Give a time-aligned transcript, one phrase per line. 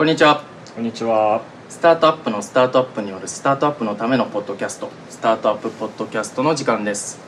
[0.00, 0.42] こんにちは
[0.74, 1.42] こんにちは。
[1.68, 7.18] スタートアップのスタートアップによるスタートアップのためのポッドキャストスタートアップポッドキャストの時間です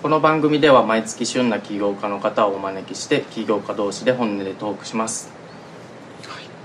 [0.00, 5.32] この番組では毎月旬な起業家の方をお招きして起業家同士で本音でトークします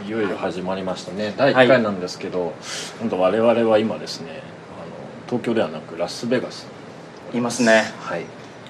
[0.05, 1.33] いよいよ始まりましたね。
[1.36, 2.54] 第1回なんですけど、
[3.00, 4.34] 本当我々は今ですね、あ
[4.86, 4.91] の
[5.25, 6.68] 東京ではなくラスベガス
[7.34, 8.25] にいますねはい。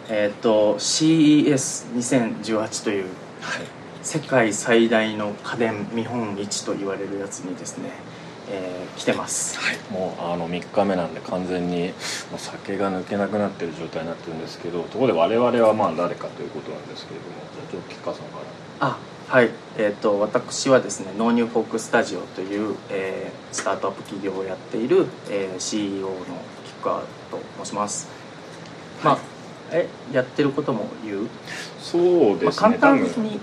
[0.08, 3.08] えっ、と CES2018 という
[3.42, 3.75] はい。
[4.06, 7.90] 世界最大の家電見本市と言われるやつにですね、
[8.48, 9.58] えー来てます。
[9.92, 11.88] もうあの3日目なんで完全に
[12.30, 18.38] もう酒が抜けなくなってる状態になってるんですけど、ところで我々はまあ誰かということなんですけれども、じゃあちょっと菊川さんか
[18.80, 18.88] ら。
[18.88, 19.50] あはい。
[19.80, 26.12] えっ、と私はですねノーニューフォークスタジオという、えースタートアップ企業をやっている、えー CEO の
[26.64, 27.08] 菊川と
[27.64, 28.08] 申します。
[29.04, 29.18] まあ
[29.72, 31.28] えやってることも言う、
[31.80, 32.46] そうですね。
[32.46, 33.40] まあ、簡単に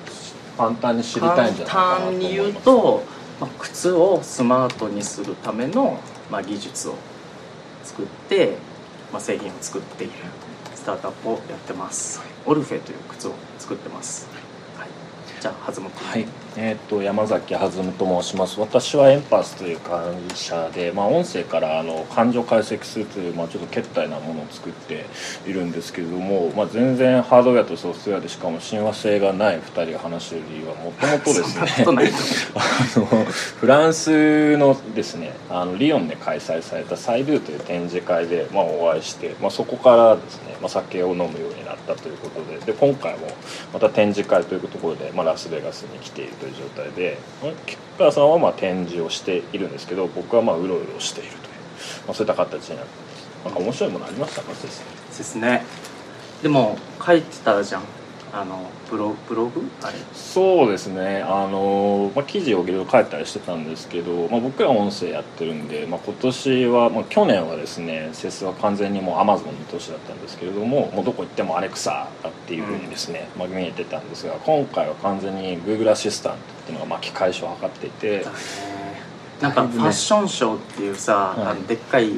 [0.57, 2.11] 簡単に知りたいんじゃないかなと簡。
[2.11, 3.03] 単に言うと、
[3.41, 5.99] まあ、靴をスマートにするための、
[6.31, 6.95] まあ、技術を
[7.83, 8.57] 作って、
[9.13, 10.13] まあ、製品を作っている
[10.75, 14.29] スタートアップをやってます、オルフェという靴を作ってます、
[14.79, 14.89] はい、
[15.41, 15.91] じゃあ弾む。
[15.91, 18.61] 君はい、えー、と山崎弾と申します。
[18.61, 20.03] 私はエンパスという会
[20.35, 25.07] 社で、まあ、音声からあの感情解析するという、まあ、ちょっと決体なものを作って
[25.47, 31.85] いるんですけれども、まあ、全然ハードウェアとソフトウェアでしかも親和性がない2人が話している理由はもともとですね
[32.55, 33.07] あの
[33.61, 43.29] フランスのですねあのリヨンで開催されたサイドゥという展示会で、まあ、お会いして、まあ、そこからですね、まあ、酒を飲むようになったということでで今回も
[43.73, 51.41] また展示会というところで、まあ、ラスベガスに来ているという状態でまあ吉川さんはまあ展示をしているんですけど僕はまあうろうろしているという、
[52.07, 53.45] まあ、そういった形になってます。
[53.45, 54.53] なんか面白いものありましたか？
[54.55, 54.85] 先生。
[55.19, 55.65] ですね。
[56.43, 57.83] でも書いてたじゃん。
[58.35, 59.63] あのブロブログ？
[59.83, 59.95] あれ？
[60.15, 61.23] そうですね。
[61.23, 78.27] あの、まあ、記事をいろいろ書いたりしてたんですけど、まあ、僕ら音声やってるんで、まあ、今年は、まあ、去年はですねセスは完全にもうアマゾンの年だったんですけれどももうどこ行ってもアレクサだっていうふうにですね、まあ、見えてたんですが今回は完全に Google アシスタントっていうのが巻き返しを図っていて
[79.43, 81.47] なんかファッションショーっていうさ、はい。
[81.49, 82.13] あのでっかい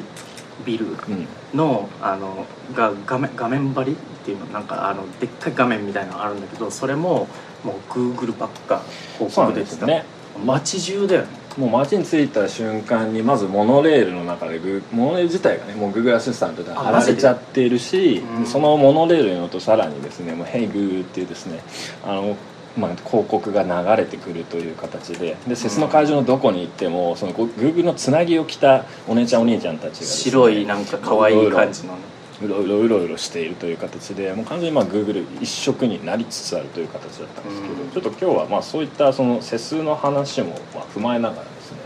[0.65, 1.27] ビルうん。
[1.53, 7.27] のあのが画面画面張りっていうのなんかあのでっかい画面みたいなのがあるんだけどそれも
[7.63, 8.81] もう Google ばっか
[9.19, 10.05] 広告出てた、んですね。
[10.43, 11.27] 街中だよね。
[11.57, 18.45] もう街に着いた瞬間にまずモノレールの中でグモノレール自体がねもう Google アシスタントで貼られちゃっているしうん。
[18.45, 21.61] そのモノレールに乗るとさらにですね「もう Hey Google」っていうですね
[22.03, 22.35] あの、
[22.77, 25.37] まあ、広告が流れてくるという形で。
[25.47, 37.91] でセスの会場のどこに行ってもその Google のつなぎを着たお姉ちゃんお兄ちゃんたちがね白いなんか可愛い感じのねうろうろうろうろしているという形でもう完全にまあ Google 一色になりつつあるという形だったんですけど、うん。
[37.91, 41.79] ちょっと今日はまあそういったその世数の話もまあ踏まえながらですね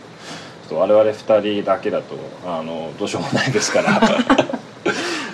[0.64, 2.16] ちょっと我々2人だけだと
[2.46, 4.02] あのどうしようもないですから。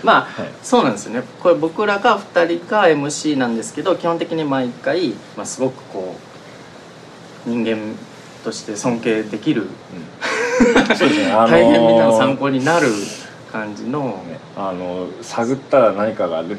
[0.04, 1.24] まあ、はいそうなんですよね。
[1.42, 6.16] これ僕らが2人が MC なんですけど基本的に毎回、まあ、すごくこ
[7.48, 7.78] う人間
[8.44, 10.96] として尊敬できるうん。
[10.96, 11.32] そうですね。
[11.32, 12.88] あの 大変みんなの参考になる
[13.56, 16.58] 感じの、ねあの探ったら何かがで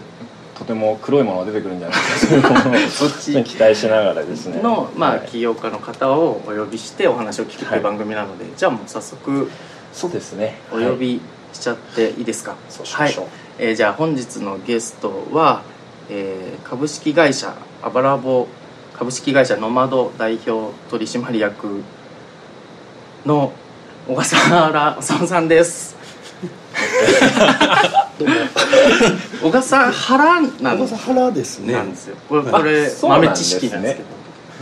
[0.58, 4.62] とても黒いものが出てくるんじゃないかそういうものをそっち 期待しながらですね。
[4.62, 5.28] の、まあはい。
[5.28, 9.50] 起業家の方をお呼びしてお話を聞くという番組なので、じゃあもう早速
[9.92, 10.58] そうですね。
[10.72, 11.20] お呼び
[11.52, 13.32] しちゃっていいですか、そうしましょう、はい。
[13.58, 15.62] えーじゃあ本日のゲストは、
[16.08, 18.48] えー株式会社アバラボ
[18.98, 21.82] 株式会社ノマド代表取締役
[23.26, 23.52] の
[24.08, 25.95] 小笠原修さんです
[28.19, 28.34] どうも。
[29.42, 31.72] 小笠原なん小笠原ですね。
[31.72, 34.08] なんですよこれはいこれ豆知識なんですけど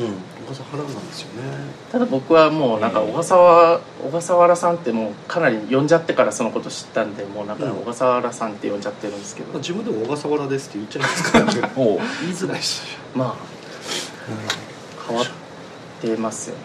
[0.06, 0.14] うん。
[0.46, 1.42] 小笠原なんですよね。
[1.90, 11.52] ただ僕はもうなんか小笠原小笠原さんってもうかなり呼んじゃってからそのこと知ったんでもうなんかうん小笠原さんって呼んじゃってるんですけど、まあ自分でも小笠原ですって言っちゃいますからね。
[12.22, 12.82] 言いづらいし。
[13.14, 13.54] まあ
[15.06, 15.26] 変わっ
[16.00, 16.62] てますよね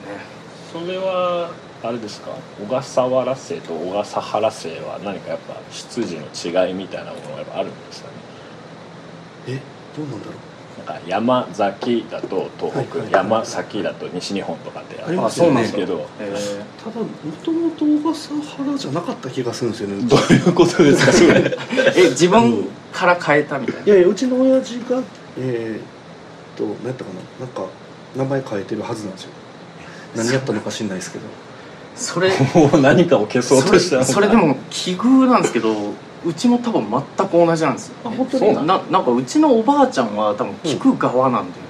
[0.71, 2.31] それはあれですか？
[2.59, 8.13] 小笠原姓と小笠原姓は何かやっぱ出自の違いみたいなものがやっぱあるんですかね？
[9.47, 9.59] え、
[9.95, 10.33] どうなんだろ
[10.77, 16.83] なんか山崎だと東北、はいはい山崎だと西日本とかってありますよねそうなんですけどえう。
[16.83, 17.07] ただ、も
[17.43, 20.03] ともと小笠原じゃなかった気がするんですよね。
[20.07, 21.29] どういうことですかそれ？
[21.33, 21.57] ー
[22.07, 25.01] え自分から変えたみたいないやいや、うちの親父が、
[25.37, 25.81] えーっ
[26.57, 27.09] と、何やったか
[27.39, 27.45] な？
[27.45, 27.61] なんか、
[28.15, 29.29] 名前変えてるはずなんですよ。
[30.15, 31.25] 何やったのか知んないですけど。
[31.99, 35.73] それもう何かを消そうとしたそれでも奇遇なんですけど
[36.25, 37.95] うちも多分全く同じなんですよ。
[38.05, 41.63] あ本当になんななんかうちのおばあちゃんは多分聞く側なんだよ、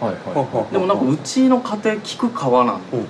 [0.00, 0.72] はいはい。
[0.72, 3.06] でもなんかうちの家庭聞く川なんうんうん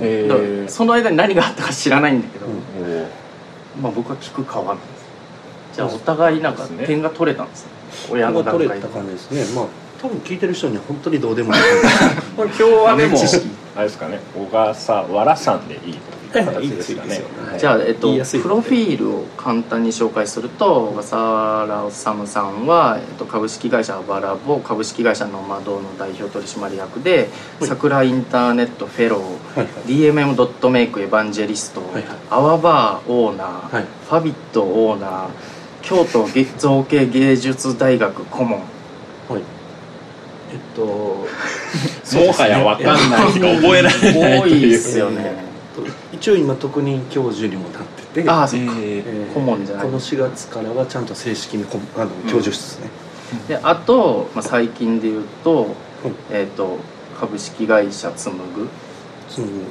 [0.00, 3.06] えその間に何があったか知らないんだけど、うんおー
[3.80, 5.06] まあ僕は聞く川なんです。
[5.74, 7.70] じゃあお互いなんか点が取れたんですね。
[8.10, 8.82] 親の段取階で。
[8.82, 9.44] れた感じですね。
[9.54, 9.66] まあ
[10.06, 11.60] 多分聞いてる人には本当にどうでもいい。
[12.36, 13.18] これ今日はでも
[13.76, 14.20] あれですかね。
[14.34, 15.80] 小笠原さんでいい
[16.32, 17.06] という形はいですかね。
[17.06, 27.68] いいですよはいじゃあ、えっと、プロフィールを簡単に紹介すると小笠原治さんは、えっと、株式会社アバラボ株式会社ノマドの代表取締役で、はい。
[27.68, 29.66] 桜インターネットフェロー、はいはい。
[29.86, 32.04] DMM ドットメイクエヴァンジェリスト、はいはい。
[32.30, 33.84] アワバーオーナー、はい。
[34.08, 35.28] ファビットオーナー
[35.82, 38.60] 京都芸造形芸術大学顧問。
[39.28, 39.55] はい
[40.56, 40.82] えっと
[42.16, 45.22] もはや分かんない覚えられない多いですよね。
[45.24, 47.82] えっと一応今特任教授にもなっ
[48.14, 49.84] ててああそっか、ええー顧問じゃない。
[49.84, 52.90] この4月からはちゃんと正式にこあの教授室ですね、
[53.48, 55.68] であと、まあ、最近で言うと,、はい
[56.30, 56.78] えー、と
[57.20, 58.68] 株式会社紡ぐ。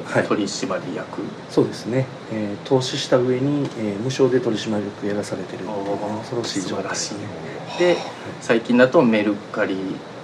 [0.05, 0.23] はい。
[0.27, 6.17] 取締役、そうですね、えー投資した上に、えー無償で取締役やらされてるっていうおー。
[6.19, 7.97] 恐ろしい状態素晴らしいで
[8.41, 9.75] 最近だとメルカリ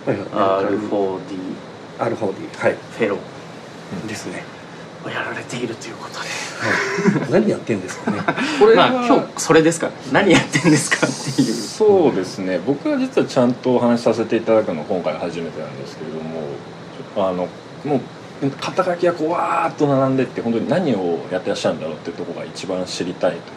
[0.05, 0.27] はいはい
[0.65, 1.19] R4D
[1.99, 2.75] アルフォーディはい。
[2.97, 3.17] フェロ
[4.07, 4.43] ですね、
[5.05, 6.29] をやられているということで。
[7.21, 8.19] はい、何やってんですかね。
[8.59, 9.87] これは、まあ今日それですか？
[9.87, 11.53] ら何やってんですかっていう。
[11.53, 12.59] そうですね。
[12.65, 16.17] 僕は実はちゃんとお話しさせていただくのは今回初めてなんですけれど
[17.21, 17.47] もあの
[17.83, 17.97] も
[18.41, 23.37] う肩書きがこうわーっと並んでって本当に何をやってらっしゃるんだろうっていうところが一番知りたいと。
[23.37, 23.51] いうか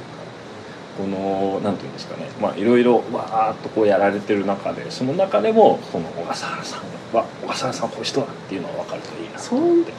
[0.97, 2.29] このなんていうんですかね。
[2.41, 6.81] まあいろいろわーっとこうやられてる中でその中でもこの小笠原さん
[7.17, 9.93] は小笠原さんはこういう人だっていうのが分かるといいなと思って。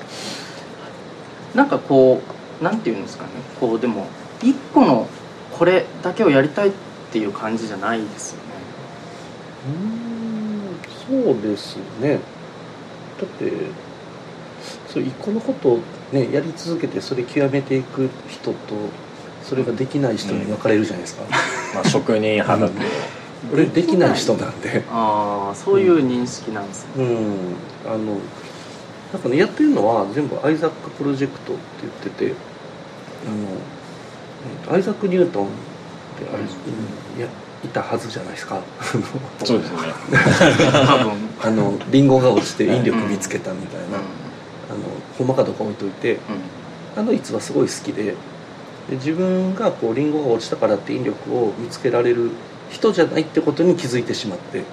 [1.54, 2.22] なんかこ
[2.62, 3.30] うなんていうんですかね。
[3.60, 4.08] こうでも
[4.42, 5.08] 一個の
[5.52, 6.72] これだけをやりたいっ
[7.12, 8.44] ていう感じじゃないですよね。
[9.68, 12.20] うーんそうですね。
[13.20, 13.52] だって
[14.88, 15.80] そう一個のことを
[16.12, 18.56] ねやり続けてそれ極めていく人と
[19.48, 21.24] それができない人に分かれるじゃないですか、
[21.76, 22.74] まあ職人肌と
[23.54, 24.84] 俺できない人なんで。
[24.90, 27.28] ああそういう認識なんですね、うん。
[27.86, 28.18] あの
[29.14, 32.34] なんかねやってるのは全部アイザックプロジェクトって言ってて
[33.28, 33.36] あの
[34.62, 37.28] えっとアイザック・ニュートンってあれ、いや
[37.64, 38.60] いたはずじゃないですか。
[39.44, 39.78] そうですね。
[40.72, 41.12] 多分。
[41.44, 44.02] あのリンゴが落ちて引力見つけたみたいな、う
[44.70, 44.80] あの
[45.18, 46.20] ほんまかどうか置いといてんうん。
[46.98, 48.16] あの逸話すごい好きでで
[48.90, 52.32] 自分がこうリンゴが落ちたからって引力を見つけられる
[52.70, 54.64] 人じゃないってことに気づいてしまって。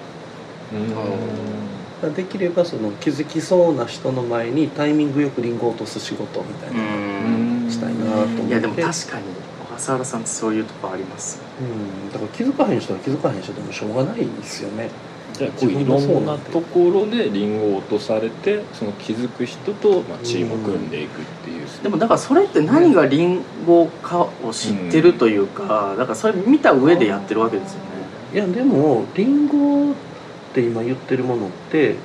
[2.15, 7.71] できればその気づきそうな人の前にタイミングよくリンゴを落とす仕事みたいな、うん。
[7.71, 8.43] したいなと思って。
[8.47, 9.23] いやでも確かに
[9.69, 11.39] 小笠原さんってそういうとこあります。
[11.61, 14.89] うん、だから気づかへん人は気づかへん人でもしょうがないですよね
[15.33, 15.85] じゃあこうい。
[15.85, 16.37] ろんな。
[16.37, 27.85] ところでリンゴを落とされてその気づく人と、まあ、チームを組んでいくっていう、でもだからそれって何がリンゴかを知ってるというか、だからそれ見た上でやってるわけですよね。
[28.33, 29.95] いやでもリンゴっ
[30.53, 31.95] て今言ってるものって、えっ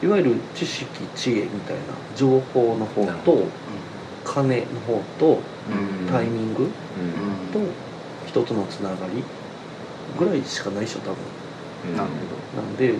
[0.00, 1.82] と、いわゆる知識知恵みたいな
[2.16, 3.44] 情報の方と
[4.24, 5.38] 金の方と
[5.70, 6.08] うん。
[6.08, 6.70] タイミングうん。
[7.52, 7.60] と
[8.26, 9.22] 人とのつながり
[10.18, 11.16] ぐらいしかないでしょ多分
[11.86, 12.10] うんなる
[12.56, 12.94] なんで、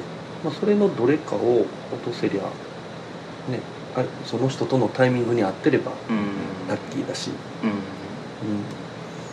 [0.44, 2.42] まあ、それのどれかを落とせりゃ
[3.50, 3.60] ね
[3.96, 6.68] あその人とのタイミングに合ってればほどうん。
[6.68, 7.30] ラッキーだし、
[7.62, 7.70] うん。
[7.70, 7.76] うん、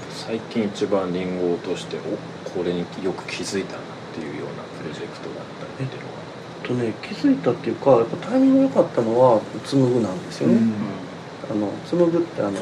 [0.10, 3.82] 最近一番リンゴを落としておこれによく気づいたなっ
[4.14, 5.46] ていうようなプロジェクトだっ
[5.78, 6.16] たりっていうのは。
[6.64, 10.60] とね気づいたっていうかやっぱタイミング良かったのは紡ぐなんですよね、
[11.52, 12.54] あの紡ぐってあの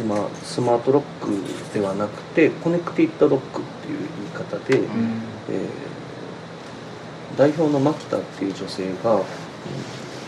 [0.00, 1.30] 今スマートロック
[1.72, 5.22] ではなくて connected lock っていう言い方で、うん。
[5.50, 5.90] えー
[7.36, 9.22] 代表の牧田っていう女性がうん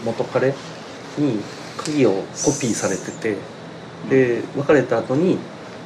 [0.04, 0.54] 元彼
[1.18, 1.38] に
[1.76, 2.18] 鍵をコ
[2.61, 3.37] ピーされてて
[4.11, 5.38] で別れた後に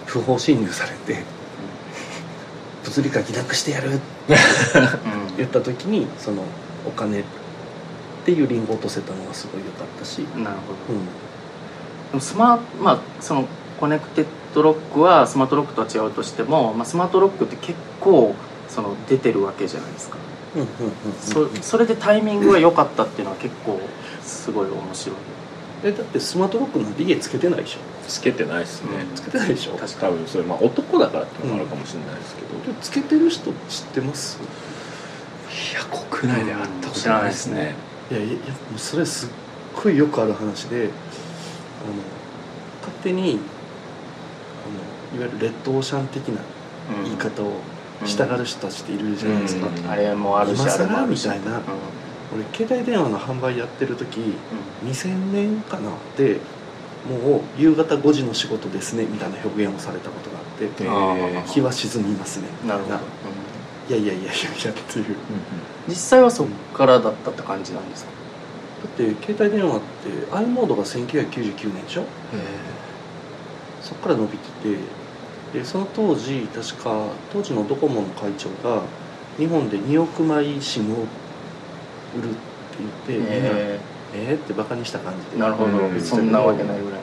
[0.07, 1.23] 不法侵入されて
[2.85, 5.37] 「物理鍵なくしてやる!」ってうん。
[5.37, 6.43] 言った時にその
[6.87, 7.25] お金っ
[8.25, 10.99] ていうリンゴを落とせたのがすごい良かったし、なるほど。
[10.99, 13.45] うん、でもスマまあその
[13.79, 18.35] connected lock はスマートロックとは違うとしても、まあ、スマートロックって結構
[18.69, 20.17] その出てるわけじゃないですか、
[21.21, 23.81] そそれでタイミングが良かったっていうのは結構
[24.23, 25.17] すごい面白い。
[25.85, 27.79] えだってスマートロックなんて家つけてないでしょ？
[28.09, 29.15] つけてないですね、うん。
[29.15, 29.77] つけてないでしょ？
[29.77, 37.75] 確か多分それまあ男だからっていうのもあるかもしれないですけど、でつけてる人知ってますいや国内で会ったことないですね、
[38.11, 38.41] いやいやも
[38.77, 39.29] うそれすっ
[39.83, 40.89] ごいよくある話であの
[42.83, 43.39] 勝手に。
[44.67, 46.41] あのいわゆるレッドオーシャン的な
[46.99, 47.76] うん言い方をした
[48.27, 49.91] がる人たちっているじゃないですか、うん。
[49.91, 51.59] あれもあるし今更みたいな。
[51.59, 51.63] うん。
[52.35, 54.19] 俺携帯電話の販売やってる時
[54.85, 56.41] 2000年かなで
[57.09, 60.69] もう夕方5時の仕事ですねみたいな表現をされたことがあって
[61.53, 62.77] 日は沈みますねな。
[62.77, 63.01] るほど、な
[63.89, 65.17] いやいやいやいやいやっていう。
[65.89, 68.11] 実際はそっからだったって感じなんですか、
[68.83, 72.05] だって携帯電話って i モードが1999年でしょ？
[73.83, 74.79] そこから伸びてて
[75.57, 78.83] でその当時確か当時のドコモの会長が
[79.39, 81.07] 日本で2億枚 SIM を
[82.15, 82.39] 売るって
[82.79, 83.81] 言って、みんなえ
[84.13, 84.37] えー？
[84.37, 85.37] ってバカにした感じで。
[85.37, 86.01] ーなるほど、うん。
[86.01, 87.01] そんなわけないぐらい、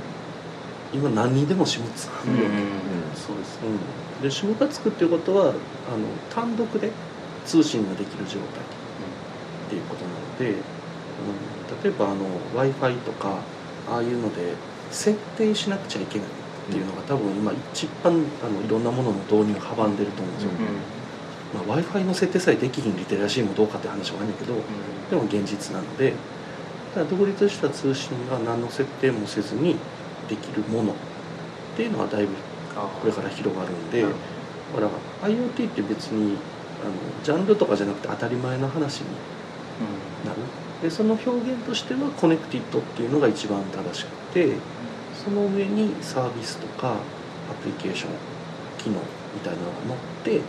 [0.94, 2.44] 今何にでも SIM 使うよ、
[3.16, 3.70] そうですう
[4.20, 5.56] ん、で SIM がつくっていうことはあの
[6.30, 6.92] 単独で
[7.46, 8.40] 通信ができる状態っ
[9.70, 13.40] ていうことなので、うん、例えば w i f i とか
[13.90, 14.54] ああいうので
[14.92, 20.52] 設定しなくちゃいけないっていうのが多分今一番あのいろんなものの導入を阻んでると思うんですよ、
[21.54, 24.56] まあ、w i f i の設定さえできひんリテラシーもどうかって話はあるんだけど
[25.10, 26.14] でも現実なので
[26.94, 29.76] ただ独立した通信が何の設定もせずに
[30.30, 30.96] できるものっ
[31.76, 32.34] ていうのはだいぶ
[32.76, 36.38] あこれから広がるんでなだるから IoT って別に
[36.82, 36.94] あの
[37.24, 39.08] ジャンルとかじゃなくて当たり前の話に
[40.26, 40.38] なる。
[40.82, 44.58] でその表現としては connected っていうのが一番正しくて
[45.24, 48.12] その上にサービスとかアプリケーション
[48.78, 49.00] 機能
[49.34, 50.42] みたいなのが乗って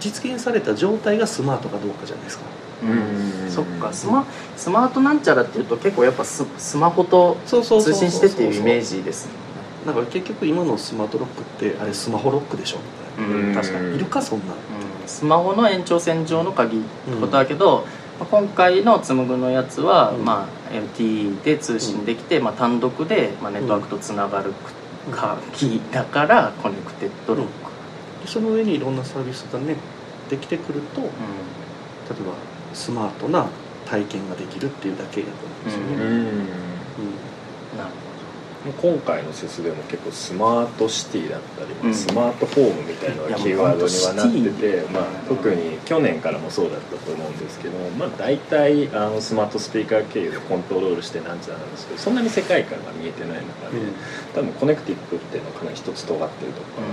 [0.00, 2.44] 実現された状態がスマートかどうかじゃないですか。
[2.82, 3.92] うんうんそっか。
[3.92, 4.26] スマ
[4.56, 9.28] スマートなんちゃらっていうと結構やっぱススマホと通信してっていうイメージです
[9.86, 13.54] だから結局今のスマートロックってあれスマホロックでしょみたいうん。
[13.54, 14.46] 確かに、な、いるかそんな。
[14.46, 15.08] のうん。
[15.08, 16.86] スマホの延長線上の鍵って
[17.20, 20.24] ことだけど、まあ今回のつむぐのやつは、うん。
[20.24, 24.52] まあ、LTE で通信できて、まあ、単独で、まあ、ネットワークとつながる
[25.52, 27.52] 鍵だから connected lock、
[28.22, 29.76] でその上にいろんなサービスがね
[30.30, 31.10] できてくると例えう
[32.24, 32.34] ば
[32.72, 33.48] スマートな
[33.86, 36.02] 体験ができるっていうだけだと思うんですよね、うん。
[36.02, 36.14] うん。
[36.14, 36.28] ん、
[37.76, 37.90] なる
[38.70, 41.94] 今回の CES でも結構スマートシティだったり、うん。
[41.94, 53.78] スマートホームみたいなキーワードにはなってて、まあ、特に去年からもそうだったと思うんですけど、まあ、大体あのスマートスピーカー経由でコントロールしてなんちゃらなんですけどそんなに世界観が見えてない中で、
[54.34, 56.92] 多分 connected っていうのはかなり一つ尖ってるとこかなと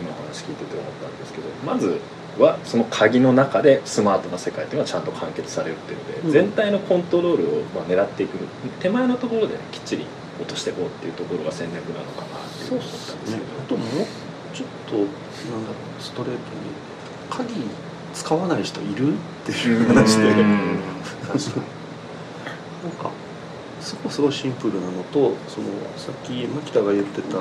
[0.00, 2.00] 今お話聞いてて思ったんですけどまず
[2.38, 6.32] はその鍵の中でスマートな世界っていうのはちゃんと完結されるっていうので、うん。
[6.32, 8.38] 全体のコントロールをまあ狙っていく
[8.80, 10.06] 手前のところで、ね、きっちり
[10.40, 12.34] 落としていこうっていうところが戦略なのかなって
[12.70, 13.86] 思ったんですねけど、あともう
[14.52, 15.12] ちょっとなんだ
[15.70, 16.38] ろうストレートに
[17.30, 17.54] 鍵
[18.12, 20.34] 使わない人いるっていう話で。
[22.84, 23.10] なんか
[23.80, 27.38] そこすごいシンプルなのとそのさっき牧田が言ってた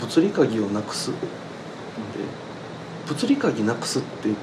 [0.00, 1.16] 物理鍵をなくすで
[3.08, 4.34] 物理鍵なくすってね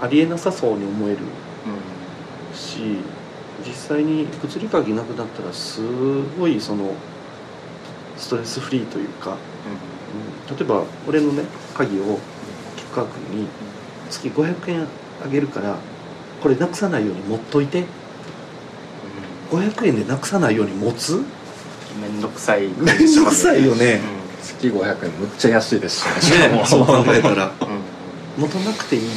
[0.00, 1.18] ありえなさそうに思える
[2.54, 2.98] し
[3.66, 5.80] 実際に物理鍵なくなったらす
[6.38, 6.92] ごいその
[8.16, 9.36] ストレスフリーというか、
[10.48, 10.56] うん。
[10.56, 12.18] 例えば俺のね鍵を
[12.76, 13.48] 吉川君に
[14.10, 14.86] 月500円
[15.24, 15.76] あげるから
[16.42, 17.84] これなくさないように持っといて。
[19.50, 21.22] 500円でなくさないように持つ？
[22.00, 22.68] めんどくさい。
[22.68, 24.00] めんどくさいよね。
[24.42, 26.48] 月500円むっちゃ安いですしね。
[26.48, 27.52] ね そう考えたら。
[27.60, 27.68] うん。
[27.68, 27.82] うん
[28.38, 29.02] 持たなくていい。
[29.02, 29.08] うん。
[29.08, 29.12] うん。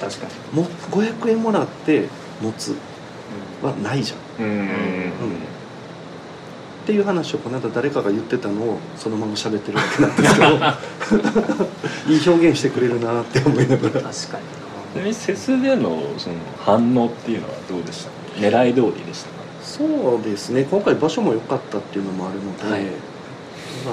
[0.00, 2.08] 確かに、も500円もらって
[2.40, 2.74] 持つ
[3.62, 4.44] はないじゃん。
[4.44, 4.72] うん。
[6.82, 10.46] っていう話をこの間誰かが言ってたのをそのまま喋ってるだけなんですけど。
[12.12, 13.90] いい表現してくれるなって思いながら。
[13.90, 14.28] 確かにち
[14.96, 18.10] なみにセスでのその反応っていうのはどうでした？
[18.10, 19.34] か狙い通りでしたか？
[19.62, 19.84] そ
[20.20, 20.66] うですね。
[20.68, 22.82] 今回場所も良かったっていうのもあるので、はい。
[22.82, 22.90] なんだ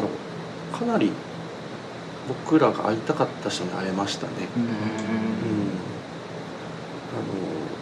[0.01, 0.09] ろ
[0.73, 0.77] う。
[0.77, 1.11] かなり
[2.27, 4.63] 僕らが会いたかった人に会えましたね、うん。
[4.63, 4.69] うん。
[4.69, 4.71] あ
[7.21, 7.29] の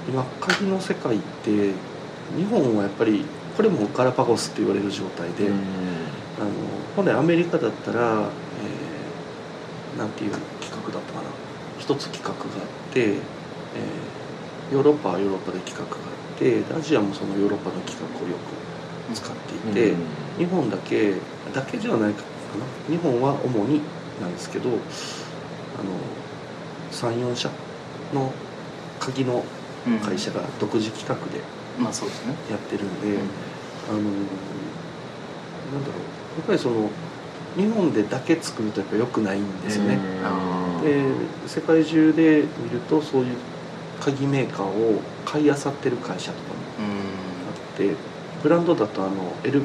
[0.08, 1.72] 今鍵の世界って
[2.36, 6.50] 日本はやっぱりこれもガラパゴスって言われる状態で、あの
[6.96, 11.28] 本来アメリカだったら、えーなんていう企画だったかな。
[11.80, 15.98] 一つ企画があって、えーヨーロッパはヨーロッパで企画があ
[16.36, 19.96] ってアジアもそのヨーロッパの企画をよく使っていて、
[20.38, 21.14] 日本だけ
[21.54, 22.96] だけじゃないかな。
[22.96, 23.82] 日本は主に
[24.22, 24.78] なんですけどあの
[26.92, 27.50] 34社
[28.14, 28.32] の
[29.00, 29.44] 鍵のうん
[30.03, 31.41] 会社が独自企画で
[31.79, 33.20] まあそうですね、やってるんで、うん。
[33.89, 34.15] あのなんだ
[35.88, 36.38] ろう。
[36.38, 36.89] やっぱりその
[37.56, 41.03] 日本でだけ作るとやっぱ良くないんですよね、あで
[41.48, 43.36] 世界中で見るとそういう
[44.00, 46.86] 鍵メーカーを買い漁ってる会社とかもうん。
[46.89, 47.96] あって
[48.44, 49.62] ブランドだとあの LVMH っ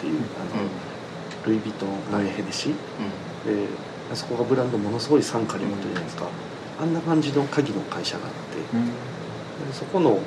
[0.00, 0.62] ていうあの、
[1.46, 2.72] ルイ・ヴィトンライ・ヘネシー。
[2.72, 2.76] で
[4.10, 6.28] あそこがブランドものすごい傘下に持ってるじゃないですか、
[6.80, 8.62] あんな感じの鍵の会社があって、で
[9.72, 10.18] そこのあの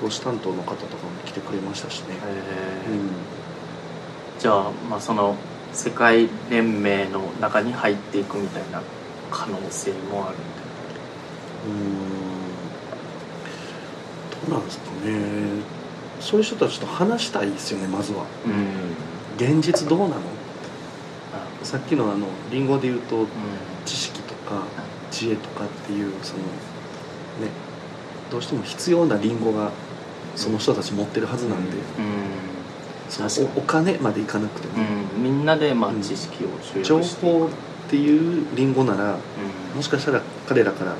[0.00, 2.16] 投資担当の方とかも来てくれましたしね、
[2.88, 3.10] うん。
[4.38, 5.36] じゃあまあその
[5.72, 8.82] 世界連盟の中に入っていくみたいな
[9.30, 10.36] 可能性もある
[11.66, 11.78] みうー
[14.48, 14.50] ん。
[14.50, 15.20] どうなんですかね。
[16.20, 18.24] そういう人たちと話したいですよねまずは。
[18.44, 18.58] たいな
[19.50, 19.60] うん。
[19.60, 20.22] 現実どうなの？
[21.62, 23.26] さっきのあのリンゴで言うとど
[23.84, 24.64] 知識とか
[25.10, 26.46] 知恵とかっていうそのね
[28.30, 29.70] どうしても必要なリンゴが
[30.36, 31.82] その人たち持ってるはずなんで、うん、
[33.08, 34.74] そのおお金までいかなくても、
[35.16, 37.26] うん、みんなでまあうん知識を集情約して。
[37.26, 37.48] いく報っ
[37.90, 39.16] ていうリンゴならう
[39.74, 39.76] ん。
[39.76, 40.94] もしかしたら彼らから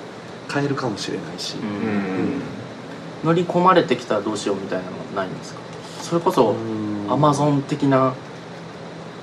[0.48, 1.68] 買えるかもしれないし、ううん。
[2.38, 2.42] ん
[3.24, 5.60] 乗り込まれてきたらどうしようみたいなのないんですか？
[6.02, 6.54] それこそ
[7.08, 8.14] アマゾン、ン的な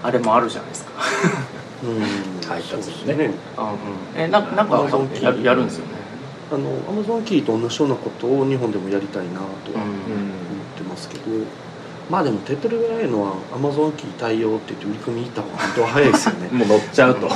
[0.04, 0.92] あれもあるじゃないですか。
[1.84, 2.02] うん、
[2.48, 3.74] 配達ですねあ、
[4.16, 5.97] うん、えななんか Amazon やるやるんですよね
[6.50, 9.98] あのアマゾンキーと同じようなことを日本でもやりたいなとはう思っ
[10.78, 11.24] てますけど、
[12.10, 16.50] まあでも手っ取り早いのはアマゾンキー対応って言って売り込みに行った方が本当は早いですよね。
[16.58, 17.30] もう乗っちゃうと、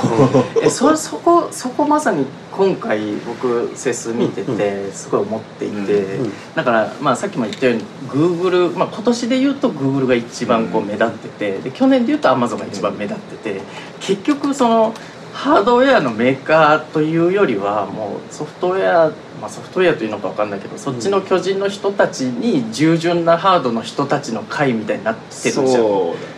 [0.62, 6.32] えそそこそこまさに今回僕セス見ててすごい思っていて、うん。
[6.54, 13.60] だから、まあ、さっきも言ったように Google、まあ、今年で言うと Google が一番こう目立っててで去年で言うと Amazon が一番目立ってて
[14.00, 14.94] 結局その
[15.32, 19.08] ハードウェアのメーカーというよりはもうソフトウェア、
[19.40, 25.64] まあ、ソフトウェアというのか分かんないけどそっちの巨人の人たちに従順なハードの人たちの会みたいになってるん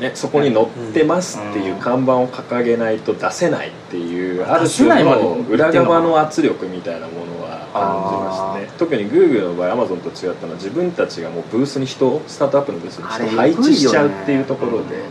[0.00, 0.12] ね。
[0.14, 8.78] そこに乗ってますっていう看板を掲げないと出せないっていうある種の裏側の圧力みたいなものは感じましたね。
[8.78, 15.02] 特に Google の場合 Amazon と違ったのは自分たちがもうブースに人をスタートアップのブースに人を配置しちゃうっていうところで、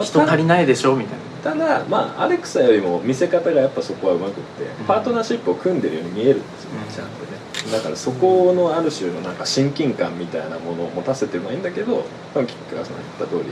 [0.00, 1.33] 人足りないでしょみたいな。
[1.44, 4.86] ただまあアレクサよりも見せ方がやっぱそこはうまくってうん。
[4.86, 6.94] パートナーシップを組んでるように見えるんですよねうん。
[6.94, 7.72] ちゃんとね。
[7.72, 13.50] だからそこのある種のなんか親近感みたいなものを持たせてるのはいいんだけど多分キックがその言った通り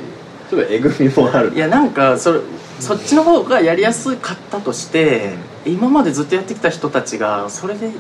[0.50, 1.54] ちょっとえぐみもある。
[1.54, 2.40] いやなんかそれ
[2.80, 7.92] そっちの方がやりやすかったとして、今までずっとやってきた人たちがそれでいい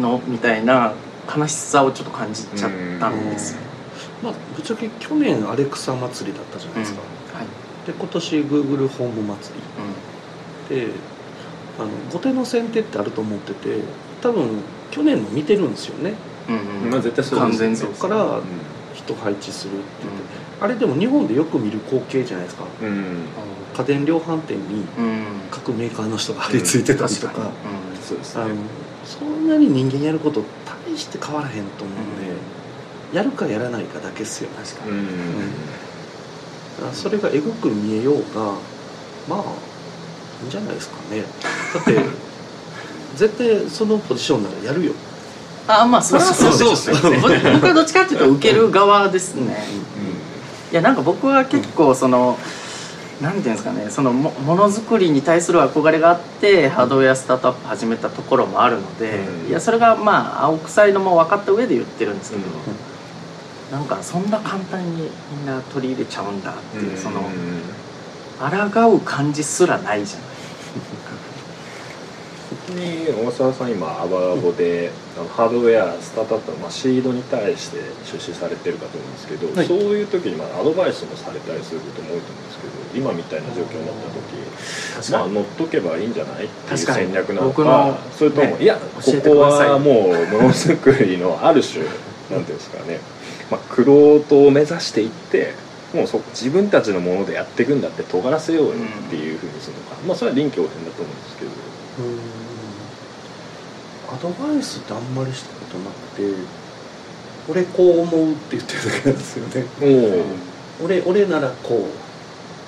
[0.00, 0.92] のみたいな
[1.34, 3.60] 悲しさをちょっと感じちゃったんですよ、
[4.22, 7.10] まあぶっちゃけ去年アレクサ祭りだったじゃないですか、はい、
[7.86, 9.54] で今年 Google ホーム祭
[10.70, 10.76] り。
[10.76, 10.88] で
[11.78, 13.78] あの後手の先手ってあると思ってて
[14.22, 14.48] 多分
[14.90, 16.14] 去年の見てるんですよね。
[16.48, 16.82] うんうん。
[16.84, 17.76] うんまあ絶対そう完ですよね。
[17.76, 18.40] 全そから
[18.94, 20.18] 人配置するって言って、
[20.60, 22.64] あれでも日本でよく見る光景じゃないですか。
[22.82, 23.16] うん、うん
[23.76, 25.24] 家電量販店にうん。
[25.50, 27.50] 各メーカーの人が張り付いてたりとか,、確か
[28.02, 28.42] そうですね。
[28.42, 28.54] あの
[29.04, 30.42] そんなに人間やること
[30.88, 35.06] 大して変わらへんと思うんで、やるかやらないかだけっすよ確かに、うん
[36.92, 38.52] それがエゴく見えようが
[39.28, 39.38] まあ
[40.42, 41.22] いいんじゃないですかね。
[41.74, 42.04] だって
[43.16, 44.92] 絶対そのポジションならやるよ、
[45.66, 49.56] あまあそれはそうでしょそうですよね僕僕はどっちかっていうと受ける側ですね。
[50.70, 52.36] いやなんか僕は結構その、
[53.20, 53.86] なんていうんですかね。
[53.88, 59.48] そのもものづくりに対する憧れがあってハードウェアスタートアップ始めたところもあるので、うん。
[59.48, 62.42] いやそれがまあ青臭いのも分かった上で言ってるんですけど、
[63.70, 67.22] なんかそんな簡単にみんな取り入れちゃうんだっていう、その
[68.38, 70.36] 抗う感じすらないじゃない
[72.74, 79.66] に大沢さん今アバボで、あのハードウェアスタートアップの、まあ、シードに対して出資されてるかと思うんですけど、はい。
[79.66, 84.10] そういう時にまあアドバイスもされたりすることも多いと思うんですけど今みたいな状況になった
[85.00, 91.84] 時まあ乗っとけばいいんじゃないっていう戦略なの僕かのそれとも、ねいやここはもうものづくりのある種
[92.30, 93.00] なんていうんですかね
[93.50, 95.54] まあクロを目指していって
[95.94, 98.76] もうそ自分たちのものでやっていくんだって尖らせようよっ
[99.08, 101.50] ていうふうにするのか、まあそれは臨機応変だと思うんですけど。
[104.08, 106.22] アドバイスってあんまりしたことなくて
[107.48, 109.66] 俺こう思うって言ってるだけなんですよね。
[110.80, 111.88] お俺俺ならこ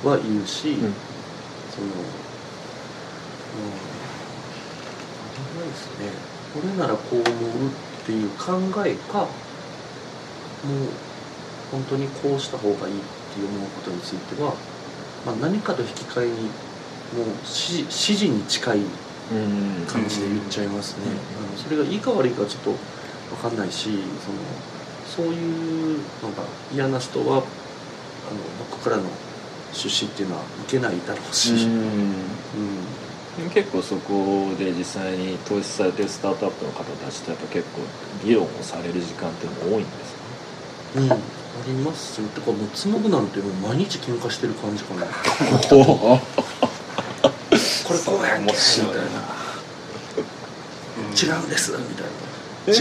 [0.04, 0.76] うは言うし、ん。
[0.78, 0.92] その、うん、
[5.26, 6.10] アドバイスね。
[6.56, 7.70] 俺ならこう思うっ
[8.04, 9.28] ていう考えかも
[10.64, 13.06] う本当にこうした方がいいって
[13.38, 14.54] 思うことについては、
[15.26, 21.02] まあ、何かと引き換えにもう指示に近いうん感じで言っちゃいますね、
[21.62, 22.70] それがいいか悪いかはちょっと
[23.42, 23.90] 分かんないし
[25.14, 27.42] そのそういうのが嫌な人はあの
[28.70, 29.02] 僕からの
[29.74, 32.14] 出資っていうのはいけないだろうし、うん
[33.54, 37.82] 結構そこで実際に投資されてるスタートアップの方たちとやっぱ結構
[38.26, 40.17] 議論をされる時間っていうのも多いんですか？
[40.96, 41.12] うん。
[41.12, 41.16] あ
[41.66, 42.28] りますよ。
[42.28, 45.06] てかもうつもぐなんてもう毎日喧嘩してる感じかな。
[45.68, 46.18] こ
[47.94, 48.46] れこうやん。
[48.46, 49.38] けみたいな。
[51.18, 52.06] 違うんです」みたい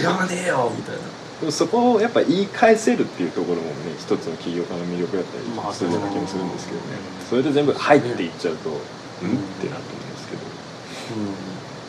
[0.05, 1.01] な「違わねえよ」みたいな。
[1.39, 6.85] でもそこをやっぱ言い返せるっていうところもね一つの起業家の魅力だったまありするような気もするんですけどね。
[7.21, 10.41] うんそれで全部「はい」って言っちゃうと「うん?」ってなると思うんですけど。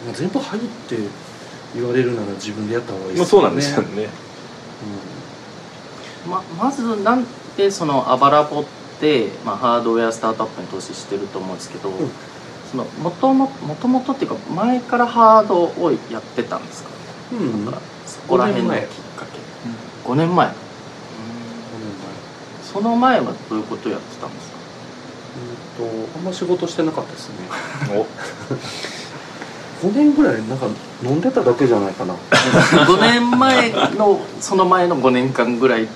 [0.08, 0.96] うん、全部「はい」って
[1.74, 4.08] 言われるなら自分でやった方がいいまあそうなんですよね
[6.28, 8.64] ままずなんでそのアバラボっ
[9.00, 11.94] て、まあ、ハードウェアスタートアップに投資してると思うんですけど、ん。
[12.70, 16.90] その元々元々っていうか前からハードをやってたんですか、
[17.32, 18.80] うん、からそこら辺のきっ
[19.16, 20.08] かけ。
[20.08, 20.52] 5年前。
[22.62, 24.58] その前はどういうことをやってたんですか？
[25.80, 27.34] うんとあんま仕事してなかったですね。
[27.96, 28.04] お
[29.82, 30.66] 5年ぐらいなんか
[31.02, 32.14] 飲んでただけじゃないかな。
[32.84, 35.88] 5年前のその前の5年間ぐらいうん。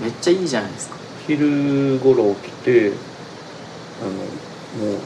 [0.00, 0.96] めっちゃいいじゃないですか。
[1.26, 2.92] 昼頃起きて
[4.00, 4.04] あ
[4.80, 4.98] のもう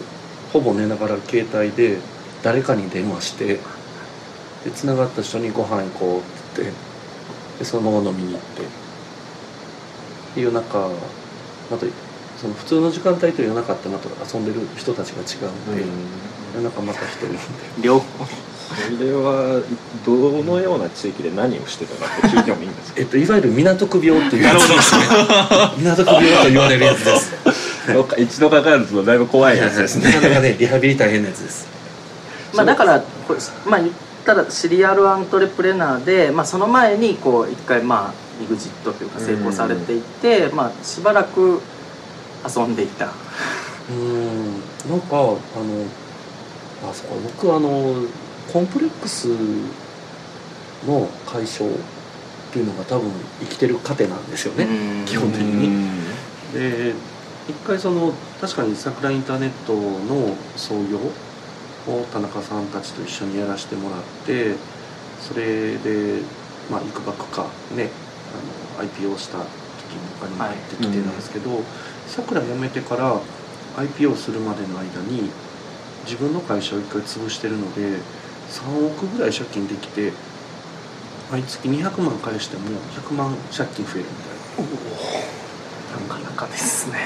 [0.52, 1.98] ほぼ寝ながら携帯で
[2.42, 3.59] 誰かに電話して
[4.64, 6.07] で繋がった人にご飯行こ
[6.57, 6.74] うって言って
[7.61, 8.62] でそのまま飲みに行って。
[10.37, 10.88] で夜中
[11.70, 11.87] また
[12.40, 15.85] その普通の時間帯と夜中ってまた遊んでる人たちが違うんで、
[16.55, 17.38] 夜中また一人飲んで
[17.83, 19.62] 両方それは
[20.07, 23.01] どのような地域で何をしてたかって聞いてもいいんですか？
[23.01, 25.03] えっと、いわゆる港区病というやつですね。
[25.79, 27.33] 港区病と言われるやつです。
[27.93, 30.11] どっか一度かかるとだいぶ怖いやつですね。
[30.15, 31.67] なかなかねリハビリ大変なやつです。
[32.55, 33.93] まあだからこれまあ言っ
[34.25, 41.61] たらシリアルアントレプレナーで、まあ、その前にこう一回まあエグジットというか成功されていて、まあしばらく
[42.49, 43.05] 遊んでいた。
[43.07, 44.62] うーん。
[44.88, 45.37] なんかあの
[46.83, 47.95] あそこ僕あの
[48.53, 49.29] コンプレックス
[50.87, 51.75] の解消っ
[52.53, 55.05] ていうのが多分生きてる糧なんですよね、うん。
[55.07, 55.90] 基本的に。
[56.53, 56.95] で
[57.49, 60.99] 一回その確かに桜インターネットの創業
[61.92, 64.55] を田中さんたちと一緒にやらせてもらって
[65.21, 66.21] それで
[66.71, 67.90] まあいくばくかね
[68.79, 69.49] あの IPO した時に
[70.21, 71.62] お金も入ってきてなんですけど
[72.07, 73.21] さくら辞めてから
[73.77, 75.31] IPO するまでの間に
[76.05, 77.99] 自分の会社を一回潰してるので
[78.51, 80.12] 3億ぐらい借金できて
[81.31, 86.09] 毎月200万返しても100万借金増えるみたいな。
[86.09, 86.99] なかなかですね。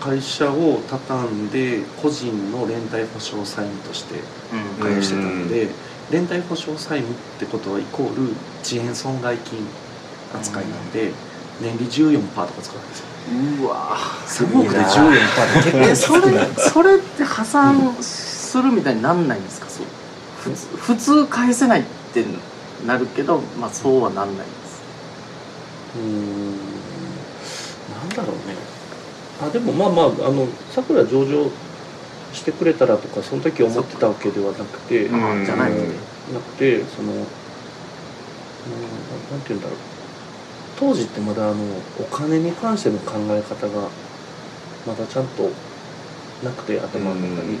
[0.00, 4.14] 会社を畳んで個人の連帯保証債務として
[4.78, 4.82] うん。
[4.82, 5.68] 返してたので
[6.10, 9.58] 連帯保証債務ってことはイコール遅延損害金
[10.34, 11.12] 扱いなんで
[11.60, 15.78] 年利14%とか使うんですようわ3億で14%って。
[15.78, 19.68] え結構それそれって破産するみたいになんないんですか？
[19.68, 19.84] そう。
[20.42, 22.24] 普通普通返せないって
[22.86, 24.82] なるけどまあそうはなんないんです。
[25.96, 26.50] うーん。
[26.50, 26.56] な
[28.04, 28.56] んだろうね。
[29.42, 31.50] あでもまあまああのさくら上場
[32.32, 35.18] してくれたらとかその時思ってたわけではなくて、じゃ
[35.56, 35.88] ないのね。
[36.32, 37.24] なくてその、うんな
[39.36, 39.78] んて言うんだろう
[40.80, 41.62] 当時ってまだあの
[42.00, 43.88] お金に関しての考え方が
[44.86, 45.50] まだちゃんと
[46.42, 47.58] なくて頭の中に、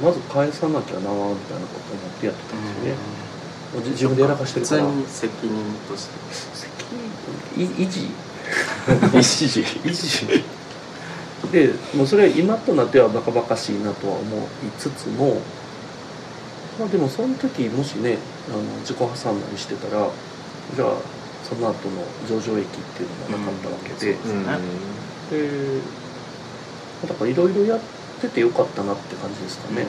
[0.00, 4.82] まず返さなきゃなみたいなことを思ってやってたんですよね、じ自分でやらかしてるから。
[4.82, 6.14] に責任として。
[6.54, 6.72] 責
[7.56, 7.64] 任？
[7.64, 8.10] い維持？
[9.18, 9.60] 一時。
[9.62, 10.44] 維持
[11.50, 15.40] でもうそれ今となってはバカバカしいなとは思いつつも
[16.78, 20.08] まあでもその時もしねあの自己破産なりしてたら
[20.74, 24.44] じゃあその後の上場益っていうのがなかったわけで、うん。
[25.30, 25.80] で
[27.06, 27.80] だからいろいろやっ
[28.20, 29.86] ててよかったなって感じですかね、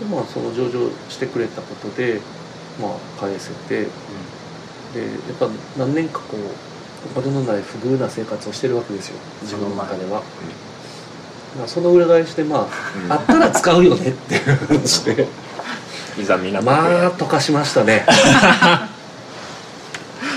[0.00, 2.20] でまあその上場してくれたことで
[2.80, 3.88] まあ返せて。
[4.94, 9.16] でやっぱ何年かこうお金のない不遇な生活をしてるわけですよ。
[9.42, 10.22] 自分の中では、
[11.58, 12.68] まあ、その裏返しでま
[13.10, 15.28] あ、あったら使うよねっていう話で。
[16.18, 18.06] いざ港区まあ溶かしましたね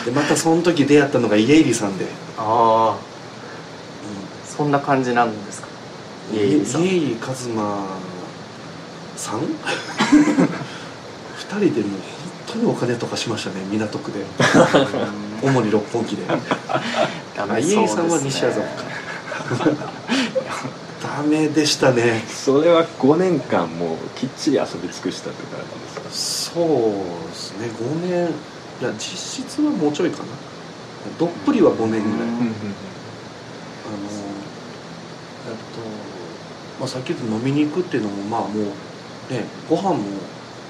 [0.05, 2.05] でまたその時出会ったのが家入さんで、
[2.37, 2.97] ああ
[4.45, 5.67] そんな感じなんですか？
[6.33, 6.81] 家家入さん。
[6.81, 7.17] 入一
[7.51, 7.85] 馬
[9.15, 9.41] さん？
[9.41, 9.49] 二
[11.67, 12.01] 人でもう本
[12.47, 14.25] 当にお金とかしましたね港区で。
[15.41, 16.23] 主に六本木で。
[16.23, 18.67] 家入さんは西麻布か。
[21.01, 22.23] ダメでしたね。
[22.27, 25.69] それは5年間もうきっちり遊び尽くしたって感じ
[26.05, 26.61] ですか？
[26.61, 26.71] そう
[27.29, 28.29] ですね5年
[28.81, 30.25] いや実質はもうちょいかな。
[31.17, 32.49] どっぷりは5年ぐらい、うんあの
[35.47, 35.79] えっと、
[36.79, 39.99] まあ、さっき言った飲みに行くっていうのもまあもうねご飯も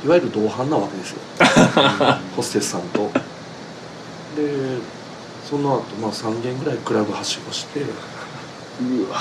[0.05, 1.19] いわゆる同伴なわけですよ。
[2.35, 3.11] ホステスさんと。
[4.35, 4.77] で
[5.49, 7.83] その後まあ3軒ぐらいクラブはしごしてっ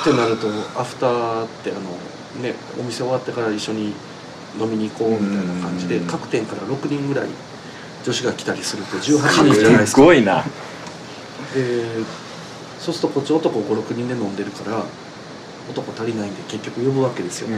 [0.05, 0.48] てなると
[0.79, 1.81] アフターってあの
[2.42, 3.94] ねお店終わってから一緒に
[4.61, 7.29] 飲みに行こうみたいな感じでうん各店から6人ぐらい
[8.09, 9.03] 女子が来たりすると18
[9.51, 10.42] 人じゃないですすかごいな
[11.55, 12.03] で
[12.79, 14.83] そうするとこっち男56人で飲んでるから
[15.71, 17.49] 男足りないんで結局呼ぶわけですよ、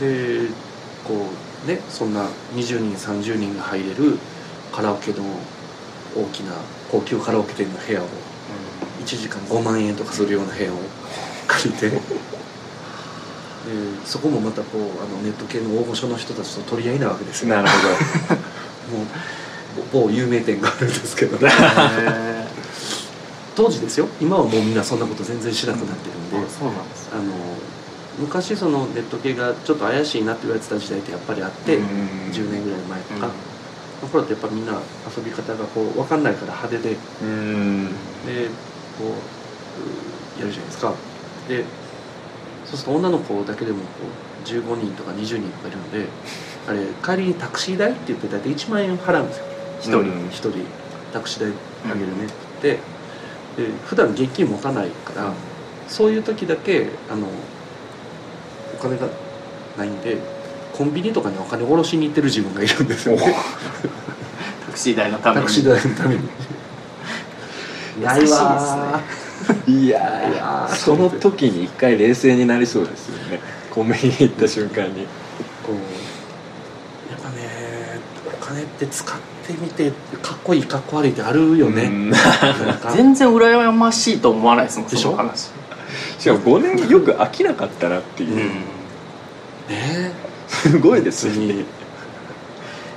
[0.00, 0.48] で
[1.04, 1.26] こ
[1.64, 4.18] うねそんな20人30人が入れる
[4.72, 5.22] カラオケの
[6.16, 6.54] 大きな
[6.90, 8.06] 高級カラオケ店の部屋を
[9.02, 10.76] 1時間5万円とかするような部屋を
[11.46, 11.98] 借りてで
[14.06, 17.50] そこもまたこうあのネット系の大御所の人たちと取り合いなわけですよ。
[17.50, 18.51] なるほもう
[19.92, 21.50] 某有名店があるんですけどへ
[23.54, 24.08] 当時ですよ。
[24.20, 27.10] 今はもうみんなそんなこと全然しなくなってるんで、ーあそうなんです。
[27.12, 27.22] あの
[28.18, 31.84] 昔そのネット系がちょっと怪しいなって言われてた時代ってやっぱりあって、うん。
[32.32, 33.32] 10年ぐらい前とか、うん。
[34.00, 34.72] その頃ってやっぱみんな
[35.16, 37.88] 遊び方がこう分かんないから派手ででうん。
[38.98, 40.94] こううやるじゃないですか。
[41.48, 41.64] で
[42.66, 43.84] そうすると女の子だけでもこ
[44.44, 46.06] う15人とか20人とかいるので
[46.68, 49.44] あれ帰りにタクシー代って言って大体1万円払うんですよ。
[49.80, 50.06] 1人、うん。
[50.28, 50.52] 1人
[51.12, 51.52] タクシー代
[51.90, 52.26] あげるね。
[52.26, 52.34] って
[53.56, 55.32] 言って、で普段現金持たないから、
[55.88, 57.26] そういう時だけあの
[58.74, 59.08] お金が
[59.76, 60.16] ないんで
[60.72, 63.34] コンビニとかにお金下ろしに行ってる自分がいるんですよね。
[64.66, 65.40] タクシー代のために。
[65.42, 66.20] タクシー代のために。
[68.02, 69.00] ないわ
[69.66, 73.40] いいややーーその時に一回冷静になりそうですよね。
[73.70, 75.06] コンビニに行った瞬間に。
[75.66, 75.76] こう
[78.84, 79.90] って使ってみて
[80.22, 81.90] かっこいいかっこ悪いってあるよね、
[82.94, 85.14] 全然羨ましいと思わないですもんでしょ？
[85.16, 85.50] 話。
[86.18, 88.36] しかも5年よく飽きなかったなっていう、
[89.68, 90.12] ね
[90.48, 91.64] すごいです別ねに。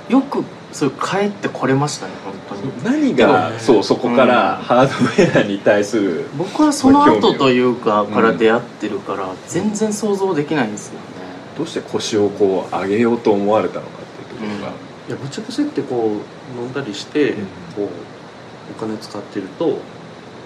[0.08, 2.84] よくそう帰ってこれましたね本当に。
[2.84, 11.00] 何が、ねそうそこからハードウェアに対する、僕はその後というかから出会ってるから全然想像できないんですよね。
[11.56, 14.72] どうして腰をこう上げようと思われたのかっていうところが、
[15.08, 16.20] いやぶっちゃけそうやってこ
[16.56, 17.46] う飲んだりして、うん。
[17.76, 17.88] こう
[18.68, 19.78] お金使ってるとお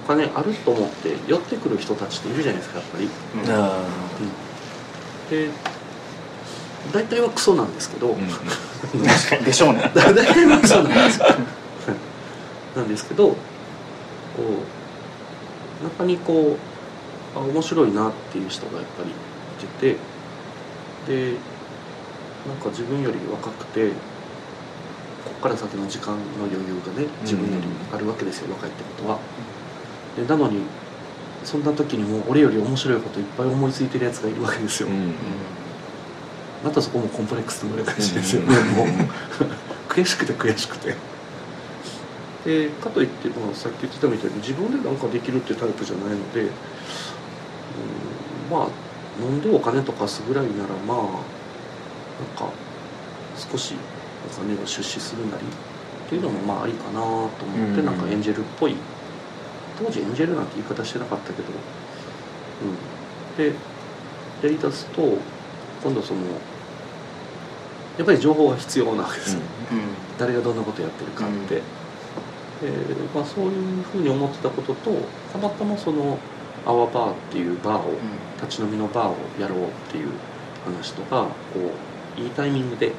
[0.07, 3.05] 金あると思って寄ってくる人たちっているじゃないですかやっぱり。
[3.05, 3.51] うん。
[3.51, 3.79] あ
[5.31, 5.49] で
[6.93, 9.45] 大体はクソなんですけど、ーうん。
[9.45, 9.91] でしょうね。
[9.95, 11.27] 大体はクソなんですよ
[12.77, 13.37] なんですけどこ
[15.83, 16.57] う中にこ
[17.35, 19.15] うあ面白いなっていう人がやっぱりい
[19.81, 21.37] ててで
[22.47, 23.91] なんか自分より若くて
[25.25, 29.19] こっから先の時間の余裕がね自分よりあるわけですよ、若いってことは。
[30.17, 30.63] でなのに
[31.45, 35.15] そんな時にも俺より面白いこといっぱい思いついてるやつがいるわけですよ、うん。
[36.65, 38.77] またそこもコンプレックスの裏返しですよね、うん。
[38.77, 38.87] もう。
[39.89, 40.95] 悔しくて悔しくて。
[42.45, 46.49] でかといってもさっき言ってたみたいに自分で何かできるっていうタイプじゃないので、うん、
[48.51, 48.69] まあ
[49.23, 51.09] 飲んでお金とかすぐらいならまあなん
[52.37, 52.51] か
[53.37, 53.75] 少し
[54.33, 57.31] お金を出資するなりっていうのもまあありかなと思っ
[57.75, 57.87] て、うん。
[57.87, 58.77] なんかエンジェルっぽい
[59.79, 61.49] 当時エンジェルなんて言い方してなかったけど、
[62.63, 63.55] うん、で
[64.43, 65.19] やりだすと
[65.83, 66.21] 今度その
[67.99, 69.41] やっぱり情報が必要なわけですよ、
[70.19, 71.63] 誰がどんなことやってるかって、で
[73.15, 74.91] まあ、そういうふうに思ってたことと
[75.33, 76.19] たまたまその
[76.67, 77.95] アワバーっていうバーを
[78.41, 80.09] 立ち飲みのバーをやろうっていう
[80.65, 81.61] 話とかこ
[82.19, 82.93] ういいタイミングで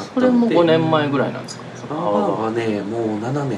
[0.00, 1.58] それもので5年前ぐらいなんです
[1.88, 1.94] か？
[1.94, 3.56] アワバーはねもう7年で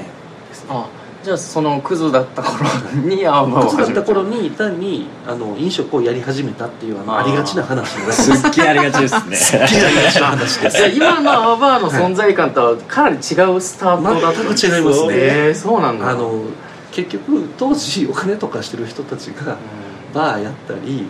[0.53, 0.67] すね。
[0.71, 0.87] あ
[1.23, 2.65] じゃあそのクズだった頃
[3.05, 8.35] にアーバーを靴だった頃に単にあの飲食をやり始めたっていうあのありがちな話なんです。
[8.41, 9.35] すっげえありがちですね。
[9.37, 10.85] すっげえありがちな話です。
[10.89, 13.21] 今のアーバーの存在感とはかなり違う
[13.61, 15.13] スタートだった全く違いますね。
[15.13, 16.09] えーそうなんだ。
[16.09, 16.41] あの
[16.91, 19.57] 結局当時お金とかしてる人たちがうん。
[20.13, 21.05] バーやったり、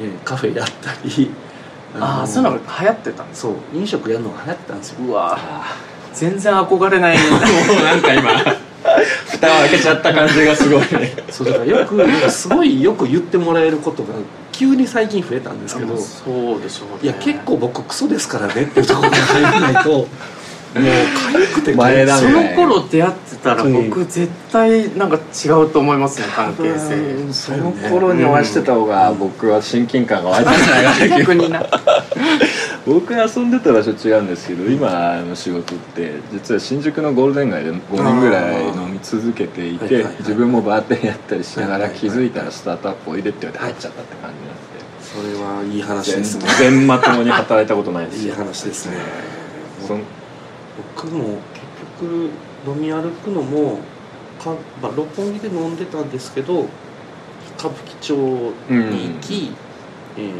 [0.00, 1.34] えーカフェやったりの
[2.00, 3.54] ああそういうのが流行ってたんですそう。
[3.74, 5.04] 飲食やるのが流行ってたんですよ。
[5.06, 5.38] うわ
[6.12, 7.16] 全然憧れない。
[7.30, 8.30] もうなんか今
[9.26, 10.80] 蓋を開けちゃった感じがすごい。
[10.80, 14.14] ねそうだからよくすごいよく言ってもらえることが
[14.52, 15.94] 急に最近増えたんですけど。
[15.94, 16.98] あそうでしょうね。
[17.02, 20.08] いや結構僕クソですからねっていうところに入らないと
[20.80, 20.92] もう
[21.32, 27.32] 痒くて前だそねの頃出会ってたら僕絶対なんか違うと思いますね関係性。
[27.32, 31.64] その頃にお会いしてた方が僕は親近感が湧いたんじゃない逆にな。
[32.86, 44.76] 僕遊んでた場所違うんですけど今の仕事って実は新宿のゴールデン街で5年ぐらい飲み続けていて自分もバーテンやったりしながら気づいたらスタートアップおいでって言われて入っちゃったって感じになって。
[45.02, 46.44] それはいい話ですね。
[46.58, 48.96] 全然まともに働いたことないですいいよ話ですね
[50.96, 52.30] 僕も結局
[52.66, 53.78] 飲み歩くのも
[54.42, 56.66] か、まあ、六本木で飲んでたんですけど
[57.58, 58.16] 歌舞伎町
[58.68, 59.52] に行き、
[60.16, 60.32] えー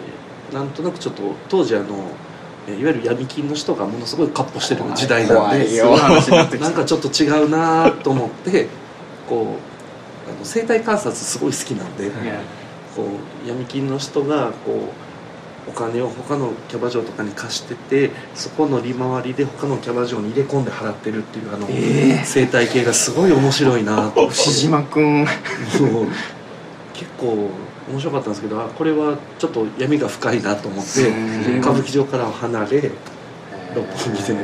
[0.52, 2.08] なんとなくちょっと当時あの
[2.68, 8.68] えーいわゆる闇金の人がものすごいカッポしてる時代なんでなんかちょっと違うなと思って
[9.28, 12.10] こうあの生態観察すごい好きなんで
[12.94, 13.08] こ
[13.44, 15.05] う闇金の人がこう
[15.68, 22.24] お金を他のキャバ嬢とかに貸しててそこの利回りで他のキャバ嬢に入れ込んで払ってるっていうあの、ええ。
[22.24, 24.28] 生態系がすごい面白いなと。
[24.28, 25.26] 牛島君。
[26.94, 27.50] 結構
[27.90, 32.90] 面白かったんですけどあこれはちょっと闇が深いなと思ってうん歌舞伎町からは離れ
[33.74, 34.34] 六本木で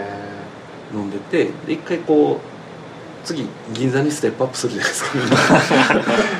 [0.92, 5.10] 飲んでてで一回こう次銀座にステップアップするじゃないですか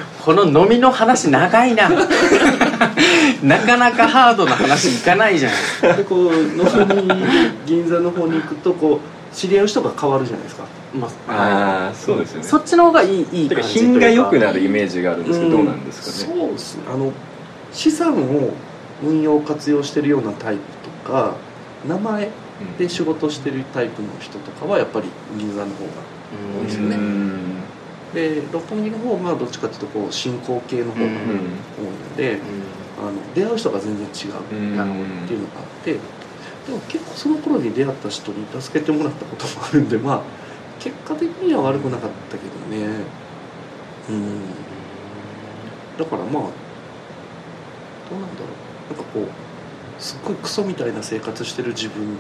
[0.25, 1.89] この飲みの話長いな。
[3.43, 5.51] なかなかハードな話いかないじゃ
[5.83, 7.11] ないでこう後に
[7.67, 10.65] 銀座の方に行くとこう知り合う人が変わるじゃないですか。
[10.95, 12.45] まああそうですよね。
[12.45, 15.65] そっちの方がいいいい感じ品が良くなるイメージがあるんですけど、うん。
[15.67, 16.39] どうなんですかね？
[16.39, 16.83] そうですね。
[16.93, 17.13] あの
[17.73, 18.53] 資産を
[19.05, 20.61] 運用活用してるようなタイプ
[21.09, 21.33] とか
[21.89, 22.31] 名前
[22.79, 25.07] で仕事してるタイプの人とかはやっぱり
[25.37, 25.73] 銀座の方が
[26.61, 26.97] うんですよね。
[26.97, 27.62] うん
[28.15, 32.39] で六本木の方はまあどっちかっていうとこう進行形の方が多いので、
[32.99, 34.87] あの出会う人が全然違うっていうのがあ
[35.63, 35.99] ってで
[36.73, 40.23] も結構その頃に出会った人に助けてもらったこともあるんでまあ
[40.79, 43.05] 結果的には悪くなかったけどね。
[44.11, 44.41] うん。
[45.97, 48.47] だからまあどうなんだろ
[48.91, 48.95] う。
[48.95, 52.17] なんかこうすっごいクソみたいな生活してる自分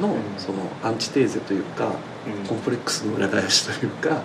[0.00, 0.20] のうん。
[0.36, 1.92] そのアンチテーゼというか
[2.26, 2.46] うん。
[2.48, 4.22] コンプレックスの裏返しというか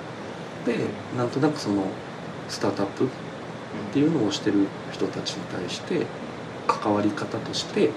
[0.65, 0.78] で
[1.17, 1.84] なんとなくその
[2.49, 3.08] スタートアップっ
[3.91, 6.06] ていうのをしてる人たちに対して
[6.67, 7.89] 関わり方として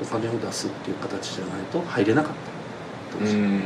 [0.00, 3.60] お金を出すっていう形じゃないと入れなかった当時うん。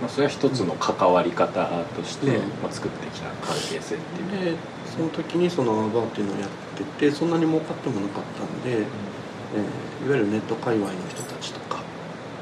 [0.00, 2.48] まあ、それは一つの関わり方として、うん。
[2.62, 4.56] まあ、作ってきた関係性っていう、で
[4.96, 8.84] その時にそのアバーっていうのをやっててそんなに儲かってもなかったんで、えー
[10.06, 11.80] いわゆるネット界隈の人たちとか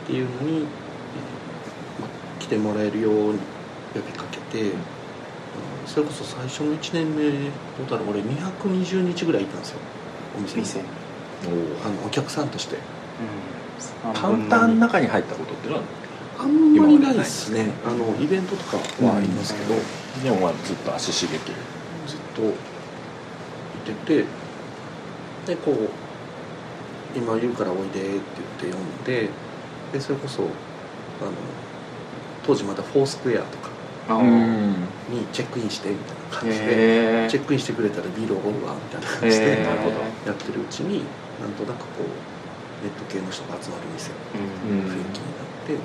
[0.05, 0.62] っていうのに、えー
[2.01, 3.38] まあ、来てもらえるように
[3.94, 4.79] 呼びかけて、うん
[5.87, 9.79] それこそ最初の1年目どうだろう俺220日ぐらいいたんですよ。
[10.37, 10.62] お店に。
[10.62, 10.81] 店？
[10.81, 12.77] あのお客さんとして。
[14.14, 15.85] カウンターの中に入ったことっていうのは
[16.38, 17.70] あんまりないですね。
[17.87, 19.79] あのイベントとかはありますけど、う
[20.20, 20.22] ん。
[20.22, 21.46] でもまあずっと足しげく。
[22.07, 22.53] ずっとい
[23.87, 24.24] てて
[25.46, 25.88] でこう
[27.16, 28.20] 「今言うからおいで」って
[28.62, 29.31] 言って呼んで
[29.92, 30.51] でそれこそあの
[32.46, 33.70] 当時まだフォースクエアとか
[34.08, 39.62] にチェックインしてみたいな感じでチェックインしてくれたらビールおごるわみたいな感じで
[40.26, 41.04] やってるうちに
[41.40, 44.10] なんとなくこうネット系の人が集まる店
[44.70, 44.80] うん。
[44.86, 45.76] 雰囲気になって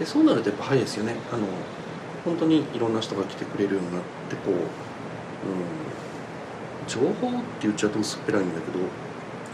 [0.00, 1.14] でそうなるとやっぱ早いですよね。
[1.30, 1.46] あの
[2.24, 4.64] 本当にいろんな人が来てくれるようになってこう、うん、
[6.86, 8.78] 情報って言っちゃうと薄っぺらいんだけど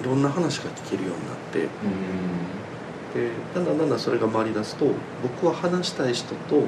[0.01, 1.61] いろんな話が聞けるようになって
[3.19, 4.87] でだんだんだんだんそれが回り出すと
[5.23, 6.65] 僕は話したい人と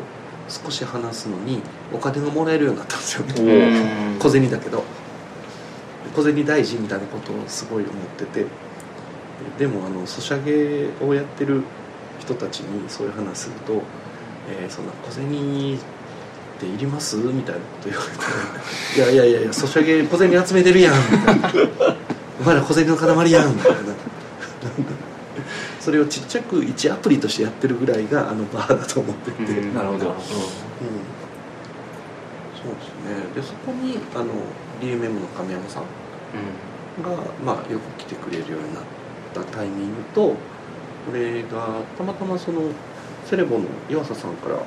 [0.49, 1.61] 少し話すのに
[1.93, 3.25] お金がもらえるようになったんですよ
[4.19, 4.83] 小銭だけど。
[6.17, 8.47] 小銭大事みたいなことをすごい思ってて。
[9.59, 11.63] でもあのソシャゲをやってる
[12.19, 13.83] 人たちにそういう話すると
[14.51, 15.79] 「えーそんな小銭っ
[16.59, 18.11] ていります?」みたいなこと言われ
[19.05, 21.53] て「いやいやいやいやソシャゲ小銭集めてるやん」みたいな
[22.41, 23.79] 「お前ら小銭の塊やん」みたいな
[25.88, 29.74] それをちっちゃく一アプリとしてやってるぐらいがあのバーだと思ってて、うん。
[29.74, 30.11] なるほど。
[30.11, 30.29] うん、そうで
[32.83, 33.35] すね。
[33.35, 34.27] でそこにあの
[34.83, 35.85] DMM の亀山さん
[37.03, 38.85] が、まあ、よく来てくれるようになっ
[39.33, 40.37] たタイミングと
[41.11, 42.70] 俺がたまたまその
[43.24, 44.59] セレボの岩佐さんから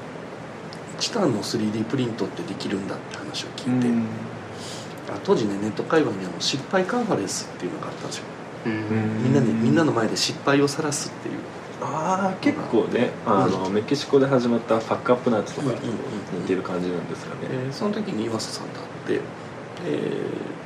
[0.98, 3.88] チタンの 3D プリントってできるんだって話を聞いて、
[5.14, 8.24] あ当時ねネット界隈にあの失敗カンファレンスっていうのがあったんですよ。
[8.36, 11.36] うんみんなでみんなの前で失敗を晒すっていう。
[11.84, 19.22] ああ結構ねあの、メキシコで始まったファックアップナッツとかと似てる感じなんですかね、えーその時に岩佐さんと会って、
[19.88, 20.62] えー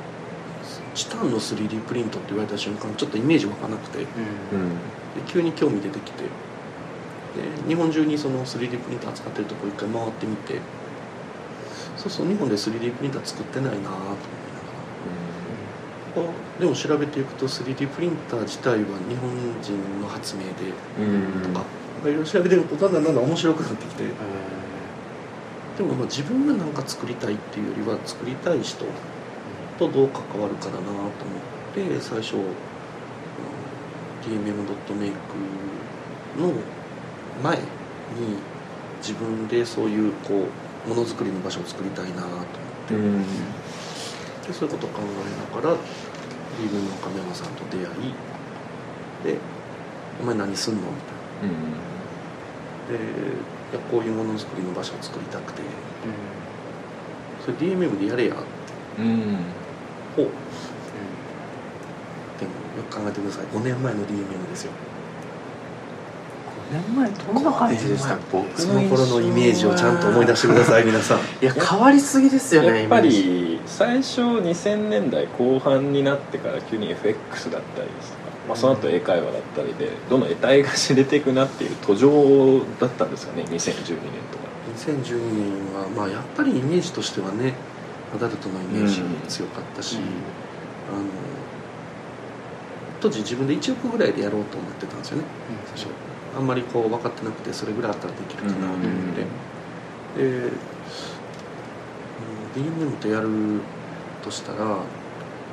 [0.96, 3.98] チタンの 3D プリントって言われた瞬間ちょっとイメージ湧かなくて。
[3.98, 5.26] でうん。
[5.26, 6.22] 急に興味出てきて。
[6.22, 6.30] で
[7.68, 10.58] 日本中にその 3D プリンター使ってるとこ一回回ってみて。
[11.98, 14.08] そうそう日本で 3D プリンター作ってないなと思いながら。
[14.08, 15.35] あ
[16.58, 18.76] でも調べていくと 3D プリンター自体は
[19.08, 20.48] 日本人の発明で
[20.98, 21.52] うん。
[21.52, 21.64] とか
[22.04, 24.04] いろいろ調べてるとだんだんだんだん面白くなってきて。
[25.76, 28.86] でもまあ自分が何か作りたいっていうよりは作りたい人
[29.78, 31.10] とどう関わるかだなと思っ
[31.74, 32.42] て最初、うん、
[34.24, 35.12] DMM.make
[36.40, 36.52] の
[37.42, 37.62] 前に
[39.00, 40.46] 自分でそういうこ
[40.86, 42.38] うものづくりの場所を作りたいなと思っ
[42.88, 43.24] て、うん
[44.46, 45.76] でそういうことを考えながら
[46.60, 48.14] DMM の亀山さんと出会い
[49.24, 49.38] で
[50.20, 52.98] お前何すんの?」みたいな。
[52.98, 55.62] でいやこういうものづくりの場所を作りたくて
[57.44, 58.36] それ DMM でやれや
[58.98, 59.18] うんうん。
[60.14, 60.28] ほう
[62.38, 63.46] でもよく考えてください。
[63.52, 64.72] 5年前の DMM ですよ。
[64.72, 64.74] 5
[66.70, 71.18] 年前どんな感じでした僕その頃のイメージをちゃんと思い出してください皆さん。
[71.40, 83.70] いや変わりすぎですよねやっぱり最初2000年代後半になってから急に FX だったりですとか、まあ、その後英会話だったりでどんどん得体が知れていくなっていう途上だったんですかね2012年
[84.32, 84.46] とか。
[84.76, 87.54] 2012年はまあやっぱりイメージとしてはね
[88.14, 90.02] アダルトのイメージが強かったし、うん。
[90.02, 91.06] あの
[93.00, 95.24] 当時自分で1億ぐらいでやろうと思ってたんですよね
[95.74, 95.90] 最初
[96.36, 98.82] あんまりこう分かってなくてそれぐらいあったらできるかなと思っ
[99.14, 100.50] て、で、う
[102.60, 103.28] ん、DMM とやる
[104.22, 104.78] としたら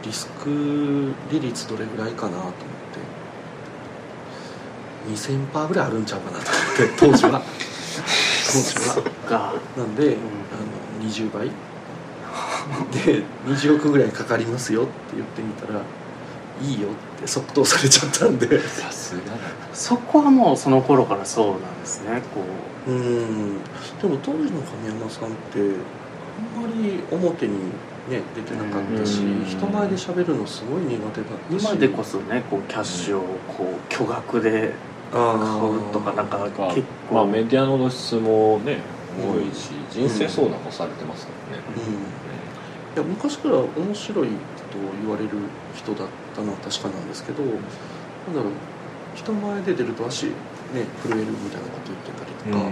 [0.03, 2.63] リスク利率どれぐらいかなと思って。
[5.09, 7.41] 2000%ぐらいあるんちゃうかなと思って 当時は。
[7.41, 9.03] 当時は。
[9.29, 10.17] がなんで、
[11.01, 11.51] あの20倍。
[13.05, 15.81] で20億ぐらいかかりますよって言ってみたら
[16.61, 18.59] いいよって即答されちゃったんで。
[18.67, 19.37] さすがだ
[19.73, 22.41] そこはもうその頃からそうなんですねこ
[22.87, 22.91] う。
[22.91, 23.57] うん。
[24.01, 27.53] でも当時の神山さんってあんまり表に
[28.09, 29.45] ね出てなかったしうん。
[29.45, 31.63] 人前で喋るのすごい苦手だったし。
[31.63, 34.73] 今でこそねこうキャッシュをこう巨額で
[35.11, 38.79] あ買ーうとかなんかまあ結構、まあメディアの露出もね
[39.15, 41.63] 多いし人生相談もされてますからね、
[42.95, 44.33] いや昔から面白いと
[45.03, 45.29] 言われる
[45.75, 48.51] 人だったのは確かなんですけどなんだろう
[49.15, 50.31] 人前で出ると足ね
[51.03, 52.71] 震えるみたいなこと言ってたりとか、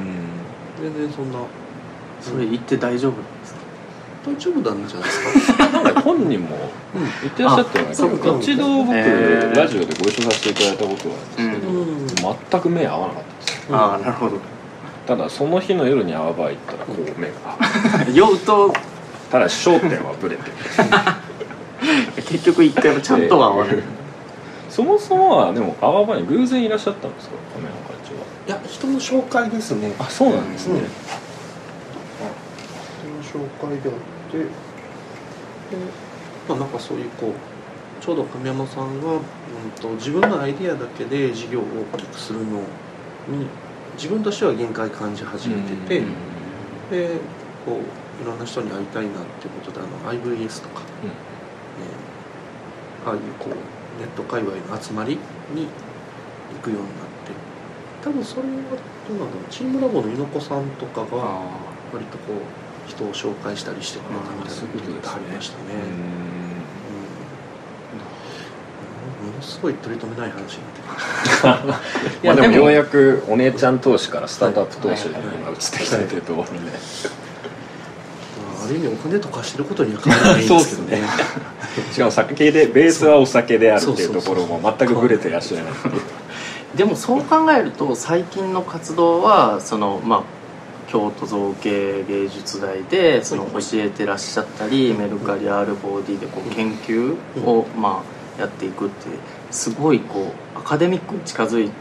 [0.81, 1.39] 全然そんな。
[2.21, 3.61] それ言って大丈夫なんですか？
[4.25, 5.69] 大丈夫なんじゃないですか？
[5.83, 6.55] なんか本人も
[6.95, 7.01] うん。
[7.21, 7.91] 言ってらっしゃったよね。
[7.91, 8.37] あそうか。
[8.39, 9.55] 一度僕、へー。
[9.55, 13.67] ラジオでご一緒させていただいたことがあるんですけど、うん全く目合わなかったです。
[13.71, 14.37] ああなるほど。
[15.07, 17.33] ただその日の夜に会う場合行ったらこう目が。
[18.13, 18.73] 酔うと。
[19.31, 20.51] ただ焦点はブレてる
[22.15, 23.77] 結局一回もちゃんとは合わない。
[24.69, 27.35] そもそもはでも泡場に偶然いらっしゃったんですか？
[27.55, 28.21] 亀山会長は。
[28.47, 29.93] いや人の紹介ですね。
[29.99, 30.81] あそうなんですね、うん。
[33.21, 33.95] 人の紹介であっ
[34.31, 34.45] てで
[36.47, 37.33] まあなんかそういうこう
[38.03, 39.21] ちょうど亀山さんが、うん、
[39.81, 41.63] と自分のアイディアだけで事業を
[41.93, 43.47] 大きくするのに
[43.97, 46.05] 自分としては限界感じ始めてて、うん。
[46.89, 47.09] で
[47.65, 51.09] こういろんな人に会いたいなっていうことであの IVS とか、うん。
[51.09, 51.15] ね
[53.05, 53.55] ああいうこう
[53.99, 55.17] ネット界隈の集まり
[55.53, 55.67] に
[56.55, 56.95] 行くようになっ
[57.25, 57.31] て。
[58.03, 58.47] 多分それは
[59.07, 59.45] どうなんだろう。
[59.49, 61.41] チームラボの猪子さんとかがあ
[61.93, 62.37] 割とこう
[62.89, 65.63] 人を紹介したりしてくれたみたいなこと言ってはりましたね、
[69.21, 69.27] うん。
[69.27, 77.09] ものすごい取り留めない話になってきまし いやまあでもようやくお姉ちゃん投資からスタートアップ投資に今移ってきたというところで、た
[78.71, 81.01] まあある意味お金とかしてることには変わらないんですけどね。
[81.91, 85.73] しかも酒でベースはお酒であるっていうところも全くブレてらっしゃらない
[86.75, 90.21] でもそう考えると最近の活動はそのまあ
[90.89, 97.15] 京都造形芸術大でその教えてらっしゃったりメルカリ R4D でこう研究
[97.45, 98.03] をま
[98.37, 99.07] あやっていくって
[99.51, 101.71] すごいこうアカデミックに近づいて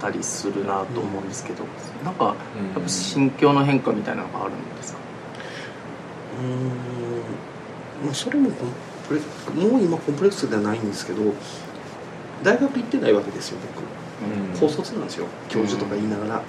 [0.00, 1.64] たりするなと思うんですけど
[2.04, 2.32] なんかや
[2.80, 4.97] っぱ心境の変化みたいなのがあるんですか？
[6.38, 8.06] うーん。
[8.06, 8.68] まあそれもコン
[9.08, 9.20] プレ
[9.68, 11.22] もう今コンプレックスではないんですけど
[12.42, 13.82] 大学行ってないわけですよ僕。
[14.58, 15.26] 高卒なんですよ。
[15.48, 16.42] 教授とか言いながら、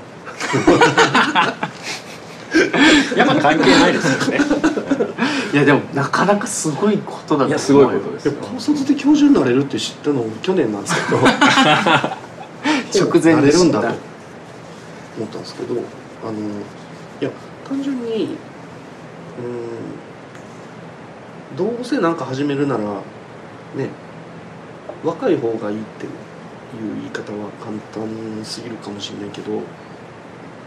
[3.16, 4.40] やっぱ関係ないですよね。
[5.54, 11.28] いやでもなかなかすごいことだと思いやすごいことです高卒で教授になれるって知ったの去年なんですけど 直
[12.92, 13.36] 前に知った。
[13.36, 13.96] なれるんだと思
[15.26, 16.34] ったんですけどあの
[17.20, 17.30] いや
[17.68, 18.38] 単純に
[19.44, 19.48] う
[21.56, 21.58] ん。
[21.58, 22.84] どうせなんか始めるなら
[23.76, 23.90] ね
[25.04, 26.12] 若い方がいいっていう
[27.02, 29.62] 言い方は簡単すぎるかもしれないけどや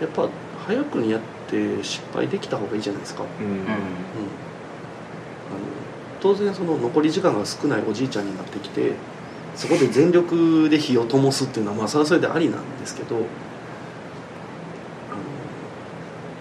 [0.07, 0.29] っぱ
[0.66, 3.23] 早くにやって失敗できた方がいいじゃないですか。
[3.23, 3.47] うん。
[3.47, 3.53] うん。
[3.53, 3.68] うん、あの
[6.20, 8.93] 当然その残り時間が少ないおじいちゃんになってきて
[9.55, 13.27] そこで全力で火を灯すっていうのはまあそれはそれでありなんですけどあの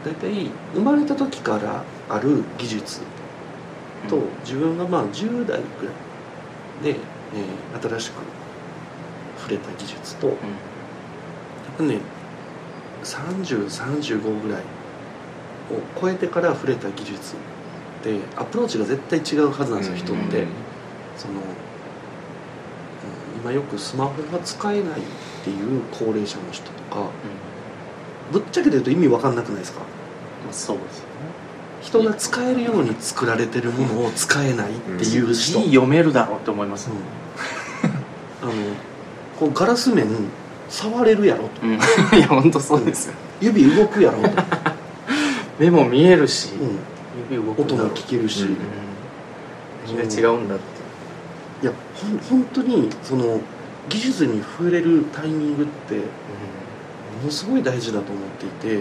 [0.06, 1.84] 大体生まれた時から
[2.14, 3.02] ある技術
[4.10, 8.14] と自分がまあ10代ぐらいで、えー新しく
[9.38, 10.38] 触れた技術とやっ
[11.78, 12.00] ぱね
[13.04, 14.64] 3035ぐらいを
[16.00, 17.36] 超えてから触れた技術
[18.04, 20.46] でアプローチが絶対違うはずなんですよ、人って、
[21.18, 21.42] その、うん
[23.42, 25.04] 今よくスマホが使えないっ
[25.44, 27.10] ていう高齢者の人とか
[28.32, 29.80] ぶっちゃけて言うと意味わかんなくないですか？
[29.80, 29.86] ま
[30.52, 31.12] あそうですよね
[31.82, 36.90] 人が使えるように作られてるものを使えないっていう人、字読めるだろうって思います。
[36.92, 38.54] うん、あの
[39.40, 40.08] こうガラス面
[40.70, 41.62] 触れるやろと。
[41.64, 41.74] うん、
[42.18, 43.14] いや本当そうですよ。
[43.42, 44.30] 指動くやろと、
[45.60, 46.80] 目も見えるし、うん、
[47.32, 48.58] 指動く音も聞けるし、うん。
[49.92, 50.82] 違うんだって。
[51.64, 53.40] いやほん本当にその
[53.90, 56.02] 技術に触れるタイミングっても
[57.26, 58.80] のすごい大事だと思っていて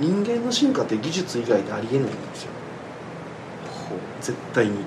[0.00, 2.50] 人間の進化って技術以外でありえないんですよ。
[4.20, 4.78] 絶対に。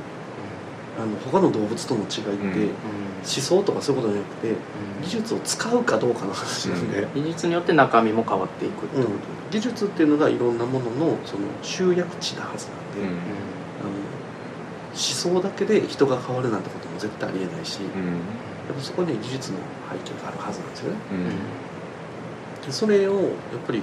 [0.95, 2.69] あの他の動物との違いって、うん。
[2.69, 4.53] 思想とかそういうことじゃなくて
[5.01, 9.03] 技術を使うかどうかの話なんで、技術によって中身も変わっていくってうん。
[9.05, 9.15] こと、
[9.49, 13.07] 技術っていうのがいろんなもののその集約値なはずなんで、うん。
[13.07, 13.17] あの
[14.91, 17.87] 思想だけで人が変わるなんてことも絶対ありえないし、や
[18.71, 19.57] っぱそこに技術の
[19.91, 20.97] 背景があるはずなんですよね。
[22.69, 23.31] それをやっ
[23.65, 23.81] ぱり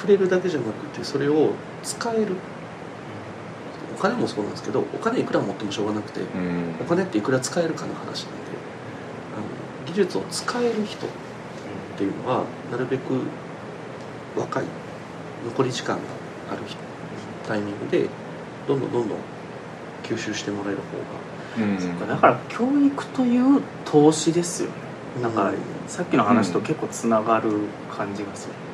[0.00, 1.50] 触れるだけじゃなくてそれを
[1.82, 2.36] 使える。
[3.98, 6.74] お金もそうなんですけどお金いくら持ってもしょうがなくてうん。
[6.80, 8.40] お金っていくら使えるかの話なんで
[9.36, 9.40] あ
[9.82, 11.10] の技術を使える人っ
[11.98, 13.20] ていうのはなるべく
[14.38, 14.64] 若い
[15.44, 16.02] 残り時間が
[16.50, 16.78] ある人
[17.46, 18.08] タイミングで
[18.66, 19.18] どんどんどんどん
[20.04, 20.78] 吸収してもらえる
[21.58, 21.78] 方うん。
[21.78, 24.74] そうかだから教育という投資ですよね。
[25.22, 25.56] がなんかうん。
[25.88, 27.50] さっきの話と結構つながる
[27.94, 28.69] 感じがする、あの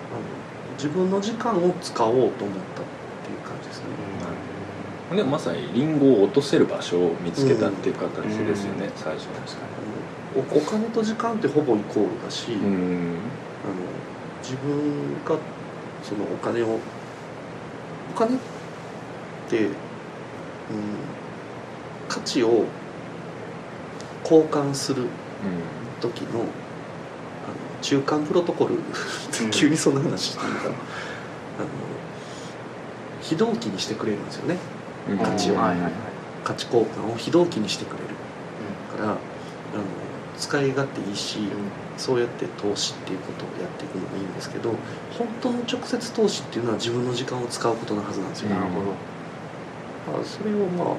[0.76, 9.30] 自分の時間を使おうと思ったっていう感じですね、でもまさにリンゴを落とせる場所を見つけたっていう形ですよね、最初の
[10.36, 13.16] おお金と時間ってほぼイコールだし、うん。
[13.64, 13.96] あの
[14.42, 15.38] 自分が
[16.02, 16.78] そのお金を
[18.14, 18.38] お金っ
[19.48, 19.72] て、うん、
[22.08, 22.64] 価値を
[24.22, 25.06] 交換する
[26.00, 26.44] 時の
[27.82, 28.74] 中間プロトコル。
[28.74, 29.50] うん。
[29.50, 30.76] 急にそんな話していいかな、あの
[33.22, 34.56] 非同期にしてくれるんですよね。
[35.10, 35.18] うん。
[35.18, 35.56] 価値を。
[35.56, 35.92] はいはいはい。
[36.44, 38.16] 価値交換を非同期にしてくれる。
[38.96, 39.18] からあの
[40.38, 41.38] 使い勝手いいし、
[41.96, 44.70] そうやって投資っていうことをやっていくのもいいんですけど
[45.16, 50.20] 本当の直接投資っていうのは自分の時間を使うことのはずなんですよ、なるほど。
[50.20, 50.94] あそれをまあや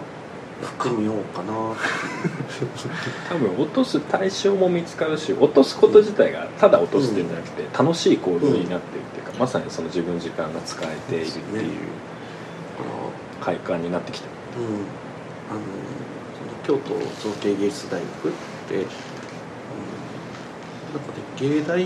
[0.66, 1.53] ってみようかな。
[3.30, 11.72] 多分落とす対象も見つかるし落とすこと自体がただ落とすっていうんじゃなくて、楽しい行動になってるっていうか、まさにその自分の時間が使えているっていう
[13.41, 14.28] あ快感になってきて
[14.58, 14.64] る。
[14.64, 14.76] のうん。
[15.49, 15.60] あの
[16.66, 18.32] その京都造形芸術大学っ
[18.68, 18.97] て、うん、なんか
[21.14, 21.86] ね芸大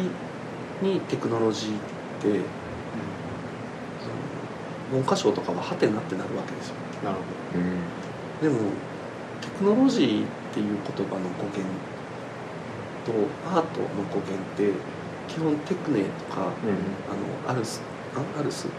[0.81, 1.73] にテクノロジーっ
[2.21, 2.39] て
[3.99, 6.75] その文科省とかはハテナってなるわけですよ。
[7.03, 7.21] なるほ
[8.41, 8.57] でも
[9.41, 11.61] テクノロジーっていう言葉の語源
[13.05, 13.11] と
[13.49, 14.73] アートの語源って
[15.27, 17.81] 基本テクネとかあのアルス
[18.15, 18.71] あアルス、うん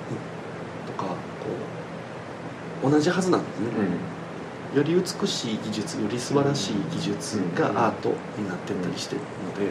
[0.86, 3.66] とかこう同じはずなんですね、
[4.74, 9.68] より美しい技術より素晴らしい技術がアートになってったりしてるのでい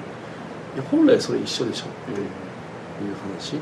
[0.77, 3.55] や本来それ一緒でしょど、っていう話。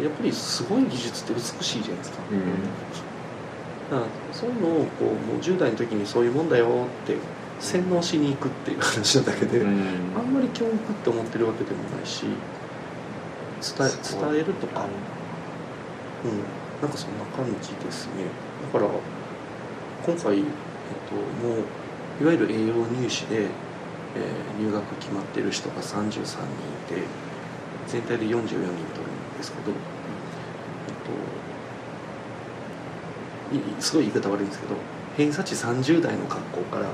[0.00, 2.18] やっぱりすごい技術って美しいじゃないですか
[3.92, 7.16] だからそういうのをこうもう10代の時にそういうもんだよって
[7.60, 12.24] 洗脳しに行くっていう話なだけで、あんまり教育って思ってるわけでもないし
[13.60, 13.90] 伝え
[14.30, 14.86] 伝えるとか、
[16.24, 16.40] うん、
[16.80, 18.24] なんかそんな感じですね。
[18.72, 18.90] だから
[20.06, 20.44] 今回、えっ
[21.08, 21.14] と、
[21.46, 23.50] もういわゆる栄養入試で、えー
[24.62, 27.06] 入学決まってる人が33人いて
[27.88, 31.14] 全体で44人取るんですけど、えっと、い
[33.80, 34.74] すごい言い方悪いんですけど
[35.16, 36.86] 偏差値30代の学校から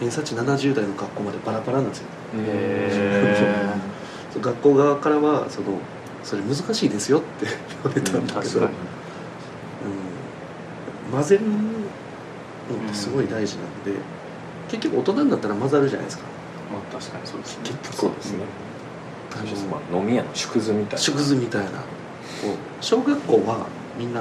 [0.00, 2.06] 偏差値70代の学校までバラバラなんですよ。
[2.36, 3.74] へ
[4.40, 5.78] 学校側からはその
[6.22, 7.46] それ難しいですよって
[7.82, 8.68] 言われたんだけど、うん、
[11.10, 14.00] 混ぜるのってすごい大事なので、
[14.68, 16.24] 結局大人になったら混ざるじゃないですか。
[16.70, 17.62] まあ確かにそうですね。
[17.64, 18.38] 結局そうですね。
[19.32, 20.98] あのまあ飲み屋の縮図みたいな。
[20.98, 21.68] 縮図みたいな。
[22.80, 23.66] 小学校は
[23.98, 24.20] みんな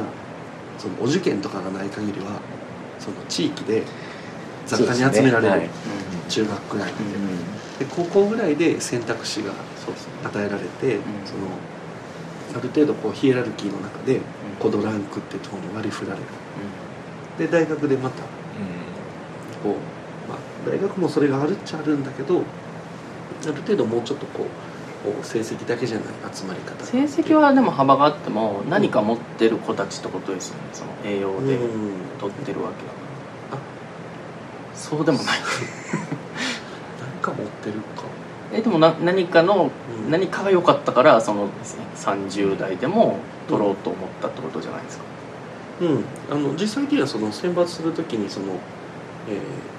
[0.78, 2.42] そのお受験とかがない限りは
[3.00, 3.84] その地域で
[4.66, 5.50] 雑貨に集められる、ね。
[5.50, 5.70] はい。
[6.30, 6.94] 中学くらいで
[7.80, 9.54] で高校ぐらいで選択肢が
[10.24, 11.02] 与えられて、ん。
[11.26, 11.48] その
[12.58, 14.20] ある程度こうヒエラルキーの中で
[14.60, 16.26] コドランクってところに割り振られる。
[17.38, 18.24] で大学でまた
[19.64, 22.42] こう、まあ、大学もそれがあるっちゃあるんだけど
[23.44, 24.48] ある程度もうちょっとこう
[25.24, 26.84] 成績だけじゃない集まり方。
[26.84, 30.62] 成績はでも幅があっても何か持ってる子たちってことですよね。
[30.74, 32.20] その栄養でうん。
[32.20, 32.98] 取ってるわけだか
[33.52, 33.62] らあ
[34.76, 35.26] そうでもない。
[37.00, 38.04] 何か持ってるか。
[38.54, 39.70] えでもな何かの
[40.06, 40.12] うん。
[40.12, 41.50] 何かが良かったからその
[41.96, 45.04] 30代でも取ろうと思ったってことじゃないですか、
[45.82, 48.46] うん、あの実際にはその選抜するときにその、
[49.28, 49.78] えー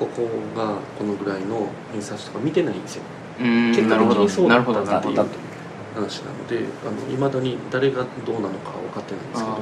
[0.00, 0.26] ここ
[0.56, 3.02] がこのぐらいの偏差値とか見てないんですよ。
[3.02, 5.16] うん結果的にそうだったどなっていう。
[5.92, 6.60] 話なので
[7.12, 9.56] いまだに誰がどうなのかは分かってないんですけど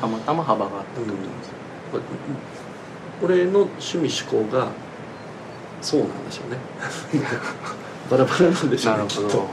[0.00, 1.52] たまたま幅があったってことです
[1.92, 2.02] まあ
[3.24, 4.68] 俺の趣味思考が
[5.80, 6.58] そうなんでしょうね。
[8.10, 9.46] バラバラなんでしょうねきっと、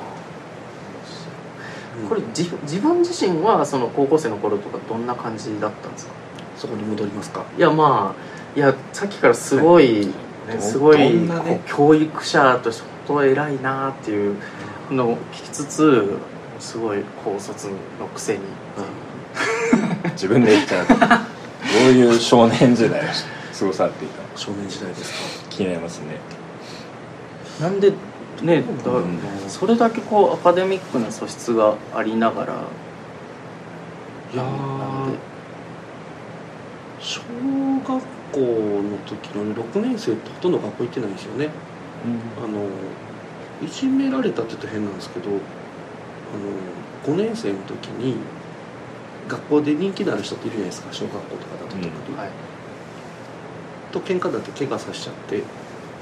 [2.01, 2.09] うん。
[2.09, 6.11] これ自分自分自身はその高校生の頃とかどんな感じだったんですか？
[6.57, 7.43] そこに戻りますか？
[7.57, 10.07] いやまあいやさっきからすごい、
[10.47, 14.35] ねどすごいね教育者として本当偉いなっていう
[14.91, 16.17] のを聞きつつ
[16.59, 17.67] すごい高卒
[17.99, 18.39] のくせに
[20.13, 23.03] 自分で言っちゃうどういう少年時代を
[23.57, 25.49] 過ごされていた少年時代ですか？
[25.49, 26.17] 気になりますね。
[27.61, 27.91] なんで
[28.41, 29.19] ねだうん。
[29.47, 32.53] それだけこうアカデミックな素質がありながら。
[34.33, 35.17] いやなんーで
[36.99, 38.03] 小学
[38.33, 41.49] 校の時の6年生ってほとんど学校行ってないんですよね
[42.43, 42.67] あの
[43.65, 48.17] いじめられたって言うと変なんですけどあの5年生の時に
[49.27, 52.29] 学校で人気のある人っているじゃないですか小学校とかだと特に、はい。
[53.91, 55.43] と喧嘩だって怪我させちゃって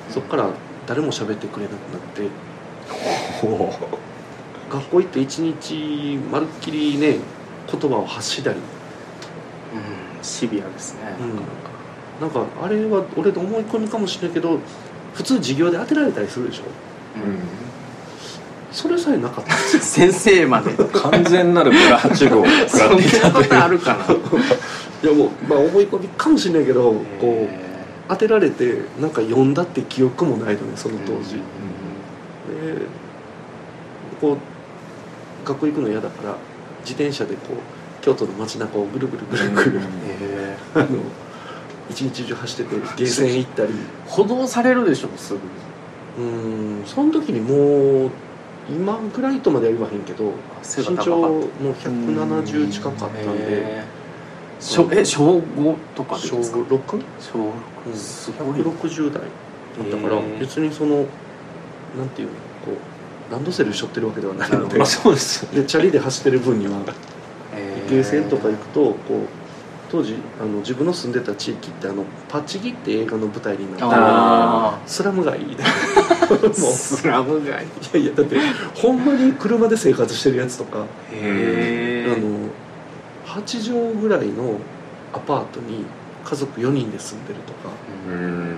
[0.09, 0.49] そっから
[0.87, 2.27] 誰も喋ってくれなくなって
[3.41, 3.71] ほ
[4.69, 7.17] 学校行って一日まるっきりね
[7.71, 10.23] 言葉を発しだり、うん。
[10.23, 12.21] シビアですね、うん。
[12.21, 14.59] なんかあれは俺の思い込みかもしれないけど
[15.15, 16.63] 普通授業で当てられたりするでしょ？
[17.15, 17.39] うん。
[18.71, 19.55] それさえなかった。
[19.79, 20.71] 先生まで。
[20.71, 22.41] う完全なるブラ8号。
[22.41, 24.13] を食らそんっていたというなことあるかな？
[25.03, 27.65] いやもう、まあ、思い込みかもしれないけどこうえ
[28.09, 31.41] 当てられてなんか読んだって記憶もないのねそのー当時、で
[34.21, 36.35] こう学校行くの嫌だから
[36.81, 39.81] 自転車でこう京都の街中をぐるぐるぐるぐる、
[40.21, 40.85] えあの
[41.89, 43.69] 一日中走っててゲーセン行ったり。
[43.69, 43.75] ー
[44.07, 45.39] 補導されるでしょすぐ。
[46.17, 48.11] うんその時にもう
[48.69, 50.31] 今ぐらいとまでは言わへんけど
[50.63, 53.19] 背身長も170近かったんで。
[53.27, 54.05] えー。
[54.59, 57.03] 小え小5とかですか？6?
[57.19, 57.51] 小
[57.91, 58.61] 6すごい。
[58.61, 59.27] 160代だ
[59.85, 61.05] ったから別にその
[61.97, 62.33] なんていうの
[62.65, 62.71] こ
[63.29, 64.77] うランドセル背負ってるわけではないので。
[64.79, 66.79] まあそうですでチャリで走ってる分には
[67.53, 67.89] えー。
[67.89, 69.44] ゲーセンとか行くとこう
[69.91, 75.39] 当時あの自分の住んでた地域ってあのパッチギって映画の舞台になってあスラム街。
[75.39, 76.45] で もう。
[76.47, 77.65] ースラム街。
[77.65, 78.37] いやいやだって
[78.73, 80.85] ほんまに車で生活してるやつとか、あの
[83.25, 84.59] 8畳ぐらいの
[85.13, 85.85] アパートに
[86.23, 87.69] 家族4人で住んでるとか。
[88.09, 88.57] うん。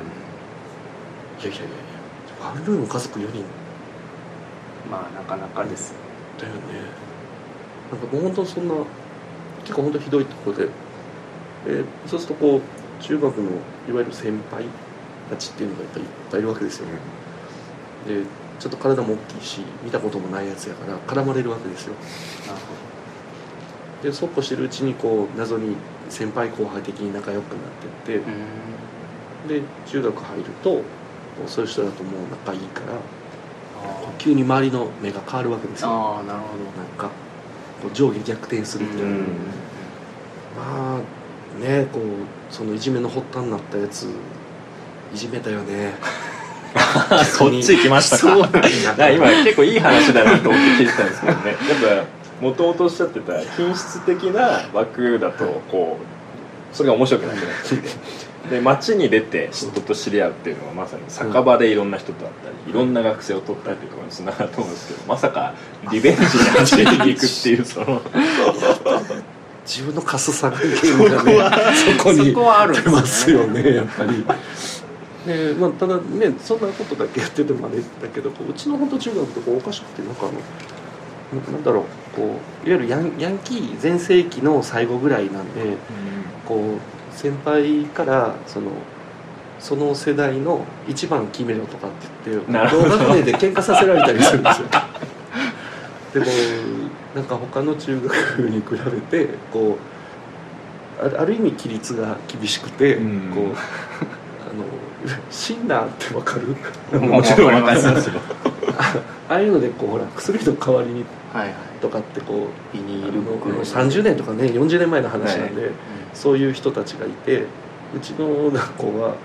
[1.39, 3.43] いやいやいやいやワンルーム家族4人。
[4.89, 5.93] まあなかなかです
[6.39, 6.59] だよね。
[7.91, 8.73] なんかもう本当そんな
[9.63, 10.69] 結構本当ひどいところで、
[11.67, 13.51] えーそうするとこう中学の
[13.89, 14.65] いわゆる先輩
[15.29, 16.87] たちっていうのがやっぱりいっぱいいるわけですよ、
[18.07, 18.23] で
[18.59, 21.93] ちょっと体も大きいし見たこともないやつやから絡まれるわけですよ。
[24.01, 25.75] でそうこうしてるうちにこう謎に
[26.09, 27.61] 先輩後輩的に仲良くなっ
[28.05, 28.25] てって
[29.47, 30.81] で中学入ると
[31.47, 35.89] そういう人だともう仲いいからあ急に周りの目が変わるわけですよ。
[35.89, 36.45] あーなるほ
[36.79, 37.09] なんか
[37.81, 39.05] こう上下逆転するという。
[39.05, 39.15] う、ん。
[39.15, 39.66] まあ
[41.79, 44.07] ねこうそのいじめの発端になったやつ
[45.13, 45.93] いじめたよね。
[47.31, 48.21] そっち行きましたか。
[48.21, 51.49] そうなんだだから今結構いい話だなと思って聞いてたんですけどね。
[51.49, 51.57] やっ
[52.39, 58.27] ぱもともとおっしゃってた品質的な枠だとこうそれが面白くなくなっちゃって。
[58.49, 65.53] で街に出て人と知り合うっていうのはまさに酒場でいろんな人と会ったりいろんな学生を取ったりというところにつながると思うんですけどまさか
[65.91, 68.01] リベンジに走りに行くっていうその
[69.67, 71.37] 自分のカスさ加減がね
[71.97, 72.95] そこにそこはあるんです出ね。
[72.95, 74.25] ますよねやっぱり。
[75.27, 81.83] ねまあ、ただねそんなことだけやっててもあれだけどこううちの本当中学とかおかしくてなんかあのななんだろう
[82.15, 85.75] こういわゆるヤンヤンキー全盛期の最後ぐらいなんで
[86.45, 88.71] こう先輩からその
[89.59, 91.91] その世代の一番決めろとかっ
[92.23, 94.67] て言って同学年で喧嘩させられたりするんですよ。
[96.13, 96.25] でも
[97.17, 98.65] なんか他の中学に比
[99.11, 99.79] べてこ
[101.01, 103.31] うある意味規律が厳しくて、うん。
[103.33, 104.63] こうあの
[105.31, 106.55] シンナーってわかる？
[107.01, 108.21] もちろん分かりますよ。
[109.29, 111.53] ああいうのでこうほら薬の代わりにはいはい。
[111.81, 115.71] とかってこうビニールあの袋30年とかね40年前の話なんで、うん。
[116.13, 117.45] そういう人たちがいて
[117.95, 119.15] うちの学校は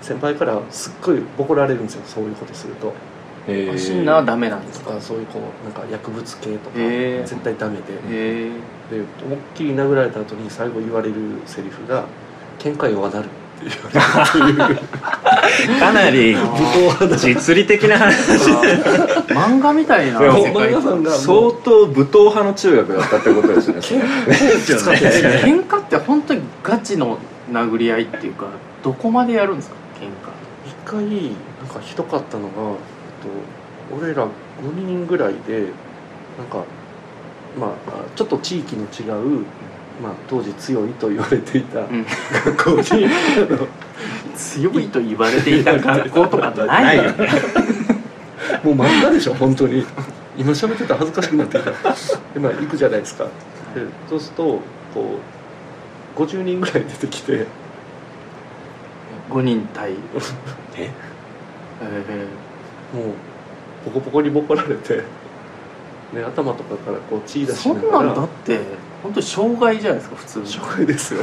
[0.00, 2.94] 先輩からすっごいボコられるんですよそういうことすると
[3.48, 3.78] へー。
[3.78, 5.00] シンナーはダメなんですか？
[5.00, 7.82] そういうこうなんか薬物系とか絶対ダメで。
[8.90, 11.14] で思いっきり殴られた後に最後言われる
[11.46, 12.04] セリフが
[12.60, 14.80] 「喧嘩弱なる」って言われる
[15.80, 18.14] かなり武闘派だ実利的な話。
[19.34, 23.74] 漫画みたいな相当武闘派の中学だったってことですね。
[25.42, 27.18] 喧嘩って本当にガチの
[27.50, 28.46] 殴り合いっていうか
[28.84, 29.74] どこまでやるんですか？
[30.00, 30.08] 喧嘩。
[30.68, 32.52] 一回なんかひどかったのが、
[33.90, 34.30] と、俺ら5
[34.74, 35.66] 人ぐらいで
[36.38, 36.64] なんか
[37.58, 37.70] まあ
[38.14, 39.44] ちょっと地域の違う、
[40.02, 42.04] まあ、当時強いと言われていたん。
[42.44, 43.08] 学校にあ
[43.50, 43.68] の
[44.36, 47.28] 強いと言われていた学校とかないよね。
[48.62, 49.86] もう漫画でしょ本当に。
[50.36, 51.70] 今喋ってたら恥ずかしくなってきた。
[51.70, 53.24] でまあ行くじゃないですか。
[53.24, 53.30] で
[54.08, 54.42] そうすると
[54.92, 55.18] こ
[56.16, 57.46] う50人ぐらい出てきて。
[59.30, 59.92] 5人対。
[60.76, 60.90] え
[61.80, 62.26] え
[62.96, 63.12] もう
[63.84, 64.96] ポコポコにボコられて、
[66.12, 68.60] ね、頭とかからこう血ー出しそんなんながらだって。
[69.02, 70.46] 本当に障害じゃないですか普通に。
[70.46, 71.22] 障害ですよ。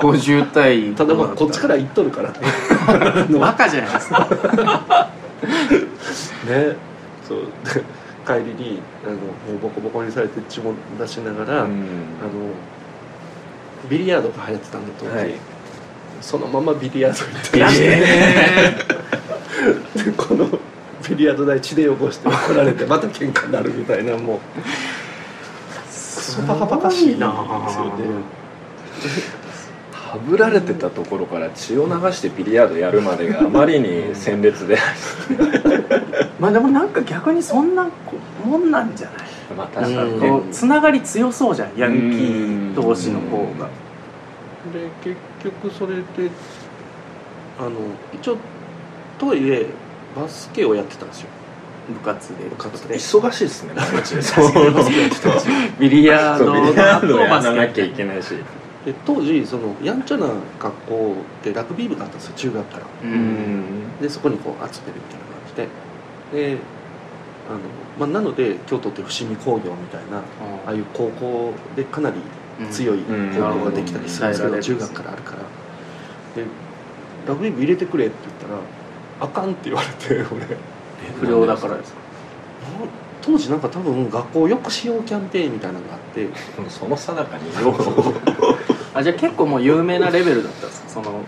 [0.00, 2.30] 本50対当ただまあこっちから言っとるから。
[2.30, 2.38] ね
[2.86, 4.28] あのバカじゃないですか。
[6.48, 6.76] ね。
[7.28, 7.38] そう。
[7.74, 7.82] で
[8.24, 9.18] 帰りにあのも
[9.56, 11.74] うボコボコにされて血も出しながら、あの
[13.90, 15.34] ビリヤードが流行ってたんだ当時、はい。
[16.22, 17.18] そのままビリヤード
[17.58, 18.72] 行ってえ
[21.14, 24.38] ビリヤード台血で汚して怒られてまた喧嘩になるみたいなもう。
[25.86, 27.28] クソバカバカしいんですよ。
[27.28, 27.32] ね
[29.92, 34.78] はぶられてたところから血を流してビリヤードやるまでがあまりに鮮烈で。
[36.38, 37.88] まあでもなんか逆にそんな
[38.44, 39.18] もんなんじゃない？
[39.56, 40.28] まあ確かうんにね。
[40.28, 43.68] こうつながり強そうじゃんヤンキー同士の方が。
[44.72, 45.16] で結
[45.60, 46.02] 局それで
[47.58, 47.70] あの
[48.12, 48.36] 一応
[49.18, 49.66] とはいえ
[50.16, 51.28] バスケをやってたんですよ。
[51.88, 52.44] 部活で。
[52.44, 52.88] 部活。
[52.88, 53.74] で忙しいですね。
[53.74, 53.84] 毎
[55.78, 56.62] ビリヤードそう。
[56.62, 58.30] ビリヤードやバスケらなきゃいけないし
[58.84, 62.86] で当時そのやんちゃな学校でラグビー部だったんですよ中学から。
[64.00, 65.68] でそこにこう集めるみたいな感
[66.32, 66.58] じでで
[67.48, 67.58] あの、
[67.98, 70.22] まあ、なので京都って伏見工業みたいなあ
[70.70, 72.16] あいう高校でかなり
[72.70, 73.34] 強いうん。
[73.34, 75.38] 高校ができたりするんですけど、うん中学からあるから。
[76.42, 76.48] で
[77.26, 78.60] ラグビー部入れてくれって言ったら
[79.20, 80.46] あかんって言われて俺。
[81.20, 81.98] 不良だからですか？
[83.22, 86.28] 当時なんか多分学校をよくしようキャンペーンみたいなのがあって。
[86.68, 87.74] そのさなかによう。
[88.96, 90.88] あじゃあ結構もう有名なレベルだったんですか？
[90.88, 91.20] その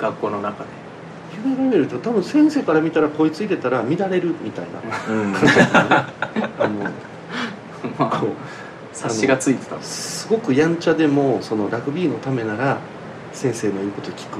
[0.00, 0.70] 学校の中で。
[1.44, 4.64] 有名なレベルと多分先生から見たらこいつ入れたら乱れるみたい
[5.08, 5.14] な。
[5.14, 5.34] うん。
[6.58, 6.84] あの
[7.98, 8.30] まあこう
[8.96, 12.78] 察しがついてたすごくやんちゃでもそのラグビーのためなら
[13.36, 14.38] 先生の言うこと聞く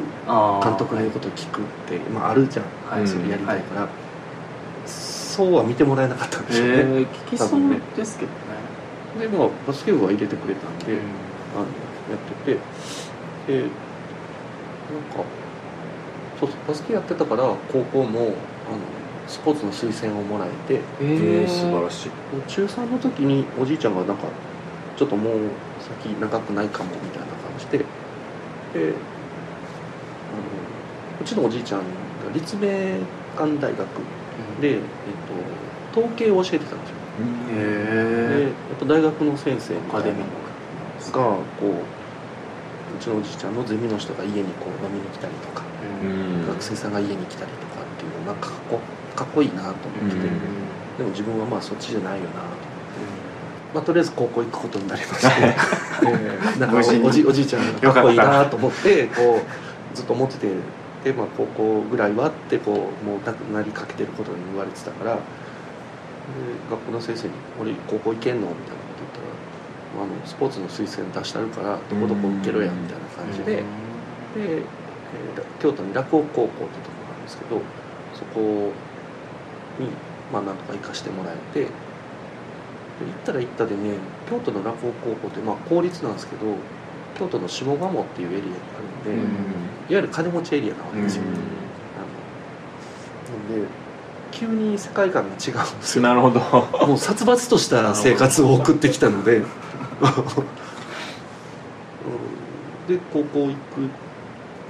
[0.64, 3.06] 監督の言うこと聞くって、まあ、あるじゃん、はい。
[3.06, 3.88] それやりたいから、
[4.86, 7.60] そうは見てもらえなかったんでしょうね、えー、聞きそう
[7.94, 8.36] ですけどね。
[9.20, 10.98] でもバスケ部は入れてくれたんで、
[11.54, 11.64] あの
[12.10, 12.58] やってて。
[13.46, 15.24] でなんか
[16.40, 17.42] そうそうバスケやってたから
[17.72, 18.34] 高校もあの
[19.28, 20.74] スポーツの推薦をもらえて。
[20.74, 22.10] ええー素晴らしい。
[22.48, 24.24] 中3の時におじいちゃんがなんか
[24.96, 25.34] ちょっともう
[26.02, 27.84] 先長くないかもみたいな感じで
[28.74, 28.96] であの
[31.20, 31.86] うちのおじいちゃんが
[32.34, 32.98] 立命
[33.36, 33.78] 館大学
[34.60, 34.80] で、えっ
[35.92, 36.96] と、統計を教えてたんですよ。
[37.48, 41.70] でへやっぱ大学の先生みたいなアカデミのッがこう
[42.96, 45.62] うちのおじいちゃんのゼミの人が家にこう飲みに来たりとか、
[46.48, 48.80] 学生さんが家に来たりとかっていうのがかっこ
[49.14, 50.96] かっこいいなと思ってて、うん。
[50.98, 52.55] でも自分はまあそっちじゃないよなと
[53.76, 55.26] まあ、とりあえず高校行くことになりまして、
[56.08, 60.48] えーなんかおじおじいちゃんがかっこいいなと思ってこうずっと思ってて。
[61.04, 65.14] で、まあ、高校ぐらいはってこうもうなくなりかけてることに言われてたから。
[65.14, 65.20] で
[66.68, 73.56] 学校の先生に「俺高校行けんの?」みたいなこと言ったら「あのスポーツの推薦出してあるからどこどこ受けろや」みたいな感じで。
[73.56, 73.62] で、
[74.38, 74.62] えー
[75.62, 76.66] 京都に洛北高校ってとこ
[77.06, 77.60] があるんですけど
[78.12, 78.72] そこ
[79.78, 79.86] に
[80.32, 81.60] まあなんとか行かしてもらえて。
[81.60, 81.85] で
[83.04, 83.94] 行ったら行ったでね
[84.30, 86.54] 京都の洛北高校ってまあ公立なんですけど
[87.18, 88.54] 京都の下鴨っていうエリアにあ
[89.08, 91.32] るんで、いわゆる金持ちエリアなわけですよ、あの
[93.38, 93.68] なんで
[94.32, 96.02] 急に世界観が違うんですよ。
[96.02, 96.40] なるほど。
[96.86, 99.38] もう殺伐とした生活を送ってきたので。
[99.38, 99.44] うん。
[102.86, 103.56] で高校行く。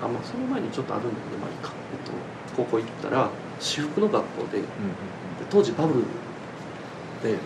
[0.03, 2.13] あまあその前にちょっとあるんだけどまあいいか、えっと、
[2.57, 4.65] 高校行ったら私服の学校でで
[5.51, 6.05] 当時バブル
[7.23, 7.39] で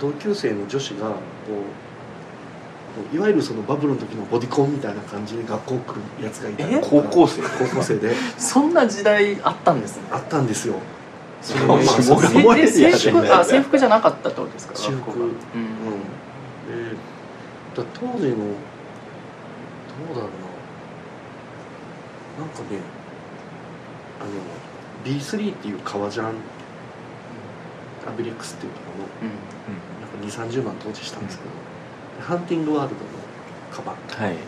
[0.00, 1.14] 同級生の女子がこ
[3.12, 7.42] ういわゆるそのバブルの時のボディコンみたいな感じで学校来るやつがいた高校生。
[7.42, 8.14] 高校生で？
[8.38, 10.02] そんな時代あったんですね。
[10.12, 10.74] あったんですよ。
[11.42, 15.34] それまあまあ下せ鴨エリアえ制で服あ制服じゃなかったってことですか私服うんうん
[17.74, 18.18] 当時のどう
[20.14, 20.30] だろう
[22.40, 22.78] ななんかね
[24.20, 26.26] あの B3 っていう革ジャン
[28.06, 29.32] アビレックスっていうところの
[30.00, 31.50] なんか2 3 0万当時したんですけど、
[32.24, 33.10] ハンティングワールドの
[33.72, 33.96] カバン。
[34.26, 34.36] はい。
[34.36, 34.40] で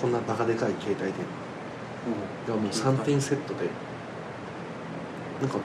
[0.00, 1.12] こんなバカでかい携帯電
[2.46, 3.68] 話がもう3点セットで
[5.40, 5.58] なんか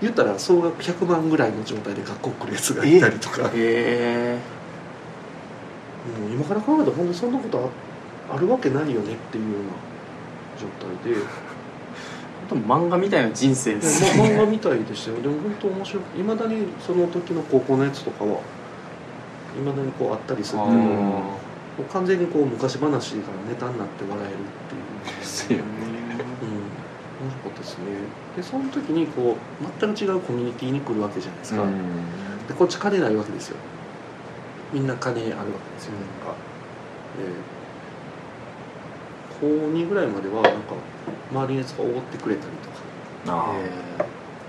[0.00, 3.48] 言ったら総額100万ぐらいの状態で学校来るやつがいたりとか。
[3.48, 4.38] へえ
[6.18, 7.70] もう今から考えたら本当にそんなこと
[8.30, 9.70] ああるわけないよねっていうような
[10.58, 11.26] 状態で本
[12.50, 15.22] 当漫画みたいな人生ですまね漫画みたいでしたよ。
[15.22, 16.20] でも本当面白い。
[16.20, 18.40] いまだにその時の高校のやつとかは
[19.56, 20.68] いまだにこうあったりするけ
[21.82, 24.36] ど完全にこう昔話がネタになって笑えるっ
[24.68, 25.16] ていう。
[25.18, 25.64] ですよね。
[26.42, 26.80] うん。
[27.20, 27.84] 面白かったですね。
[28.36, 31.64] でその時にこう全く違うコミュニティに来るわけじゃないですか、
[32.48, 33.56] でこっち金ないわけですよ。
[34.72, 36.34] みんな金あるわけですよ、なんか。
[37.18, 37.24] で
[39.40, 40.74] 高2ぐらいまではなんか
[41.32, 42.76] 周りのやつがおごってくれたりとか。
[43.26, 43.54] あ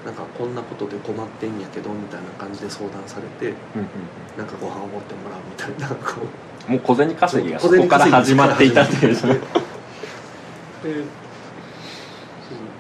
[0.06, 3.88] なんかこんなことで困ってんやけどみたいな感じで相談されてーうん
[4.36, 6.24] なんかご飯を持ってもらうみたいなこう。
[6.24, 9.16] うんもう小銭稼ぎがそこから始まっていたっていう。
[9.18, 9.34] でそう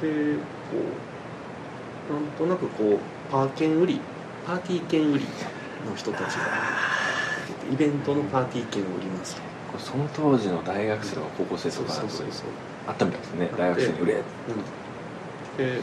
[0.01, 0.77] でこ
[2.09, 3.99] うなんとなくこうパー券売り
[4.45, 5.25] パーティー券売り
[5.89, 6.41] の人たちが
[7.71, 9.41] イベントのパーティー券を売りますと。
[9.79, 12.27] その当時の大学生とか高校生とかだとそう
[12.87, 13.49] あったみたいですね。
[13.57, 14.13] 大学生に売れ。
[14.13, 14.21] うん、
[15.57, 15.81] で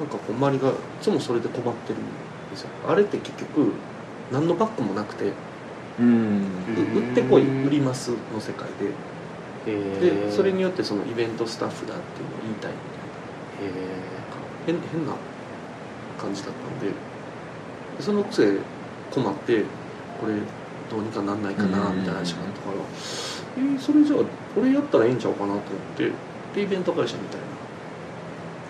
[0.00, 2.02] なんかこう周りがいつもそれで困ってるん
[2.50, 2.68] ですよ。
[2.86, 3.72] あれって結局
[4.32, 5.32] 何のバッグもなくて
[5.98, 6.42] うん。
[6.94, 8.92] う売ってこい売りますの世界で。
[9.66, 12.78] へでそれによよってそのイベントスタッフだっていうのを言いたいみ
[13.60, 13.98] たいな。
[14.66, 15.12] 変変な
[16.18, 16.88] 感じだったんで。
[17.98, 18.58] でそのくせ
[19.10, 19.64] 困って
[20.20, 20.34] これ
[20.90, 22.76] どうにかなんないかなみたいな話があったから
[23.56, 24.18] えーそれじゃあ
[24.58, 25.62] 俺やったらええんちゃうかなと思っ
[25.96, 26.10] て
[26.54, 27.46] でイベント会社みたいな。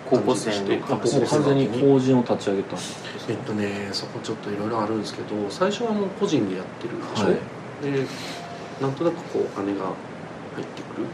[0.09, 2.69] 高校生の高校生もう完全に法人を立ち上げた。
[2.71, 7.35] んですえっとねそこちょっといろいろあるんですけど最初はもう個人でやってるでしょ、はい。
[7.83, 8.07] で
[8.81, 9.85] なんとなくこうお金が
[10.55, 11.09] 入ってくるよ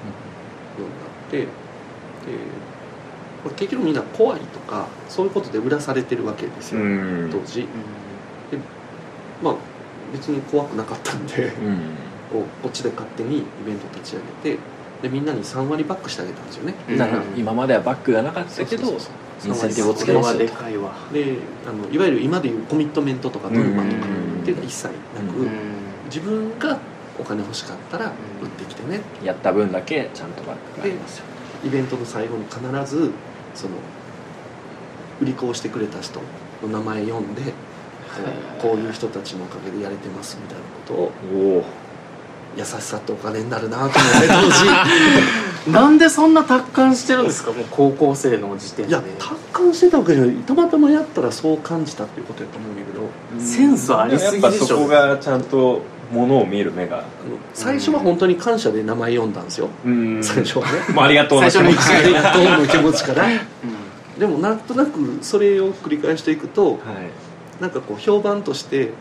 [0.80, 1.48] うになってで
[3.44, 7.30] これ結局みんな怖いとかそういうことで売らされてるわけですよ、ん。
[7.32, 7.68] 当時。
[9.44, 9.56] まあ
[10.14, 11.48] 別に怖くなかったんで。
[11.48, 11.82] うん
[12.36, 14.62] こうこっちで勝手にイベント立ち上げて
[15.02, 16.74] でみんなに3割バックしてあげたんですよね。
[16.90, 16.98] うん。
[16.98, 19.10] だから今まではバックがなかったけどそうそうそ
[19.48, 19.50] う。
[19.50, 20.40] インセンティブをつけますよと。
[20.40, 24.42] でかいわであのいわゆる今でいうコミットメントとかノルマとかうん。
[24.42, 24.94] っていうのは一切な
[25.34, 25.50] く、うん。
[26.06, 26.80] 自分が
[27.20, 28.14] お金欲しかったら売っ
[28.50, 29.02] てきてね。
[29.24, 31.26] やった分だけちゃんとバックがありますよ。
[31.66, 33.12] イベントの最後に必ず
[33.54, 33.76] その
[35.22, 36.22] 売り子をしてくれた人
[36.62, 37.54] の名前読んで
[38.62, 41.66] こういう人たちのおかげでやれてますみたいなことをおお
[42.58, 45.72] 優しさってお金になるなと思って当時。
[45.72, 47.52] なんでそんな達観してるんですか？
[47.52, 48.92] もう高校生の時点で。
[48.92, 50.36] いや達観してたわけじゃない。
[50.36, 52.92] たまたまやったらそう感じたっていうことやと思うんだけ
[53.40, 53.46] ど。
[53.46, 55.82] センスありすぎでしょやっぱそこがちゃんと
[56.12, 56.98] ものを見る目が。
[56.98, 57.06] あの
[57.54, 59.70] 最初は本当に感謝で名前読んだんですよ。
[59.86, 60.20] うん。
[60.24, 60.72] 最初はね。
[60.94, 63.26] もうありがとうの気持ち最ありがとうの気持ちから。
[63.26, 64.20] うん。
[64.20, 64.92] でもなんとなく
[65.22, 66.80] それを繰り返していくとはい。
[67.60, 68.92] なんかこう評判として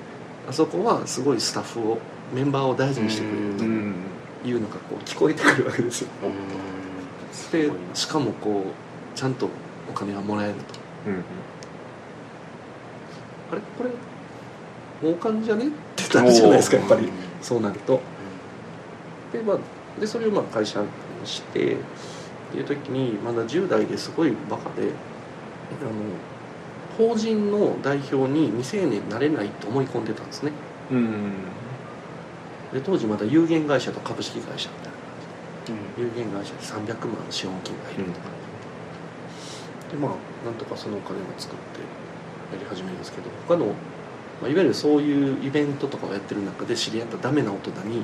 [0.48, 1.98] あそこはすごいスタッフを
[2.34, 3.94] メンバーを大事にしてくれるとうん
[4.44, 6.08] いうのがこう聞こえてくるわけですよ。
[7.52, 9.48] でしかもこうちゃんと
[9.88, 10.60] お金がもらえると。
[11.08, 11.24] うん
[13.52, 13.60] あれ？
[13.78, 13.90] これ
[15.02, 15.68] 儲かんじゃね？
[15.68, 17.10] ってなるじゃないですかやっぱり。
[17.40, 18.00] そうなると。
[19.32, 19.58] で,、まあ、
[20.00, 20.86] でそれをまあ会社に
[21.24, 21.76] してっ
[22.52, 24.90] ていう時にまだ10代ですごいバカで
[25.80, 30.52] あの法人の代表に未成年になれないと思い込んでたんですね。
[30.90, 31.32] うん
[32.74, 34.94] で当時まだ有限会社と株式会社みたいな
[35.96, 36.04] うん。
[36.04, 38.26] 有限会社で300万の資本金がいるとか、
[39.90, 41.80] でまあなんとかそのお金を作って
[42.52, 48.02] やり始めるんですけど他の、まあ、いわゆるそういうイベントとかをやってる中で知り合ったダメな大人に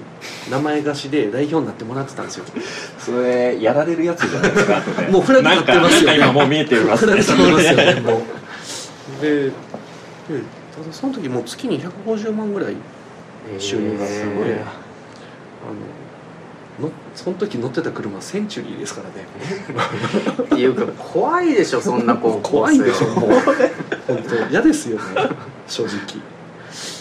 [0.48, 2.44] 名前貸しで代表になってもらってたんですよ。
[2.98, 6.16] それやられるやつじゃないですか もうフラグ立ってますよね。
[6.16, 7.06] 今もう見えてますね。
[7.06, 9.22] フラグ立ってますよね もう。
[9.22, 12.76] ででただその時もう月に150万ぐらい
[13.58, 15.70] 収入がすごいえあ
[16.82, 19.26] ののその時乗ってた車センチュリーですからね。
[20.38, 23.30] ー っていうか怖いでしょそんな高校生 怖いでしょもう。
[24.06, 25.04] 本当嫌ですよね
[25.68, 25.98] 正直。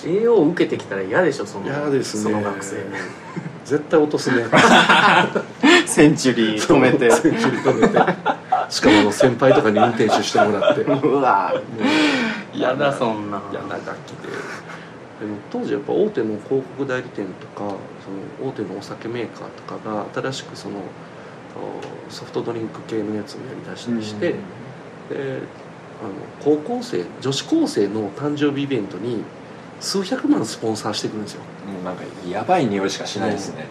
[0.06, 2.24] 栄養を受けてきたら嫌でしょその嫌ですね。
[2.24, 2.78] その学生。
[3.66, 4.46] 絶対落とすね。
[5.86, 7.12] センチュリー止めて。
[7.12, 8.00] センチュリー止めて。
[8.70, 10.84] しかもあの先輩とかに運転手してもらって。
[10.84, 11.08] もう。
[11.08, 11.54] うわ
[12.54, 13.42] やだんそんな。
[13.52, 14.30] 嫌な楽器で
[15.20, 17.76] でも当時やっぱ大手の広告代理店とか
[18.40, 24.36] その大手のお酒メーカーとかが新しくそのおソフトドリンク系のやつをやりだしたりして、で
[26.02, 26.14] あの
[26.44, 29.24] 高校生女子高生の誕生日イベントに
[29.82, 31.42] 数百万スポンサーしてくるんですよ。
[31.42, 33.66] もうなんかやばい匂いしかしないですね。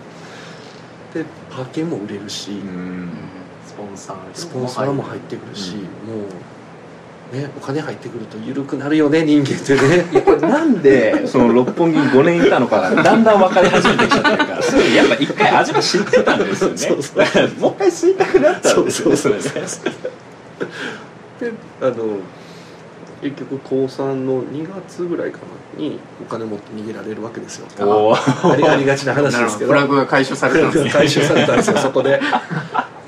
[1.14, 3.11] でパーケも売れるし、うん。
[3.66, 5.80] スポンサースポンサーも入ってくるし、うん。
[5.80, 5.86] も
[6.26, 6.28] う
[7.32, 10.22] ねお金入ってくると緩くなるよね人間ってね。
[10.22, 16.76] これなんでその六本木に5年いたのかがだんだん分かり始めてきたというかそれやっぱ一回味は知ってたんですよね。
[16.76, 19.16] そうそうもう一回吸いたくなったんですよね。
[19.16, 19.98] そうそうそれね
[21.40, 21.94] であの
[23.22, 27.66] 結局高3の2月ぐらいかなにお金持って逃げられるわけですよ。
[27.78, 29.72] ありありがちな話ですけど。
[29.72, 29.80] ほど。
[29.80, 30.90] フラグが回収されたんですね。
[30.94, 32.20] 回収されたんですよそこで。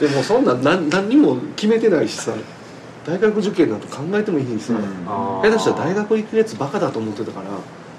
[0.01, 2.33] でもそんなん何何にも決めてないしさ
[3.11, 4.75] 大学受験なんて考えてもいいしさ、
[5.07, 5.49] あー。
[5.49, 7.47] 下手したら大学行くやつバカだと思ってたから。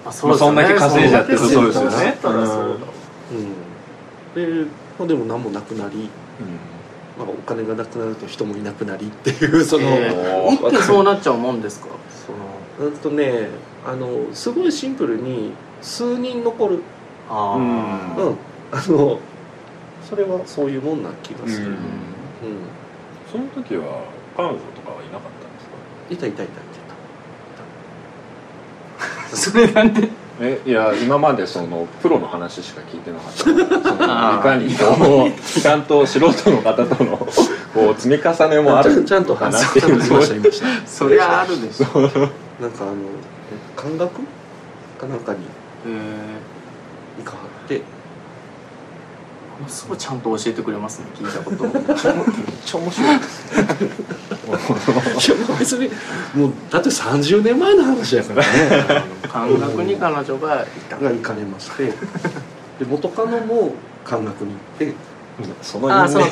[0.05, 0.61] あそうですよね。
[0.61, 1.73] まあそんだけ稼いじゃってそうですよね。
[1.73, 2.05] そうですよね。
[2.05, 2.63] だったらそうだ
[3.31, 6.09] うんで、まあ、でも何もなくなり、
[7.19, 11.87] まあ、お金がなくなると人もいなくなりっていうその、えー一気にそうなっちゃうもんですか
[12.25, 12.31] そ
[12.83, 13.49] のうんとね
[13.85, 15.51] あのすごいシンプルに
[15.81, 16.79] 数人残る
[17.29, 18.35] あうんーうん
[18.71, 19.19] あの
[20.09, 21.77] それはそういうもんな気がする、うんうん
[23.31, 24.03] その時は
[24.35, 24.80] 彼女と
[26.11, 26.51] いたいたいた。
[26.53, 26.55] い。
[29.33, 30.09] それなんで？
[30.43, 34.39] えいや今までそのプロの話しか聞いてなかった。
[34.39, 35.31] いかにこう
[35.61, 37.17] ちゃんと素人の方との
[37.73, 40.65] こう積み重ねもあるたちゃんと話っていました言いました。
[40.87, 41.85] そりゃあるでしょ。
[42.01, 42.95] なんかあの
[43.75, 44.11] 漢学
[44.99, 45.39] かなんかに
[45.87, 45.91] え
[47.23, 47.81] 行かはってー
[49.67, 51.63] すごいちゃんと教えてくれますね聞いたこと。
[51.65, 52.13] めっちゃ
[52.77, 53.19] 面白い。
[53.19, 53.41] です
[55.31, 55.39] い。
[55.39, 55.89] やまあ別に
[56.35, 58.47] もうだって30年前の話やからね
[59.27, 60.67] 感覚に彼女がい。
[60.89, 61.87] たが行かれまして
[62.79, 64.95] で元カノも漢学に行って
[65.61, 66.25] そのあーその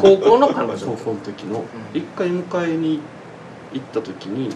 [0.00, 1.64] 高校の彼女高校の時の
[1.94, 3.00] 一回迎えに
[3.72, 4.50] 行った時に、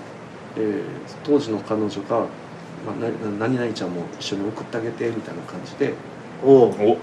[0.56, 0.82] えー
[1.24, 2.26] 当時の彼女が、ま
[2.92, 2.96] あ、
[3.38, 5.36] な何々ちゃんも一緒に送ってあげてみたい。
[5.36, 5.94] な感じで
[6.42, 6.98] おお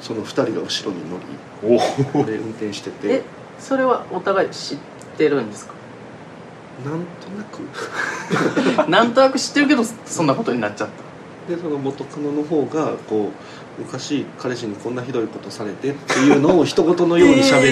[0.00, 1.16] その2人が後ろに乗
[2.16, 3.22] おりで運転してえて
[3.60, 4.78] それはお互い知っ
[5.16, 5.74] てるんですか？
[6.84, 7.44] なんとな
[8.84, 8.90] く。
[8.90, 10.88] なんとなく知ってるけどそんなことになっちゃっ
[11.46, 11.54] た。
[11.54, 13.30] でその元カノの方がこ
[13.78, 17.62] う昔彼氏にこんなひどいことされてっていうのを一言のように喋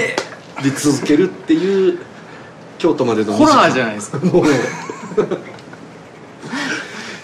[0.62, 1.98] り続けるっていう
[2.78, 4.18] 京都までのホラーじゃんないですか。
[4.26, 4.44] もう。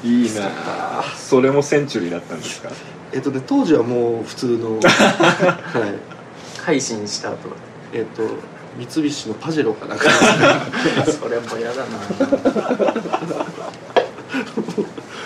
[0.07, 0.43] いいな
[1.01, 1.05] あ。
[1.17, 2.71] それもセンチュリーだったんですか？
[3.13, 6.63] えっとね当時はもう普通の はい。
[6.65, 7.37] 改心した後。
[7.93, 8.23] えっと
[8.77, 10.11] 三菱のパジェロかなんか。
[11.11, 11.87] それも嫌だな。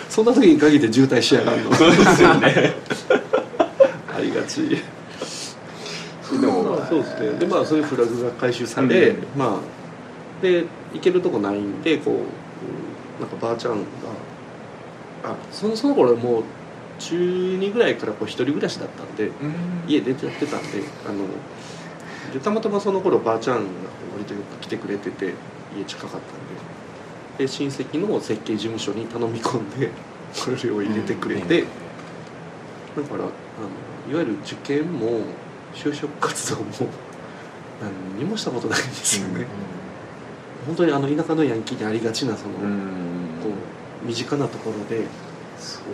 [0.08, 1.74] そんな時に限って渋滞しやがるの。
[1.74, 2.74] そうですよね。
[4.16, 4.68] ありがち。
[6.40, 7.38] でもまあそうですね。
[7.38, 9.26] でまあそういうフラグが回収され、うん。
[9.36, 12.20] まあで行けるとこないんでこううん
[13.20, 13.78] なんかばあちゃんが
[15.24, 16.42] あそのその頃もう
[17.00, 19.32] 中2ぐらいからこう一人暮らしだったんで
[19.88, 21.24] 家出ちゃってたんであの
[22.32, 23.62] でたまたまその頃ばあちゃんが
[24.12, 25.34] 割とよく来てくれてて
[25.76, 26.26] 家近かったんで
[27.38, 29.88] で親戚の設計事務所に頼み込んで
[30.44, 31.64] これを入れてくれて、う
[33.00, 33.02] ん。
[33.02, 35.22] だからあのいわゆる受験も
[35.74, 36.64] 就職活動も
[37.80, 39.46] 何にもしたことないんですよね、
[40.66, 42.70] 本当にあの田舎のヤンキーにありがちなその、うん
[43.42, 45.06] こう身近なところで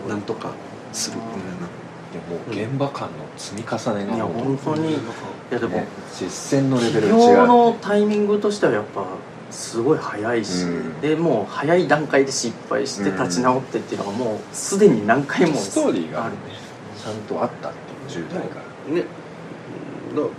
[0.09, 0.23] なん。
[0.23, 0.53] とか
[0.97, 1.18] する。
[1.18, 4.94] みたいな、でも現場間の積み重ねが本当に。
[4.94, 4.97] い
[5.51, 5.86] やでもね。
[6.18, 7.36] 実践のレベル起違う。
[7.36, 9.05] 業のタイミングとしてはやっぱ
[9.51, 11.01] すごい早いし、うん。
[11.01, 13.22] でもう早い段階で失敗してうん。
[13.22, 16.34] 立ち直ってっていうのがもうすでに何回もストーリーがある
[17.01, 17.72] ちゃんとあったっ
[18.09, 18.94] ていう10代から。
[18.94, 19.01] ね。
[20.11, 20.34] うんだから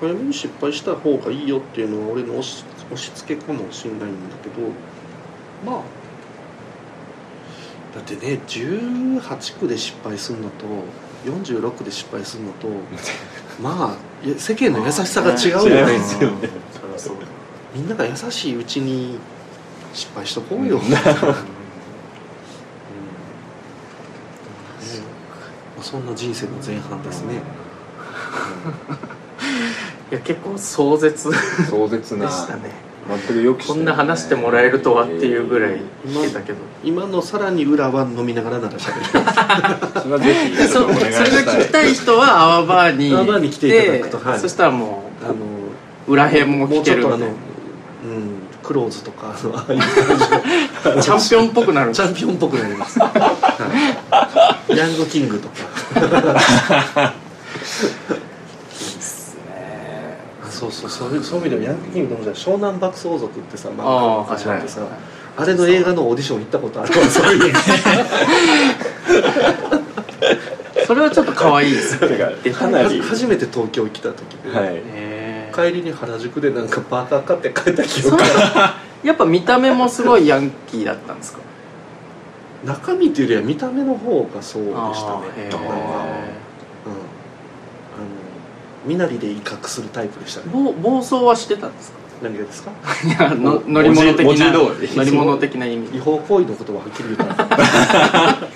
[0.00, 4.66] 早めに失敗した方がいいよっていうのは俺の押し押し付けかもしれないんだけど
[5.64, 5.82] まあ
[7.94, 10.66] だってね18区で失敗するのと
[11.24, 12.68] 46区で失敗するのと
[13.60, 15.98] まあ世間の優しさが違うよね。
[15.98, 17.14] ますよ。
[17.14, 17.26] ね
[17.74, 19.18] みんなが優しいうちに
[19.94, 20.82] 失敗しとこうよ、うん。
[25.82, 27.42] そんな人生の前半ですね、
[30.10, 31.36] いや結構壮絶で
[31.68, 36.58] 壮絶なしたね全くよくこんな話してもらえるとはっていうぐらい今聞けたけど。
[36.84, 39.04] 今のさらに裏は飲みながらなら喋る。
[40.00, 44.38] それはぜひでそそれが聞きたい人はアワバーにアワバーに来ていただくとはい。
[44.38, 45.34] そしたらもあの
[46.06, 47.32] 裏辺も着てるもうちょっとあのうん
[48.62, 49.34] クローズとか
[51.02, 51.92] チャンピオンっぽくなる。
[51.92, 55.54] チャンピオンっぽくなります、はい、ヤングキングとか
[60.60, 61.10] そうそうそう。
[61.10, 64.98] いうそういう意味でもヤングキングの湘南爆走族ってさ漫画ああが始まってさ、はいはい
[65.36, 67.00] あれの映画のオーディション行ったことある。
[67.00, 67.54] わそういう
[70.86, 72.18] それはちょっと可愛いですね。
[72.42, 73.00] てかかなり。
[73.00, 74.82] 初めて東京来た時で、はい。
[75.72, 78.18] 帰りに原宿でなんかパーカー買って帰った記憶そう。
[79.06, 81.38] やっぱ見た目もすごいヤンキーだったんですか？
[82.64, 84.82] 中身っていうよりは見た目の方がそうでした
[85.20, 85.48] ね
[88.86, 90.52] 身なりで威嚇するタイプでしたね。
[90.52, 91.98] 暴暴走はしてたんですか？
[92.22, 92.70] 何がですか？
[93.04, 94.72] いやの乗り物的な乗
[95.04, 95.96] り物的な意味。
[95.96, 98.48] 違法行為のことははっきり言うから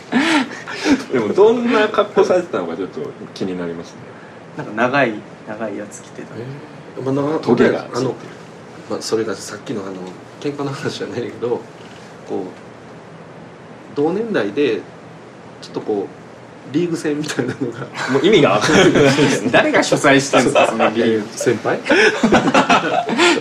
[1.12, 3.00] でもどんな格好されてたのかちょっと
[3.34, 3.98] 気になりますね。
[4.56, 5.14] なんか長い
[5.48, 6.34] 長いやつ着てた。
[7.02, 8.14] まあ、なトゲがあの、
[8.88, 9.94] まあ、それがさっきのあの
[10.40, 11.60] 喧嘩の話じゃないけど
[12.28, 12.46] こう
[13.96, 14.80] 同年代で
[15.60, 16.06] ちょっとこう
[16.72, 17.80] リーグ戦みたいなのが。
[18.12, 18.92] もう意味が分からない。
[18.92, 21.78] ですね誰が主催してるんですかその理由先輩？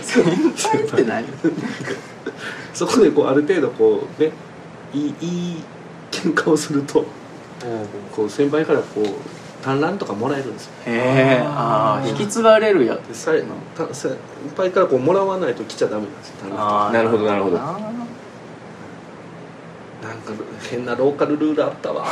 [0.02, 1.24] 先輩って何？
[2.72, 4.32] そこでこうある程度こうね
[4.92, 5.56] いいいい
[6.10, 7.04] 喧嘩をすると
[8.14, 9.06] こう先輩からこう
[9.64, 10.72] 単乱とかもらえるんですよ。
[10.86, 10.92] へ
[11.38, 13.16] えああ引き継がれるやつ。
[13.16, 13.44] 先
[14.56, 17.58] 輩からこうもらわないと来ちゃダメなんですよ単なるほどなるほど。
[17.58, 17.78] あ
[20.02, 20.32] なんか
[20.70, 22.06] 変なローカルルールあったわ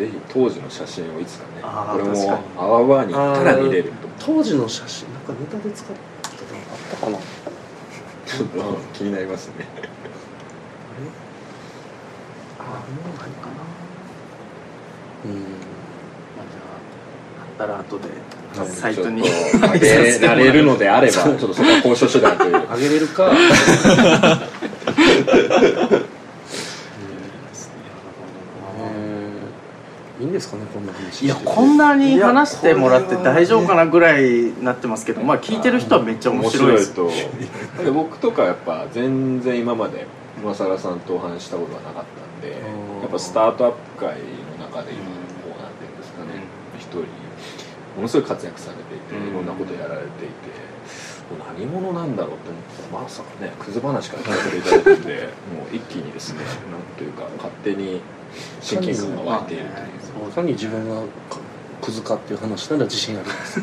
[0.00, 5.94] ぜひ当時の写真をいつかねあーこれもあわわに行ったら見れると当時の写真なんかネタで使って
[6.46, 7.18] たのあったかな？
[8.26, 9.66] ちょっと気になりますね。
[12.58, 12.72] あもう
[13.20, 13.52] ないかな。
[15.26, 15.32] うん。
[15.34, 15.38] ま
[16.38, 16.60] あじゃ
[17.40, 18.08] ああったら後で
[18.74, 19.28] サイトに上
[20.18, 23.30] げられるのであればちょっとそこは交渉手段というあげれるか
[30.20, 37.00] いいんですかねこんな話いやこんなに話してもらって大丈夫かなぐらいになってますけどまあ聞いてる人はめっちゃ面白いです。
[37.00, 37.46] 面白い
[37.78, 37.84] と。
[37.84, 40.06] で僕とかやっぱ全然今まで
[40.38, 44.08] 今更さんとお話ししたことがなかったんでうんやっぱスタートアップ界
[44.58, 45.04] の中で今
[45.42, 46.44] こうなんていうんですかね
[46.78, 46.98] 一人
[47.96, 49.30] ものすごい活躍されていてうん。
[49.30, 50.70] いろんなことやられていて
[51.56, 55.12] 何者なんだろうって思ったらまさかねクズ話から聞かせていただいてて
[55.56, 58.00] もう一気にですねなんというか勝手に
[58.60, 59.64] 親近感が湧いている。
[59.64, 59.82] とい
[60.26, 61.02] ういかに自分が
[61.80, 63.60] クズかっていう話なら自信あります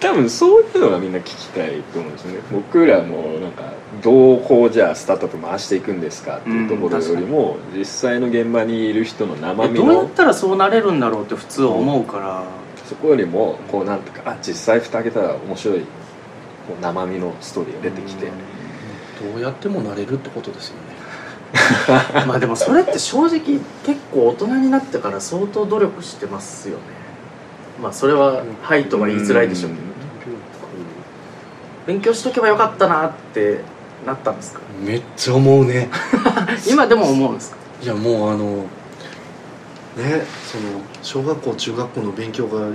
[0.00, 2.38] 多分そういうのがみんな聞きたいと思うんですよね。
[2.52, 12.60] 僕らもなんかどうこうじゃあスタートアップ回していくんですかっていうところよりも、実際の現場にいる人の生身えどうやっのたらそうなれるんだろうって普通思うから。
[12.90, 15.86] そこよりもこうなんとかあ実際蓋開けたら面白いこ
[16.76, 18.32] う生身のストーリーが出てきて、ど
[19.38, 20.89] うやってもなれるってことですよね
[22.26, 23.40] まあでもそれって正直
[23.84, 26.82] 結構大人になってから相当努力してますよね。
[27.82, 29.82] まあそれは「はい」とは言いづらいでしょうけど。
[31.86, 33.60] 勉強しとけばよかったなって
[34.06, 34.60] なったんですか？
[34.84, 35.88] めっちゃ思うね。
[36.70, 37.56] 今でも思うんですか？
[37.82, 38.64] いやもうあの
[39.96, 42.68] ねその小学校中学校の勉強が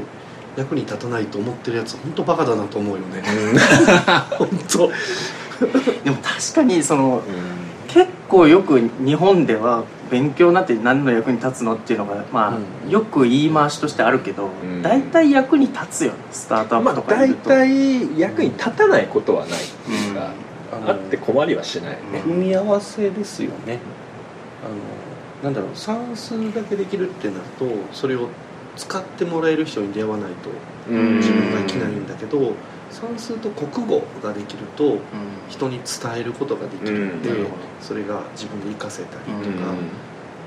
[0.58, 3.24] 役に立たないと思ってるやつ本当バカだなと思うよね。
[4.38, 4.88] 本当
[6.04, 7.65] でも確かにそのうん
[7.96, 12.90] 結構よく日本では勉強なんて何の役に立つのっていうのがまあ、うん。
[12.90, 14.82] よく言い回しとしてあるけどん。
[14.82, 20.32] 大体、役に立つよねスタートアッまあプとかい大ると、体役に立たないことはないっていうか、
[20.88, 23.80] あって困りはしないね、組み合わせですよね。
[24.62, 28.28] あのなんだろう算数だけできるってなるとそれを
[28.76, 30.50] 使ってもらえる人に出会わないと
[30.90, 31.18] うん。
[31.18, 32.54] 自分が生きないんだけど
[33.02, 35.00] 算数と国語ができるとうん。
[35.50, 37.48] 人に伝えることができるんで、うん。
[37.80, 39.52] それが自分で活かせたりとか、うん。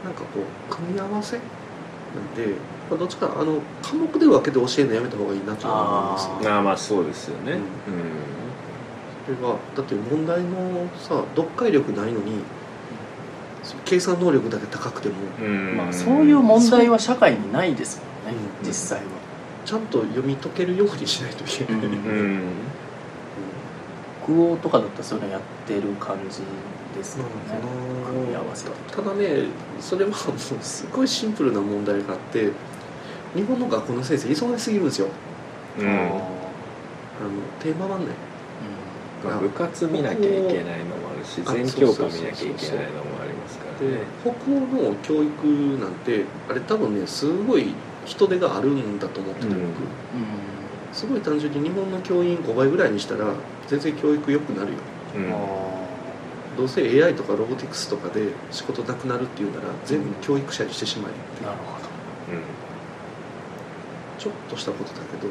[0.04, 2.54] なんかこう組み合わせなんで、
[2.90, 6.48] まあ、どっちかあの科目で分けて教えるのやめた方がいいなとは思いますね。
[6.48, 7.58] ああまあそうですよね、
[9.26, 12.42] それがだって問題のさ読解力ないのに
[13.84, 15.76] 計算能力だけ高くてもうん。
[15.76, 18.66] まあ、そういう問題は社会にないですもんね、うん。
[18.66, 19.04] 実際は、
[19.68, 21.92] ちゃんと読み解けるようにしないといけない、うん。
[21.92, 21.96] う
[22.38, 22.40] ん。
[24.24, 26.40] 国語とかだったらそういうのやってる感じ
[26.96, 27.30] ですよね、
[28.06, 29.44] 組み合わせただね
[29.78, 32.50] それはもうすごいシンプルな問題があって
[33.34, 35.08] 日本の学校の先生忙しすぎるんですよ。
[35.78, 35.86] うん。
[35.86, 36.08] あの
[37.60, 37.98] 手回んない
[39.22, 40.28] まあ部活見なきゃいけ
[40.64, 45.46] ないのもあるしあ全教科見なきゃいけないのもありますからでね北欧の教育
[45.78, 47.74] なんてあれ多分ねすごい
[48.08, 49.62] 人手があるんだと思ってて僕、うん。
[49.62, 49.72] うん
[50.90, 53.26] すごい単純に日本の教員5倍ぐらいにしたら
[53.68, 54.78] 全然教育良くなるよ。
[55.16, 55.32] うん。
[55.32, 55.78] あ
[56.56, 61.88] どうせ AI とかロボティクスとかで仕事なくなるっていうなら全部教育者にしてしまえってーなるほど
[64.18, 65.28] ちょっとしたことだけど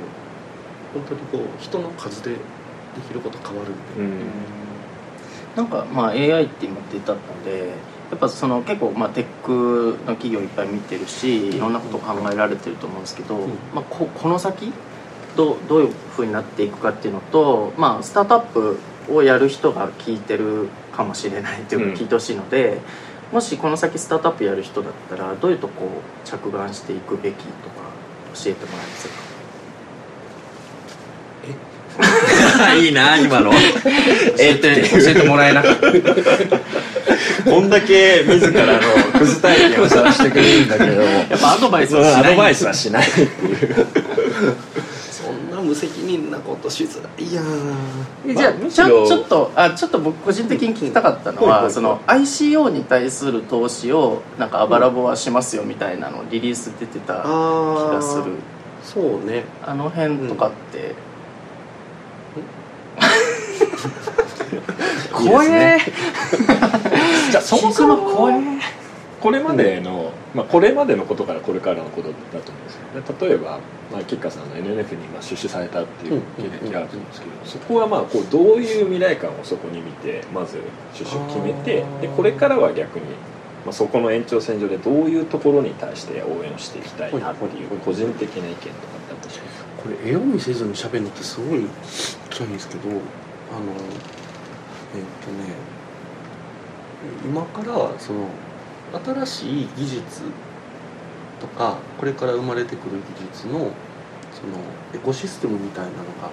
[0.94, 2.38] 本当にこう人の数でで
[3.06, 4.30] きること変わるんで、うん。
[5.58, 7.74] なんかまあ AI って今出たので
[8.10, 13.50] やっぱその結構まあテックの企業いっぱい見てるしいろんなこと考えられてると思うんですけど、うん。
[13.74, 14.72] まあ、ここの先
[15.36, 18.80] どうどういうふうになっていくかっていうのと、まあ、スタートアップ
[19.10, 21.94] をやる人が聞いてるかもしれないっていううん。
[21.94, 22.80] か聞いてほしいので、
[23.32, 25.90] もしこの先スタートアップやる人だったらどういうとこを
[26.24, 27.82] 着眼していくべきとか
[28.34, 29.27] 教えてもらえますか？
[32.80, 33.52] いいな今の。
[34.40, 35.64] えって教えてもらえな。
[35.64, 38.80] かったこんだけ自らの
[39.18, 41.02] クズ体験をさらしてくれるんだけど。
[41.02, 42.26] も やっぱアドバイスはしない。
[42.26, 43.08] アドバイスはしない。
[45.12, 47.42] そんな無責任なことしづらいや
[48.36, 58.24] じゃあ、ちょちょっとあちょっと僕個人的に聞きたかったのは、うんその ICO に対する投資をなんかあばらぼはしますよみたいなのリリース出てた気あがする。
[58.84, 59.44] そうね。
[59.66, 60.96] あの辺とかって、
[65.12, 65.80] 怖え
[67.32, 68.40] じゃあそもそも怖え
[69.20, 72.82] これまでの、まあ、これまでのことからこれからのことだと思うんですよ
[73.26, 73.30] ね。
[73.30, 73.60] 例えば、
[73.92, 80.58] まあ、吉川さんの NNF に今出資されたっていう経歴があると思うんですけどそこはまあこうどういう未来感をそこに見てまず
[80.94, 83.06] 出資を決めてでこれからは逆に、
[83.66, 89.66] まあ、そこの延長線上でどういうところに対して応援をしていきたいなっていう個人的な意見とかってあったりしますか？
[89.84, 91.66] これ絵を見せずに喋るのってすごい
[92.38, 93.00] 辛いんですけどあの
[94.96, 95.56] えっ、とね
[97.26, 98.30] 今からその
[99.04, 100.22] 新しい技術
[101.40, 103.54] とかこれから生まれてくる技術の
[104.32, 104.58] その
[104.94, 106.30] エコシステムみたいなのが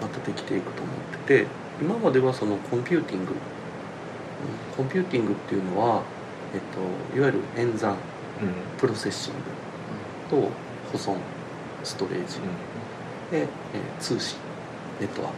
[0.00, 0.96] またできていくと思っ
[1.26, 1.46] てて
[1.80, 3.36] 今まではそのコンピューティングうん
[4.76, 6.02] コンピューティングっていうのは、
[6.52, 6.60] えっ
[7.12, 7.96] と、いわゆる演算
[8.78, 9.40] プロセッシング
[10.28, 10.48] と
[10.92, 11.16] 保存
[11.84, 12.38] ストレージ。
[13.30, 13.48] で、えー
[14.00, 14.41] 通信
[15.00, 15.36] ネットワーク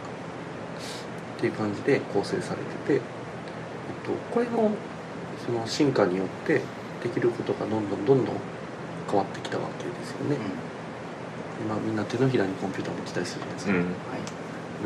[1.37, 2.99] っていう感じで構成されてて、えっ
[4.05, 4.71] と、これの
[5.45, 6.61] その進化によって
[7.03, 8.35] できることがどんどんどんどん
[9.09, 10.37] 変わってきたわけですよね、
[11.63, 13.77] 今みんな手のひらにコンピューター持ってたりするじゃないですか、うん。
[13.79, 13.85] はい。
[13.85, 13.93] で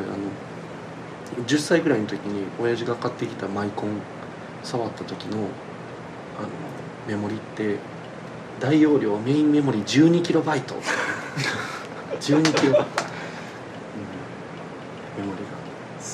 [0.04, 4.02] あの10歳ぐらいの時に親父が買ってきたマイコン
[4.64, 6.50] 触った時のあの
[7.08, 7.78] メモリって
[8.60, 10.76] 大容量メインメモリ12キロバイト。
[12.20, 13.04] 12キロバイト
[15.18, 15.40] メモリ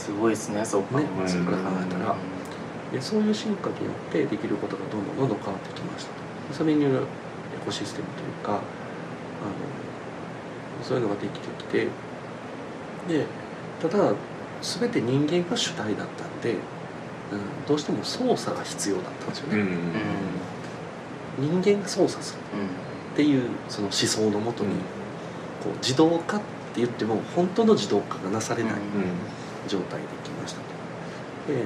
[0.06, 1.28] すごいですねそう考えね。
[1.28, 2.16] そこから考えたら。
[2.92, 6.54] でそういう進化によってできることがどんどんどんどん変わってきましたと。
[6.54, 7.02] それによるエ
[7.66, 8.62] コシステムというかあの
[10.84, 11.88] そういうのができてきて
[13.08, 13.26] で
[13.82, 14.14] ただ
[14.62, 16.60] 全て人間が主体だったんで、うん、
[17.68, 19.60] どうしても操作が必要だったんですよね、
[21.40, 21.62] うん。
[21.62, 22.40] 人間が操作する。
[23.14, 24.76] っていうその思想のもとに、
[25.64, 26.46] こう自動化って
[26.78, 28.74] 言っても本当の自動化がなされない
[29.68, 30.68] 状態できましたと
[31.54, 31.66] でえー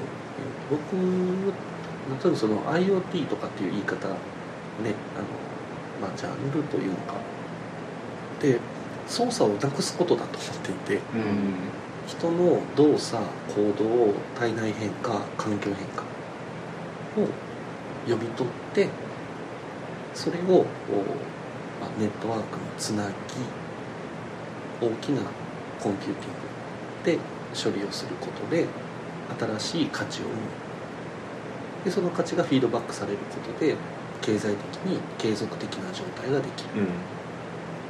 [0.69, 4.13] 僕例えばその IoT とかっていう言い方ね
[5.15, 7.15] あの、まあ、ジャンルというのか。
[8.39, 8.59] で
[9.07, 11.01] 操作をなくすことだと思っていて。
[11.13, 11.53] うん。
[12.07, 16.01] 人の動作行動体内変化環境変化。
[17.21, 17.27] を
[18.07, 18.87] 読み取って
[20.15, 20.65] それを
[21.79, 23.13] まあ、ネットワークにつなぎ
[24.85, 25.21] 大きな
[25.79, 27.19] コンピューティング。
[27.19, 28.67] で処理をすることで
[29.59, 30.35] 新しい価値を生む。
[31.85, 33.75] でその価値がフィードバックされることで
[34.21, 36.85] 経済的に継続的な状態ができる。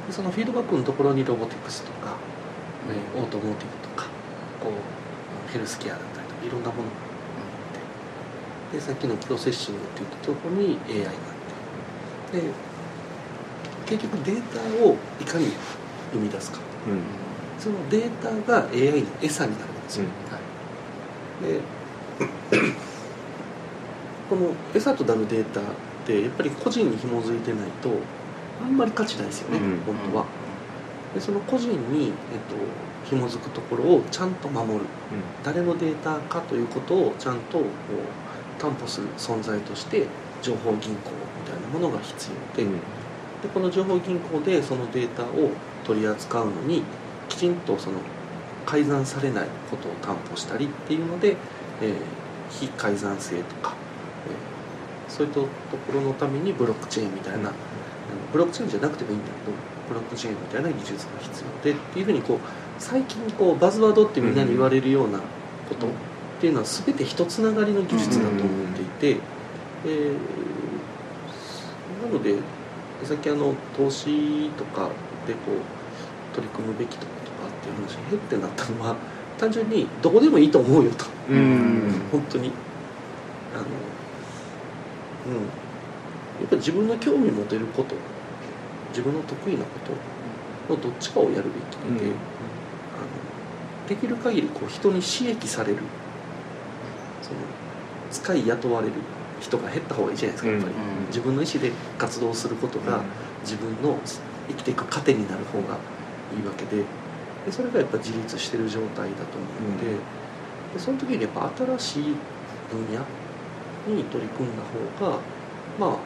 [0.06, 2.16] でそのフィードバックのところにロボティクスとか、
[2.88, 4.06] えーオートモーティブとか
[4.62, 6.90] こうヘルスケアだったりとかいろんなものがあ
[8.70, 8.76] って。
[8.78, 12.40] でさっきのプロセッシングっていったところに AI があって。
[12.40, 12.46] で
[13.86, 15.48] 結局データをいかに
[16.12, 16.58] 生み出すか。
[16.86, 17.02] うん
[17.60, 20.06] そのデータが AI の餌になるんですよ、
[21.42, 21.60] で
[24.30, 25.62] この餌となるデータっ
[26.06, 27.90] てやっぱり個人に紐づいてないと
[28.62, 29.80] あんまり価値ないですよね、うん。
[29.80, 30.24] 本当は。
[31.14, 32.12] でその個人に、えっ
[32.48, 32.56] と、
[33.04, 34.80] 紐づくところをちゃんと守る。
[35.44, 40.06] 誰のデータかということをちゃんとこう担保する存在として
[40.42, 40.94] 情報銀行み
[41.50, 45.50] たいなものが必要で,、でこの情報銀行でそのデータを
[45.84, 46.84] 取り扱うのに
[47.30, 47.96] きちんとその
[48.66, 51.36] 改ざんされないことを担保したりっていうので、
[51.80, 51.94] えー
[52.50, 53.74] 非改ざん性とか、
[54.26, 55.48] えーそういったとこ
[55.94, 57.52] ろのためにブロックチェーンみたいな、
[58.32, 59.56] ブロックチェーンじゃなくてもいいんだけど
[59.88, 62.38] ブロックチェーンみたいな技術が必要でっていうふうにこう
[62.78, 65.90] 最近こうバズワードってみんなに言われるようなことっ
[66.40, 68.84] ていうのは全て一つながりの技術だと思ってい
[69.14, 69.20] て、
[69.86, 70.14] えー
[72.02, 72.34] なので
[73.04, 74.88] さっきあの投資とか
[75.26, 77.19] でこう取り組むべきとかとか
[77.60, 78.96] っていう話にへってなったのは
[79.38, 81.06] 単純にどこでもいいと思うよと。
[81.30, 81.92] うん。
[82.10, 82.52] 本当に。
[83.54, 83.64] あの
[85.36, 85.42] うん。
[85.42, 87.94] やっぱり自分の興味持てること
[88.90, 89.78] 自分の得意なこ
[90.68, 92.12] とのどっちかをやるべきで、うん。
[92.12, 95.78] あのできる限りこう人に刺激される。
[97.22, 97.36] その
[98.10, 98.94] 使い雇われる
[99.40, 103.02] 人が減った方がいいじゃないですかやっぱり、うん自分の意思で活動することが
[103.42, 103.98] 自分の
[104.48, 105.76] 生きていく糧になる方が
[106.36, 106.84] いいわけで
[107.46, 109.92] でそれがやっぱ自立してる状態だと思うので,、
[110.74, 112.02] でその時にやっぱ新しい
[112.70, 113.00] 分野
[113.96, 114.62] に取り組んだ
[115.00, 115.18] 方が
[115.78, 115.96] まあ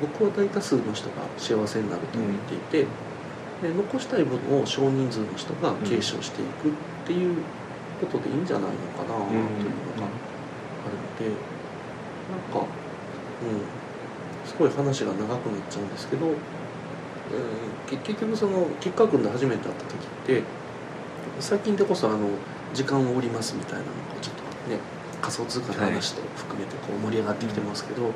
[0.00, 2.86] 僕は大多数の人が幸せになると思っていて、
[3.62, 6.72] で残したいものを少人数の人が継承していくっ
[7.06, 7.36] ていう
[8.00, 10.08] ことでいいんじゃないのかなというのが
[10.82, 11.26] あるので
[12.32, 13.82] なんかうん。
[14.44, 16.36] すごい話が長くなっちゃうんですけど、うん、
[17.86, 20.42] け結局その吉川君で初めて会った時って
[21.42, 22.18] 最近でこそあの
[22.72, 23.90] 時間を売りますみたいなのが
[24.20, 24.78] ちょっとね
[25.20, 28.12] 仮想通貨の話と含めてこう盛り上がってきてますけど、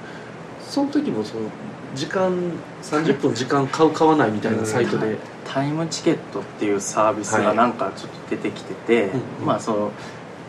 [0.61, 1.51] その時もその
[1.95, 9.47] 時間30分時間買う買わないみたいなサイトで、タイムチケットっていうサービスがなんかちょっと出てきてて、うんうん。
[9.47, 9.93] まあその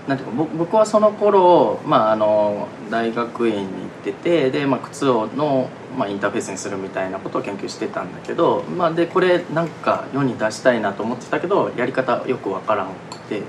[0.08, 13.42] なんていうか僕はその頃、まあ、あの大学院に行っててで、まあ、靴をの、まあ、インターフェースにするみたいなことを研究してたんだけど、まあ、でこれなんか世に出したいなと思ってたけどやり方よくわからんくて。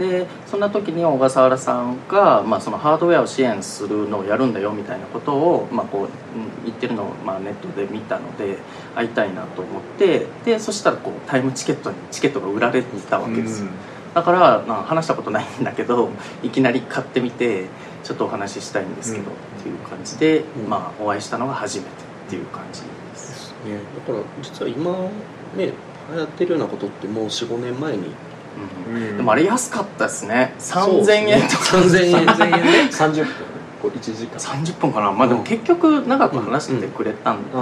[0.00, 6.08] でそんな時に小笠原さんが、まあ、そのハードウェアを支援するのをやるんだよみたいなことを、まあ、こう
[6.64, 8.56] 言ってるのを、まあ、ネットで見たので
[8.94, 13.68] 会いたいなと思ってでそしたらこうタイムチケットにチケットが売られていたわけですよ、
[14.14, 16.10] だから、まあ、話したことないんだけど
[16.42, 17.66] いきなり買ってみて
[18.02, 19.36] ちょっとお話ししたいんですけど、うん。
[19.36, 20.68] っていう感じで、うん。
[20.68, 21.92] まあ、お会いしたのが初めてっ
[22.30, 24.92] ていう感じです、ね、だから実は今
[25.56, 25.72] ね
[26.12, 28.06] 流行ってるようなことってもう45年前に。
[28.88, 29.16] うん。
[29.16, 30.54] でもあれ安かったですね。
[30.58, 31.78] 3000円とか。
[31.78, 32.70] 3000円3000円で。
[32.90, 34.38] 30分こう1時間。
[34.38, 35.10] 30分かな。
[35.12, 37.60] まあでも結局長く話してくれたんだけど、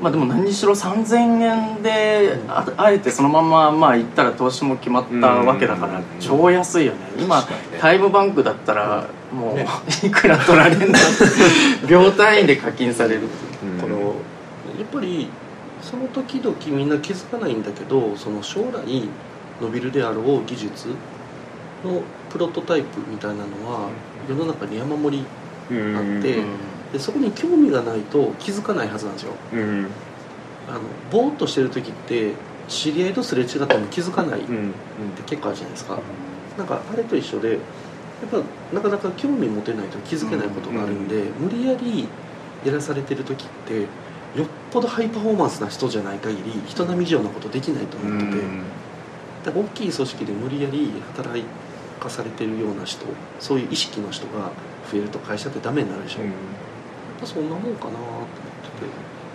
[0.00, 6.04] まあでも何にしろ3000円でああえてそのまままあ行ったら投資も決まったわけだからうん。
[6.20, 6.98] 超安いよね。
[7.18, 7.42] 今
[7.80, 9.66] タイムバンクだったらもうね。
[10.02, 11.02] いくら取られるんだっ
[11.82, 13.22] て 秒単位で課金される
[13.62, 13.80] うん。
[13.80, 15.28] このやっぱり
[15.82, 19.08] その時々みんな気づかないんだけどその将来
[19.60, 20.88] 伸びるであろう技術
[21.84, 23.88] のプロトタイプみたいなのは
[24.28, 25.24] 世の中に山盛り
[25.70, 26.42] うんあって
[26.92, 29.32] でそこに興味がないと気づかないはずなんですよ。
[29.52, 29.86] うん。
[30.68, 30.80] あの
[31.10, 32.32] ぼーっとしてる時って
[32.68, 34.72] 知り合いとすれ違っても気づかないってうん。
[35.26, 35.98] 結構あるじゃないですか。
[36.56, 37.60] なんかあれと一緒でやっ
[38.30, 38.42] ぱ
[38.74, 42.08] なかなか興味持てないと気づけないことがあるんで、無理やり
[42.64, 43.82] やらされてる時って
[44.36, 48.20] よっぽどハイパフォーマンスな人じゃない限り人並み以上のことできないと思っ
[49.44, 51.38] てて、大きい組織で無理やり働
[51.98, 53.04] かされてるような人
[53.40, 54.50] そういう意識の人が
[54.90, 56.32] 増えると会社ってダメになるでしょ、やっ
[57.20, 58.26] ぱそんなもんかなと思っ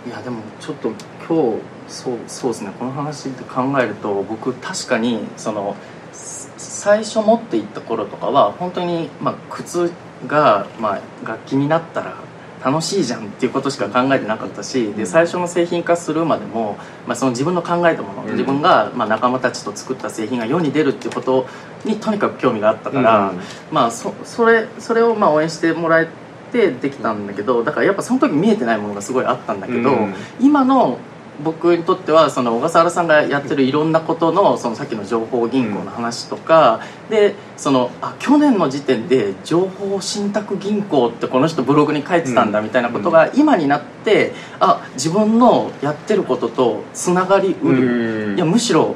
[0.04, 0.90] ていやでもちょっと
[1.26, 5.76] 今日そうそうですねこの話で考えると僕確かにその
[6.12, 9.90] す最初持っていった頃とかは本当にまあ靴
[10.26, 12.16] がまあ楽器になったら
[12.64, 18.30] 楽しいじゃんっていうことしか考えてなかったしで最初の製品化するまでも、まあ、その自分の考えたもの、うん。
[18.30, 21.46] 自分がまあ仲間たちと作った製品が世に出るっていうこと
[21.84, 23.32] にとにかく興味があったから、
[23.70, 26.08] まあそそれそれをまあ応援してもらえ
[26.50, 30.14] てできたんだけどだからやっぱその時見えてないものがすごいあったんだけど、うん。
[30.40, 30.98] 今の
[31.42, 36.80] 僕にとってはその小笠原さんがやってるいろんなことのそのさっきの情報銀行の話とか、
[37.10, 48.94] でそのあ去年の時点で情報信託銀行ってこの人ブログに書いてたんだみたいなことが今になってあ自分のやってることとつながりうる、いやむしろ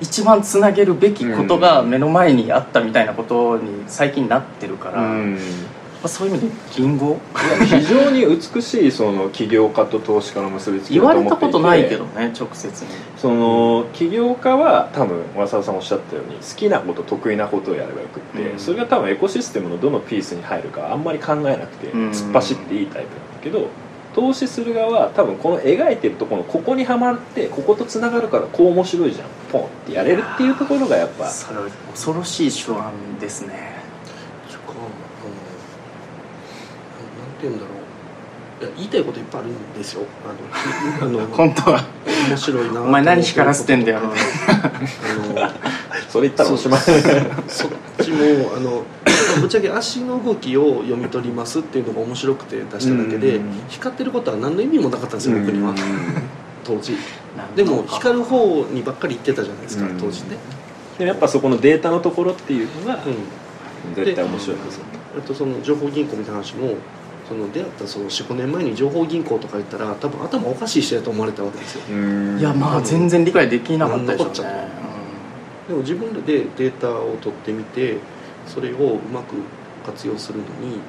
[0.00, 5.38] 一番つなげるべきことが目の前にあったみたいなことに最近なってるから、まうん
[6.04, 7.18] あ、そういう意味で銀語
[7.58, 11.52] いや非常に美しいその起業家と投資家の結びつき言われだと思っていて。
[11.52, 12.90] たことないけどね直接に。
[13.16, 18.58] その起業家は多分和沢さんおっしゃったように好きなこと得意なことをやればよくって、うん。
[18.58, 22.10] それが多分エコシステムのどのピースに入るかあんまり考えなくてうん。
[22.10, 23.68] 突っ走っていいタイプなんだけど
[24.14, 32.80] 投資する側は多分この描いてるところのここにはまってこことつながるからこう面白いじゃんポンってやれるっていうところがやっぱそれは恐ろしい手腕
[33.20, 33.78] ですね
[34.50, 34.80] ちょかあの
[37.20, 37.78] なんて言うんだろう。
[38.60, 40.02] いや言いたいこといっぱいあるんですよ。
[41.00, 41.84] あの あの本当は。
[42.28, 43.98] 面白いなお前何光らせてんだよ。
[43.98, 44.12] あの
[46.08, 47.70] それ言ったらおしまいそっ
[48.02, 48.82] ちもあの
[49.40, 53.44] ぶっちゃけ足の動きを読み取りますっていうのが面白くて出しただけでうん。
[53.68, 55.74] 光ってることは何の意味もなかったんですよ僕には。
[56.64, 56.96] 当時。
[57.54, 59.98] でもか光る方にばっかり言ってたじゃないですかうん。
[59.98, 60.38] 当時ね。
[60.98, 63.94] でもやっぱそこのデータのところっていうのがうん。
[63.94, 64.98] 絶対面白いですよね。
[65.16, 66.74] あとその情報銀行みたいな話も
[67.28, 71.82] その出会ったその45年前に情報銀行とか言ったら多分頭おかしい人やと思われたわけですよ。
[72.38, 74.68] いやまあ全然理解できなかったでしょうね。
[75.68, 77.98] でも自分らでデータを取ってみて
[78.46, 79.34] それをうまく
[79.84, 80.80] 活用するのに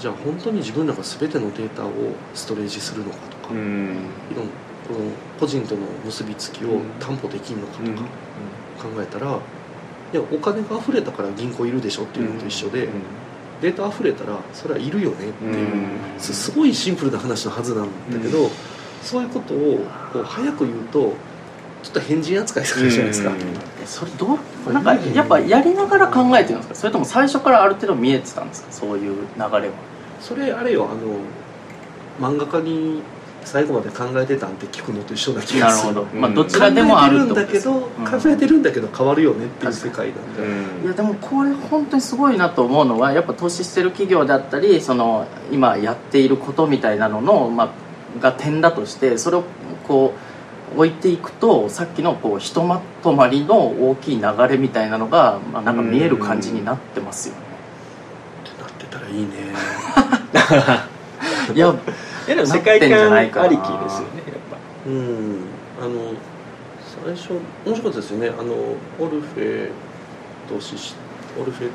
[0.00, 1.90] じゃあ本当に自分らが全てのデータを
[2.34, 4.98] ストレージするのかとか、いろんこの
[5.38, 8.02] 個人との結びつきを担保できるのかとか
[8.82, 9.38] 考えたら、
[10.12, 12.88] いやお金が溢れたから銀行いるでしょっていうのと一緒で、
[13.60, 15.88] データ溢れたらそれはいるよねっていう、
[16.18, 18.50] すすごいシンプルな話のはずなんだけど、
[19.02, 19.78] そういうことを
[20.12, 21.14] こう早く言うと
[21.82, 23.36] ちょっと変人扱いされるじゃないですか、うん。
[23.36, 23.40] え
[23.86, 24.72] それどう？
[24.72, 26.74] なんかやっぱやりながら考えてるんですか？
[26.74, 28.72] それとも最初からある程度見えてたんですか？
[28.72, 29.60] そういう流れは。
[30.20, 33.02] それあれよあの漫画家に
[33.46, 35.94] 最後まで考えてたんって聞くのと一緒な気なるがする。
[35.94, 38.04] ほど、まあ、うんどちらでもあるんだけど、うん。
[38.04, 47.72] 考えてるんだけど変わるよねっていう世界なんで、いやでもこれ本当にすごいなと思うのはやっぱ投資してる企業だったりその今やっていることみたいなのの、ま
[48.18, 49.44] あ、が点だとしてそれを
[49.86, 50.12] こ
[50.74, 53.56] う置いていくとさっきのこうひとまとまりの
[53.90, 57.40] 大きい流れみたいなのが、まあ、なんか見える感じになってますよね。
[58.50, 59.28] ってなってたらいいね。
[61.54, 61.72] いや
[62.26, 64.58] いやでも世界観ありきですよねやっぱ。
[64.86, 65.44] うん。
[65.80, 66.12] あの
[67.04, 67.32] 最初
[67.64, 68.28] 面白かったですよね。
[68.28, 68.54] あの
[68.98, 69.70] オルフェ
[70.48, 70.94] 投資し
[71.40, 71.70] オルフェ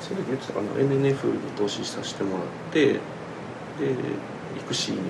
[0.00, 2.98] その時言ってたかな？NNF に投資させてもらってでイ
[4.66, 5.06] クシーにも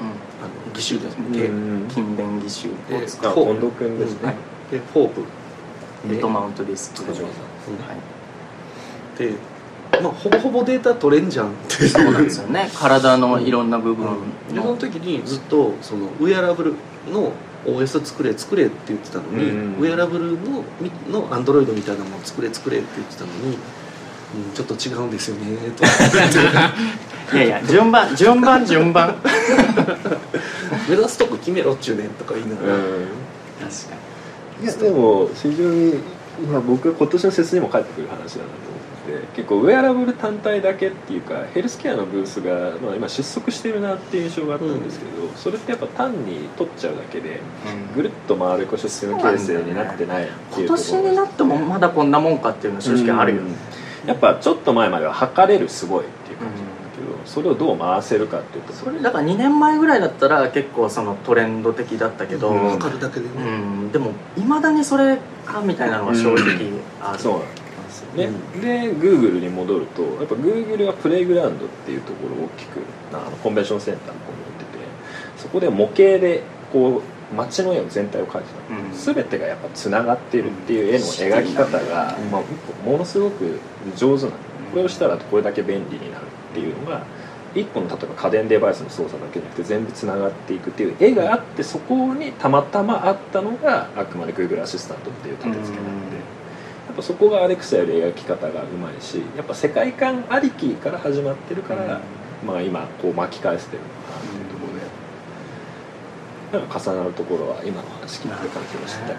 [0.00, 0.06] うん。
[0.08, 1.88] あの義手ですね、うん。
[1.88, 4.34] 勤勉義手をで使うあ近藤君ですね
[4.70, 5.24] でフォーブ
[6.14, 6.98] リトマウントリスク。
[7.00, 7.30] 塚上さんは
[7.94, 9.18] い。
[9.18, 9.32] で、
[10.02, 11.88] まあ、ほぼほぼデータ取れんじゃんっていう。
[11.88, 12.70] そうなんですよね。
[12.74, 14.06] 体のいろんな部分。
[14.52, 16.74] でそのの時にずっとそのウェアラブル
[17.12, 17.32] の
[17.64, 25.84] OS 作れ作れって言ってたのに、うんウェアラブルのみのアンドロイドみたいなもの作れ作れって言ってたのに、うん、ちょっと違うんですよねと
[27.36, 29.14] いやいや順番順番順番。
[29.14, 30.16] 確か
[30.88, 32.76] 目指すとこ決めろっちゅうねんとか言いながら、
[34.60, 34.64] に。
[34.64, 35.94] いやでも非常に、
[36.50, 38.75] まあ、僕は今年の説にも返ってくる話だなと思っ
[39.06, 47.40] て結構ウェアラブル単体だけっていうかヘルスケアのブースが、まあ、今失速してるなっていう印象があったんですけど、それってやっぱ単に取っちゃうだけで
[47.94, 53.54] ぐるっと回るエコシステム形成になってないっていう今ところ年になってもまだこんなもんかっていうのは正直あるよね、
[54.06, 62.70] やっぱちょっと前までは測れるすごいっていう感じなんだけど、それをどう回せるかっていうとそれだから2年前ぐらいだったら結構そのトレンド的だったけど、うん。
[62.70, 63.48] 測るだけでね、う
[63.86, 63.92] ん。
[63.92, 66.70] でもいまだにそれかみたいなのは正直
[67.02, 67.32] ある、そう。
[67.32, 67.40] なん
[68.00, 72.80] ですよね、で Google に戻るとやっぱ Google はプレイグラウンドっていうところを大きく
[73.12, 74.84] あのコンベンションセンターの方に置いてて
[75.36, 76.42] そこで模型で
[76.72, 77.02] こう
[77.34, 78.74] 街の絵を全体を描いてた。
[78.74, 79.14] うん。
[79.14, 82.30] 全てがやっぱつながってるっていう絵の描き方が、うん。
[82.30, 83.58] まあ、ものすごく
[83.96, 84.36] 上手なの。
[84.70, 87.04] これをしたらこれだけ便利になるっていうのが
[87.54, 96.35] 1個の例えば家電デバイスの操作だけじゃなくて全部つながっていくっていう絵があってそこにたまたまあったのがあくまで Google アシスタントっていう立て付けなので。
[96.96, 102.00] やっぱそこがアレクサより描き方がうまいしやっぱ世界観ありきから始まってるから、
[102.42, 104.66] まあ今こう巻き返してるのかなっていうとこ
[106.52, 109.08] ろで、なんか重なるところは今の話聞いて感じました。
[109.08, 109.14] ね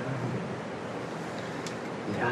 [2.15, 2.27] いや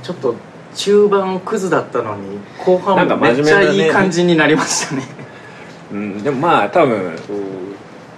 [0.00, 0.34] ーちょっと
[0.74, 5.02] 中盤クズだったのに後半もめっちゃいい感じになりましたね。
[5.92, 7.68] うん、でもまあ多分こう。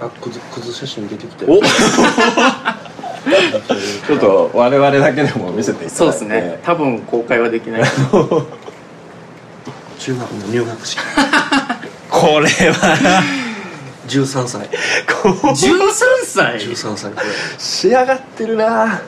[0.00, 1.60] あクズクズ写真出てきてお
[4.06, 5.97] ちょっと我々だけでも見せていただいて。
[5.97, 6.59] そうですね。
[6.64, 7.82] 多分公開はできない。
[9.98, 10.98] 中学の入学式。
[12.09, 13.22] これは
[14.09, 14.70] 13歳13
[16.24, 16.59] 歳。
[16.59, 17.12] 13歳？
[17.12, 17.26] これ
[17.59, 19.02] 仕上がってるな。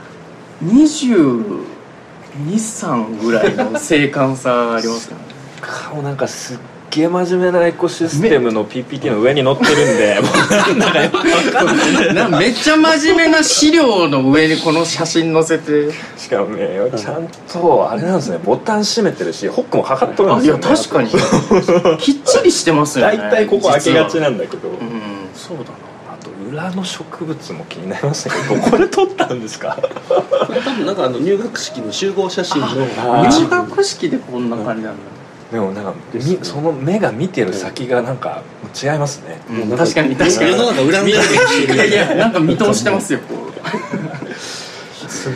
[0.64, 5.22] 223ぐらいの精悍さありますよね。
[5.60, 6.58] 顔なんかすっ
[6.94, 15.90] げえ真面目なエコシステムの PPT の上に載ってるんでもうなんだかよくわかんないなめっちゃ真面目な資料の上にこの写真載せて。
[16.18, 21.08] しかもねちゃんとあれなんですねボタン閉めてるしホックもかかっとるんですよ、ね、確かに。
[21.98, 23.16] きっちりしてますよね。
[23.16, 24.78] 大体ここ開けがちななんだけど、うん。
[25.34, 25.70] そうだな。
[26.12, 29.76] あと裏の植物も気になりましたけどこれ撮ったんですか？
[30.46, 35.02] これ多分なんかあの入学式の集合写真の入学式でこんな感じなんだ
[35.52, 35.96] でもなんかね。
[36.14, 38.42] みその目が見てる先がなんか
[38.82, 39.38] 違いますね。
[39.50, 39.76] うん。
[39.76, 40.16] 確かに。
[40.16, 40.50] 確かに。
[40.52, 41.22] 世の中恨みいや
[41.84, 41.94] いる。
[41.94, 43.20] やなんか見通してますよ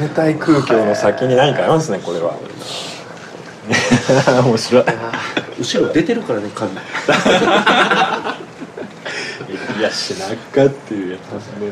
[0.01, 2.35] 冷たい空気の先に何かありますねこれは。
[4.43, 4.85] 面白い。
[5.59, 6.77] 後ろ出てるからね髪い
[9.83, 11.67] やしなかっていうやつですね。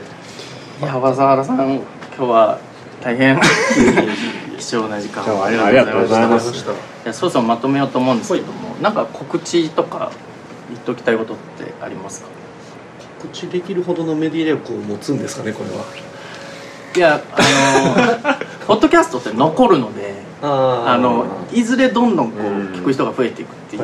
[0.83, 1.83] いや小原さん今
[2.17, 2.59] 日は
[3.03, 3.41] 大変
[4.65, 5.45] 貴重な時間を。
[5.45, 6.69] ありありがとうございまざいますすい
[7.07, 10.11] やそろそろまとめようと思うんですけどもなんか告知とか
[10.71, 12.29] 言っておきたいことってありますか？
[13.21, 15.85] 告知できるほどのメディア力を持つんですかねこれは。
[16.97, 18.37] いやあの
[18.67, 22.67] ポッドキャストって残るのでああのいずれどんどんこううん。
[22.73, 23.83] 聞く人が増えていくっていう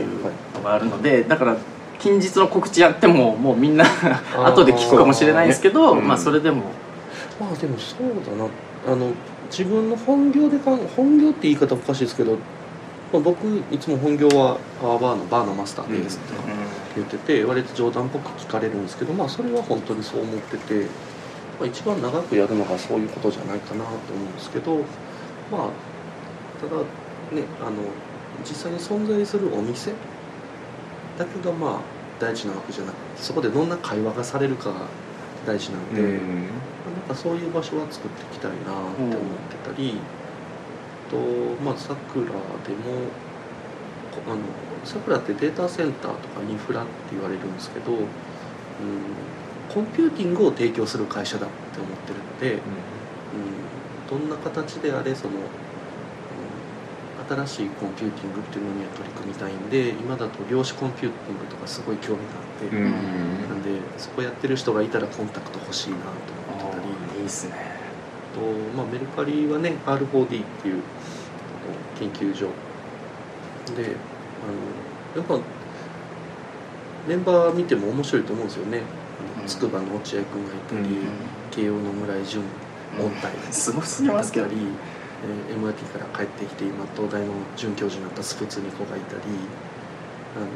[0.55, 1.57] のがあるのでだから
[1.99, 4.17] 近日の告知やってももうみんなー。
[4.47, 6.63] 後で聞くかもしれないですけど、うんまあそれでも
[7.41, 8.49] まあでもそうだな。
[8.87, 9.13] あの
[9.51, 12.37] 自分の本業でかん本業って言い方おかしいですけど、
[13.13, 16.43] まあ、僕いつも本業はパワーバーのバーのマスターですとか
[16.95, 20.87] 言ってて割と冗談っぽく聞かれるんですけどまあそれは本当にそう思ってて、
[21.59, 24.77] まあ、一番長くやるのがそういうことじゃないかなと思うんですけど
[25.51, 25.71] まあ
[26.61, 26.83] ただ
[27.33, 27.83] ねあの
[28.45, 29.93] 実際に存在するお店
[31.19, 31.81] だけがまあ
[32.21, 34.73] 大事なわけじゃなくてそこでどんな会話がされるか
[35.47, 36.21] 大事なんで、なん
[37.09, 39.19] かそういう場所は作っていきたいなって思っ
[39.49, 39.95] てたり、
[41.11, 41.17] と
[41.63, 43.11] まあさくらでも
[44.11, 44.41] こあの
[44.85, 48.07] さくらってデータセンターとかインフラって言われるんですけど、うん、
[49.69, 52.63] コンピューティングを提供する会社だって思ってるので、
[54.13, 62.91] うん、どんな形であれその、うん、新しいコンピューティングっていうのには取り組みたいんで今だと量子コンピューティングとかすごい興味があって、うん。
[63.49, 66.05] なんでそこやってる人がいたらコンタクト欲しいなと
[66.65, 66.89] 思ってたり。
[67.19, 67.55] いいですね。
[68.35, 68.41] と、
[68.77, 70.83] まあ、メルカリはね R4D っていう
[71.99, 72.47] 研究所。
[73.77, 73.97] で
[74.43, 75.39] あのやっぱ
[77.09, 78.83] メンバー見ても面白いと思うんですよね。
[79.47, 81.41] 筑波の落合君がいたり、うん。
[81.51, 82.43] 慶応の村井淳
[82.99, 89.21] 音体すごすぎますけど MIT から帰ってきて今東大の准教授になったスプツニコがいたり
[90.37, 90.47] あの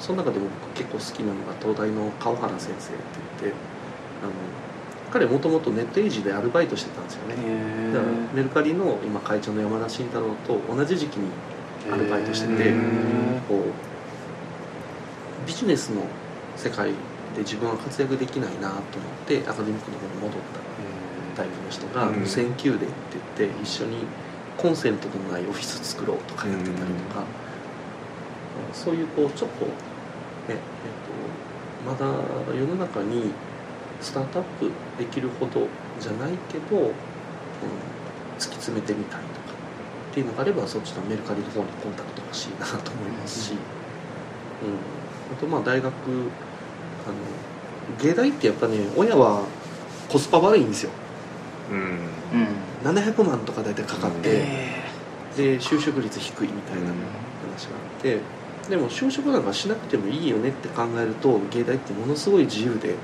[0.00, 3.02] その中でも僕結構好きなのが東大の川原先生って
[3.42, 3.58] 言って
[4.22, 4.32] あの
[5.12, 7.34] 彼もともとネットエイジでアルバイトしてたんですよね。
[7.36, 11.28] へだからメルカリの今会長の山田慎太郎と同じ時期に
[11.92, 12.72] アルバイトしてて
[13.48, 13.62] こう
[15.46, 16.02] ビジネスの
[16.56, 16.90] 世界
[17.34, 18.82] で自分は活躍できないなと思っ
[19.26, 20.30] てアカデミックの方に戻っ
[21.36, 22.20] たタイプの人がうん。
[22.20, 22.86] 無線給でって
[23.38, 23.98] 言って一緒に
[24.56, 26.80] コンセントのないオフィス作ろうとかやってたりと
[27.14, 27.24] か、
[28.72, 29.70] そういうこうちょっとね
[30.48, 30.60] えっと
[31.86, 32.06] まだ
[32.54, 33.32] 世の中に
[34.00, 35.66] スタートアップできるほど
[35.98, 36.90] じゃないけど、うん、
[38.38, 39.54] 突き詰めてみたいとか
[40.10, 43.58] っていうのがあればそっちのメルカリの方にコンタクト欲しいなと思いますし、うん、
[45.36, 45.94] あとまあ大学あの
[48.02, 49.44] 芸大ってやっぱね親は
[50.10, 50.90] コスパ悪いんですよ。
[51.70, 51.78] うん。
[51.78, 54.82] うん700万とか大体かかって、え
[55.36, 58.18] で就職率低いみたいな話があって
[58.70, 62.94] でも就職なんかしなくてもいいよねって考えると芸大ってものすごい自由で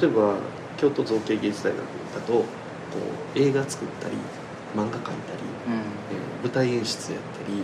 [0.00, 0.36] 例えば
[0.76, 1.78] 京都造形芸術大学
[2.14, 2.44] だとこ
[3.34, 4.14] う映画作ったり
[4.76, 5.78] 漫画描いたり、ーうん。
[5.80, 7.58] えー舞台演出やったり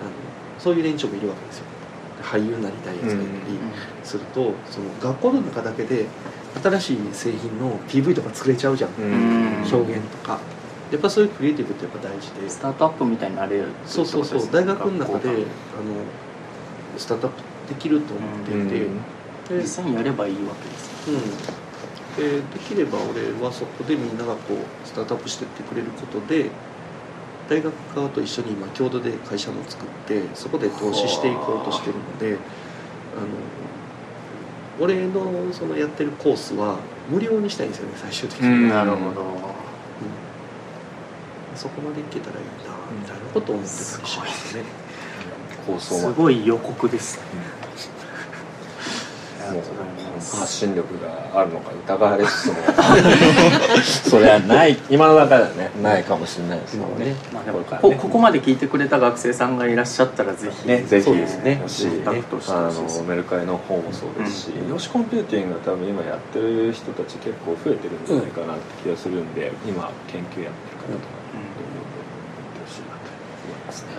[0.00, 0.10] あの
[0.58, 1.64] そういう連中もいるわけですよ。
[2.16, 3.26] で俳優になりたいやつがいたり
[4.02, 6.06] すると、その学校の中だけで
[6.62, 9.56] 新しい製品の PV とか作れちゃうじゃん、ん。
[9.58, 10.40] 表現とか
[10.90, 12.48] やっぱそういうクリエイティブってやっぱ大事で。
[12.48, 14.48] スタートアップみたいになれるそうそうそう。
[14.50, 15.38] 大学の中であの
[16.96, 18.86] スタートアップできると思っていて、
[19.56, 21.18] で実際にやればいいわけですよ。
[22.18, 26.50] うん、でできれば俺はそこでみんながこうスタートアップしてってくれることで
[27.48, 32.38] 大学側と一緒に今共同で会社も作ってそこで投資していこうとしてるので
[33.16, 33.26] あの
[34.80, 36.78] 俺のそのやってるコースは
[37.08, 39.22] 無料にしたいんですよね最終的に、うんなるほど
[41.54, 44.62] そこまでいけたらいいなみたいなことを思ってたりしますね、
[45.66, 47.18] 構想はすごい予告です
[49.52, 49.62] もう
[50.40, 52.54] 発信力があるのか疑われつつも。
[53.82, 54.78] それはない。
[54.88, 64.68] 今の中ではねないかもしれないですけどねまあでもここここまで聞いてくれた学生さんがいらっしゃったらぜひね、ぜひそうですねもしあのメルカリの方もそうですし、うん。
[64.70, 71.23] 量子コンピューティングが多分今やってる人たち結構増えてるんじゃないかなって気がするんで、今研究やってる方とか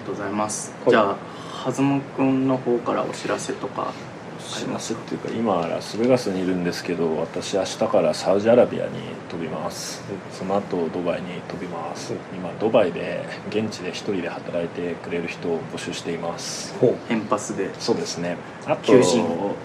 [0.06, 0.90] とうございます、はい。
[0.92, 3.92] じゃあ弾むくんの方からお知らせとか
[4.40, 8.92] 幸せっていうか今はラスベガスにいるんですけど私明日からサウジアラビアに
[9.30, 10.04] 飛びます。
[10.32, 12.14] その後ドバイに飛びます。
[12.34, 16.76] 今ドバイで現地で一人で働いてくれる人を募集しています。
[16.80, 17.74] ほエンパスで。
[17.80, 18.38] そうですね。
[18.68, 19.56] あと求人を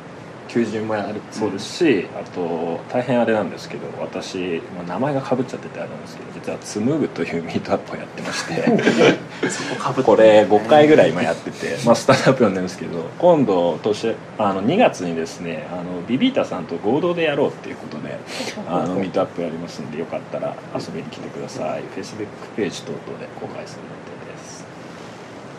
[0.53, 18.19] 求人もあるそうですし、あと大変あれなんですけど私、まあ、名前がかぶっちゃっててあれなんですけど実はつむぐというミートアップをやってましてそこれ5回ぐらい今やってて、まあ、スタートアップ呼んでるんですけど今度年あの2月にですねあのビビータさんと合同でやろうっていうことで
[18.67, 21.83] あのミートアップやりますんでよかったら遊びに来てください。
[21.97, 23.89] Facebook ページ等々で公開する予
[24.27, 24.65] 定です。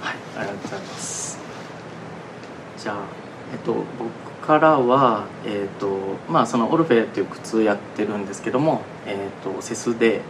[0.01, 1.39] はいありがとうございます。
[2.77, 2.95] じゃあ
[3.53, 10.21] えっと僕からはえっとまあそのオルフェっていう靴やってるんですけどもえっとセスで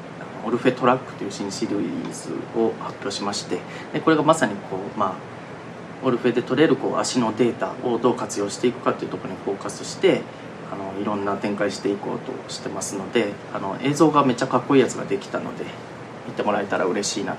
[0.46, 3.60] オルフェトラックという新シリーズを発表しまして
[3.94, 10.22] でこれがまさにこうまあオルフェで取れるこう足のデータをどう活用していくかというところにフォーカスして
[10.72, 15.66] あのいろんな展開していこうとしてますのであの映像がめっちゃかっこいいやつができたので
[16.28, 17.36] 見てもらえたら嬉しいな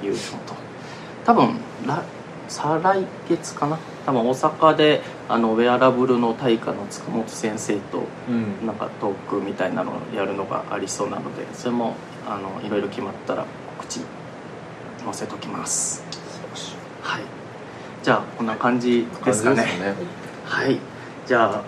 [0.00, 0.54] というのと
[1.24, 1.58] 多分
[2.48, 3.78] 再来月かな？
[4.06, 8.66] 多分大阪であのウェアラブルの大家の塚本先生とうん。
[8.66, 11.96] なんかトークみたいなのをやるのがありそうなのでそれも
[12.26, 13.44] あのいろいろ決まったら
[13.78, 14.00] 告知
[15.04, 16.04] 載せときます。
[17.02, 17.22] はい。
[18.02, 19.56] じゃあこんな感じですかね。
[19.56, 19.94] ね。
[20.44, 20.78] はい。
[21.26, 21.62] じゃあ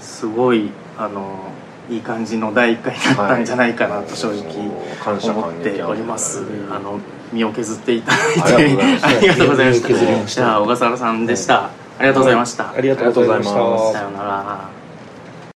[0.00, 1.52] すごいあの
[1.90, 4.70] いい感じの第1回だったんじゃないかなと正直
[5.22, 7.00] 思っております、うんあの
[7.30, 8.30] 身を削っていただ
[8.64, 8.82] いて。
[9.02, 10.26] ありがとうございま した。
[10.26, 11.70] じゃあ小笠原さんでした、あ
[12.00, 14.77] りがとうございました、ありがとうございましたさようなら